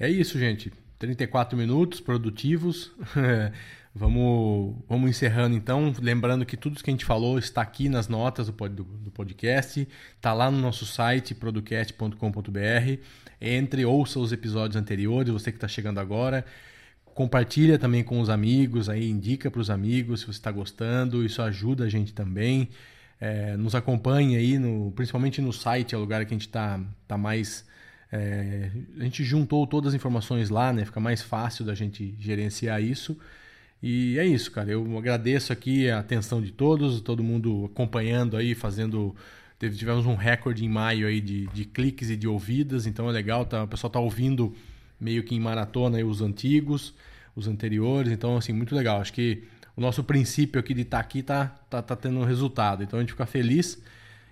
É 0.00 0.10
isso, 0.10 0.36
gente. 0.36 0.72
34 0.98 1.56
minutos 1.56 2.00
produtivos. 2.00 2.90
vamos, 3.94 4.76
vamos 4.88 5.10
encerrando 5.10 5.56
então. 5.56 5.92
Lembrando 6.00 6.44
que 6.46 6.56
tudo 6.56 6.82
que 6.82 6.90
a 6.90 6.92
gente 6.92 7.04
falou 7.04 7.38
está 7.38 7.62
aqui 7.62 7.88
nas 7.88 8.08
notas 8.08 8.48
do, 8.48 8.68
do, 8.68 8.84
do 8.84 9.10
podcast, 9.10 9.86
está 10.16 10.32
lá 10.32 10.50
no 10.50 10.58
nosso 10.58 10.86
site, 10.86 11.34
producast.com.br. 11.34 13.00
Entre, 13.40 13.84
ouça 13.84 14.18
os 14.18 14.32
episódios 14.32 14.76
anteriores, 14.76 15.32
você 15.32 15.50
que 15.50 15.56
está 15.56 15.68
chegando 15.68 15.98
agora. 15.98 16.44
Compartilha 17.04 17.78
também 17.78 18.02
com 18.02 18.20
os 18.20 18.30
amigos, 18.30 18.88
aí 18.88 19.08
indica 19.08 19.50
para 19.50 19.60
os 19.60 19.68
amigos 19.68 20.20
se 20.20 20.26
você 20.26 20.32
está 20.32 20.50
gostando, 20.50 21.24
isso 21.24 21.42
ajuda 21.42 21.84
a 21.84 21.88
gente 21.88 22.14
também. 22.14 22.70
É, 23.20 23.56
nos 23.56 23.74
acompanhe 23.74 24.36
aí, 24.36 24.58
no, 24.58 24.90
principalmente 24.92 25.40
no 25.40 25.52
site, 25.52 25.94
é 25.94 25.98
o 25.98 26.00
lugar 26.00 26.24
que 26.24 26.32
a 26.32 26.36
gente 26.36 26.46
está 26.46 26.80
tá 27.06 27.18
mais 27.18 27.66
é, 28.12 28.70
a 29.00 29.04
gente 29.04 29.24
juntou 29.24 29.66
todas 29.66 29.88
as 29.88 29.94
informações 29.94 30.50
lá, 30.50 30.70
né? 30.70 30.84
Fica 30.84 31.00
mais 31.00 31.22
fácil 31.22 31.64
da 31.64 31.74
gente 31.74 32.14
gerenciar 32.18 32.82
isso. 32.82 33.18
E 33.82 34.18
é 34.18 34.24
isso, 34.24 34.50
cara. 34.50 34.70
Eu 34.70 34.96
agradeço 34.96 35.52
aqui 35.52 35.90
a 35.90 35.98
atenção 35.98 36.40
de 36.40 36.52
todos, 36.52 37.00
todo 37.00 37.22
mundo 37.22 37.68
acompanhando 37.72 38.36
aí, 38.36 38.54
fazendo. 38.54 39.14
Tivemos 39.58 40.06
um 40.06 40.14
recorde 40.14 40.64
em 40.64 40.68
maio 40.68 41.06
aí 41.06 41.20
de, 41.20 41.46
de 41.48 41.64
cliques 41.64 42.10
e 42.10 42.16
de 42.16 42.26
ouvidas, 42.26 42.86
então 42.86 43.08
é 43.08 43.12
legal, 43.12 43.44
tá? 43.44 43.62
o 43.62 43.68
pessoal 43.68 43.90
tá 43.92 44.00
ouvindo 44.00 44.52
meio 45.00 45.22
que 45.22 45.36
em 45.36 45.40
maratona 45.40 45.98
aí 45.98 46.04
os 46.04 46.20
antigos, 46.20 46.92
os 47.36 47.46
anteriores, 47.46 48.10
então 48.10 48.36
assim, 48.36 48.52
muito 48.52 48.74
legal. 48.74 49.00
Acho 49.00 49.12
que 49.12 49.44
o 49.76 49.80
nosso 49.80 50.02
princípio 50.02 50.60
aqui 50.60 50.74
de 50.74 50.82
estar 50.82 50.98
tá 50.98 51.00
aqui 51.00 51.22
tá, 51.22 51.46
tá, 51.70 51.80
tá 51.80 51.96
tendo 51.96 52.18
um 52.18 52.24
resultado. 52.24 52.82
Então 52.82 52.98
a 52.98 53.02
gente 53.02 53.12
fica 53.12 53.26
feliz 53.26 53.80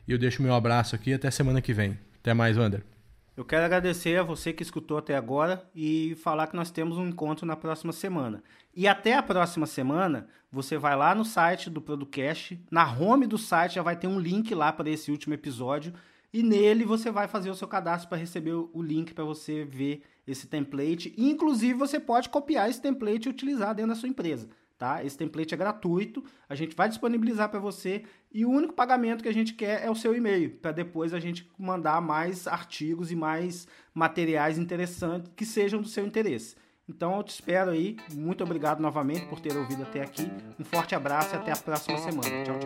e 0.07 0.13
eu 0.13 0.19
deixo 0.19 0.43
meu 0.43 0.55
abraço 0.55 0.95
aqui 0.95 1.13
até 1.13 1.31
semana 1.31 1.61
que 1.61 1.73
vem. 1.73 1.99
Até 2.21 2.35
mais, 2.35 2.57
Wander. 2.57 3.00
Eu 3.37 3.45
quero 3.45 3.65
agradecer 3.65 4.19
a 4.19 4.23
você 4.23 4.53
que 4.53 4.63
escutou 4.63 4.99
até 4.99 5.17
agora 5.17 5.65
e 5.75 6.17
falar 6.17 6.49
que 6.49 6.57
nós 6.57 6.71
temos 6.71 6.99
um 6.99 7.09
encontro 7.09 7.47
na 7.47 7.57
próxima 7.57 7.93
semana. 7.93 8.43
E 8.75 8.89
até 8.89 9.15
a 9.15 9.23
próxima 9.23 9.67
semana, 9.67 10.29
você 10.51 10.77
vai 10.77 10.97
lá 10.97 11.15
no 11.15 11.25
site 11.25 11.71
do 11.71 11.81
Producast, 11.81 12.61
na 12.71 12.91
home 12.93 13.27
do 13.27 13.39
site 13.39 13.77
já 13.77 13.83
vai 13.83 13.97
ter 13.97 14.09
um 14.09 14.19
link 14.19 14.55
lá 14.55 14.73
para 14.73 14.91
esse 14.91 15.11
último 15.11 15.33
episódio 15.33 15.95
e 16.33 16.43
nele 16.43 16.85
você 16.85 17.11
vai 17.11 17.29
fazer 17.29 17.51
o 17.51 17.55
seu 17.55 17.69
cadastro 17.69 18.09
para 18.09 18.19
receber 18.19 18.53
o 18.53 18.83
link 18.83 19.15
para 19.15 19.25
você 19.25 19.65
ver 19.65 20.03
esse 20.27 20.47
template. 20.47 21.15
inclusive, 21.17 21.75
você 21.75 21.99
pode 21.99 22.29
copiar 22.29 22.69
esse 22.69 22.81
template 22.81 23.27
e 23.27 23.31
utilizar 23.31 23.75
dentro 23.75 23.95
da 23.95 23.97
sua 23.99 24.09
empresa 24.09 24.49
tá? 24.81 25.05
Esse 25.05 25.19
template 25.19 25.53
é 25.53 25.57
gratuito, 25.59 26.25
a 26.49 26.55
gente 26.55 26.75
vai 26.75 26.89
disponibilizar 26.89 27.51
para 27.51 27.61
você 27.61 28.03
e 28.33 28.47
o 28.47 28.51
único 28.51 28.73
pagamento 28.73 29.23
que 29.23 29.29
a 29.29 29.35
gente 29.35 29.53
quer 29.53 29.85
é 29.85 29.91
o 29.91 29.95
seu 29.95 30.17
e-mail, 30.17 30.53
para 30.53 30.73
depois 30.73 31.13
a 31.13 31.21
gente 31.21 31.47
mandar 31.59 32.01
mais 32.01 32.49
artigos 32.49 33.13
e 33.13 33.15
mais 33.15 33.69
materiais 33.93 34.57
interessantes 34.57 35.31
que 35.37 35.45
sejam 35.45 35.83
do 35.83 35.89
seu 35.89 36.07
interesse. 36.07 36.57
Então 36.89 37.15
eu 37.19 37.23
te 37.23 37.29
espero 37.29 37.73
aí. 37.73 37.99
Muito 38.15 38.43
obrigado 38.43 38.81
novamente 38.81 39.27
por 39.27 39.39
ter 39.39 39.55
ouvido 39.55 39.83
até 39.83 40.01
aqui. 40.01 40.27
Um 40.59 40.65
forte 40.65 40.95
abraço 40.95 41.35
e 41.35 41.39
até 41.39 41.53
a 41.53 41.57
próxima 41.57 41.99
semana. 41.99 42.43
Tchau, 42.43 42.59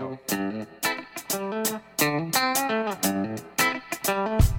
tchau. 4.32 4.53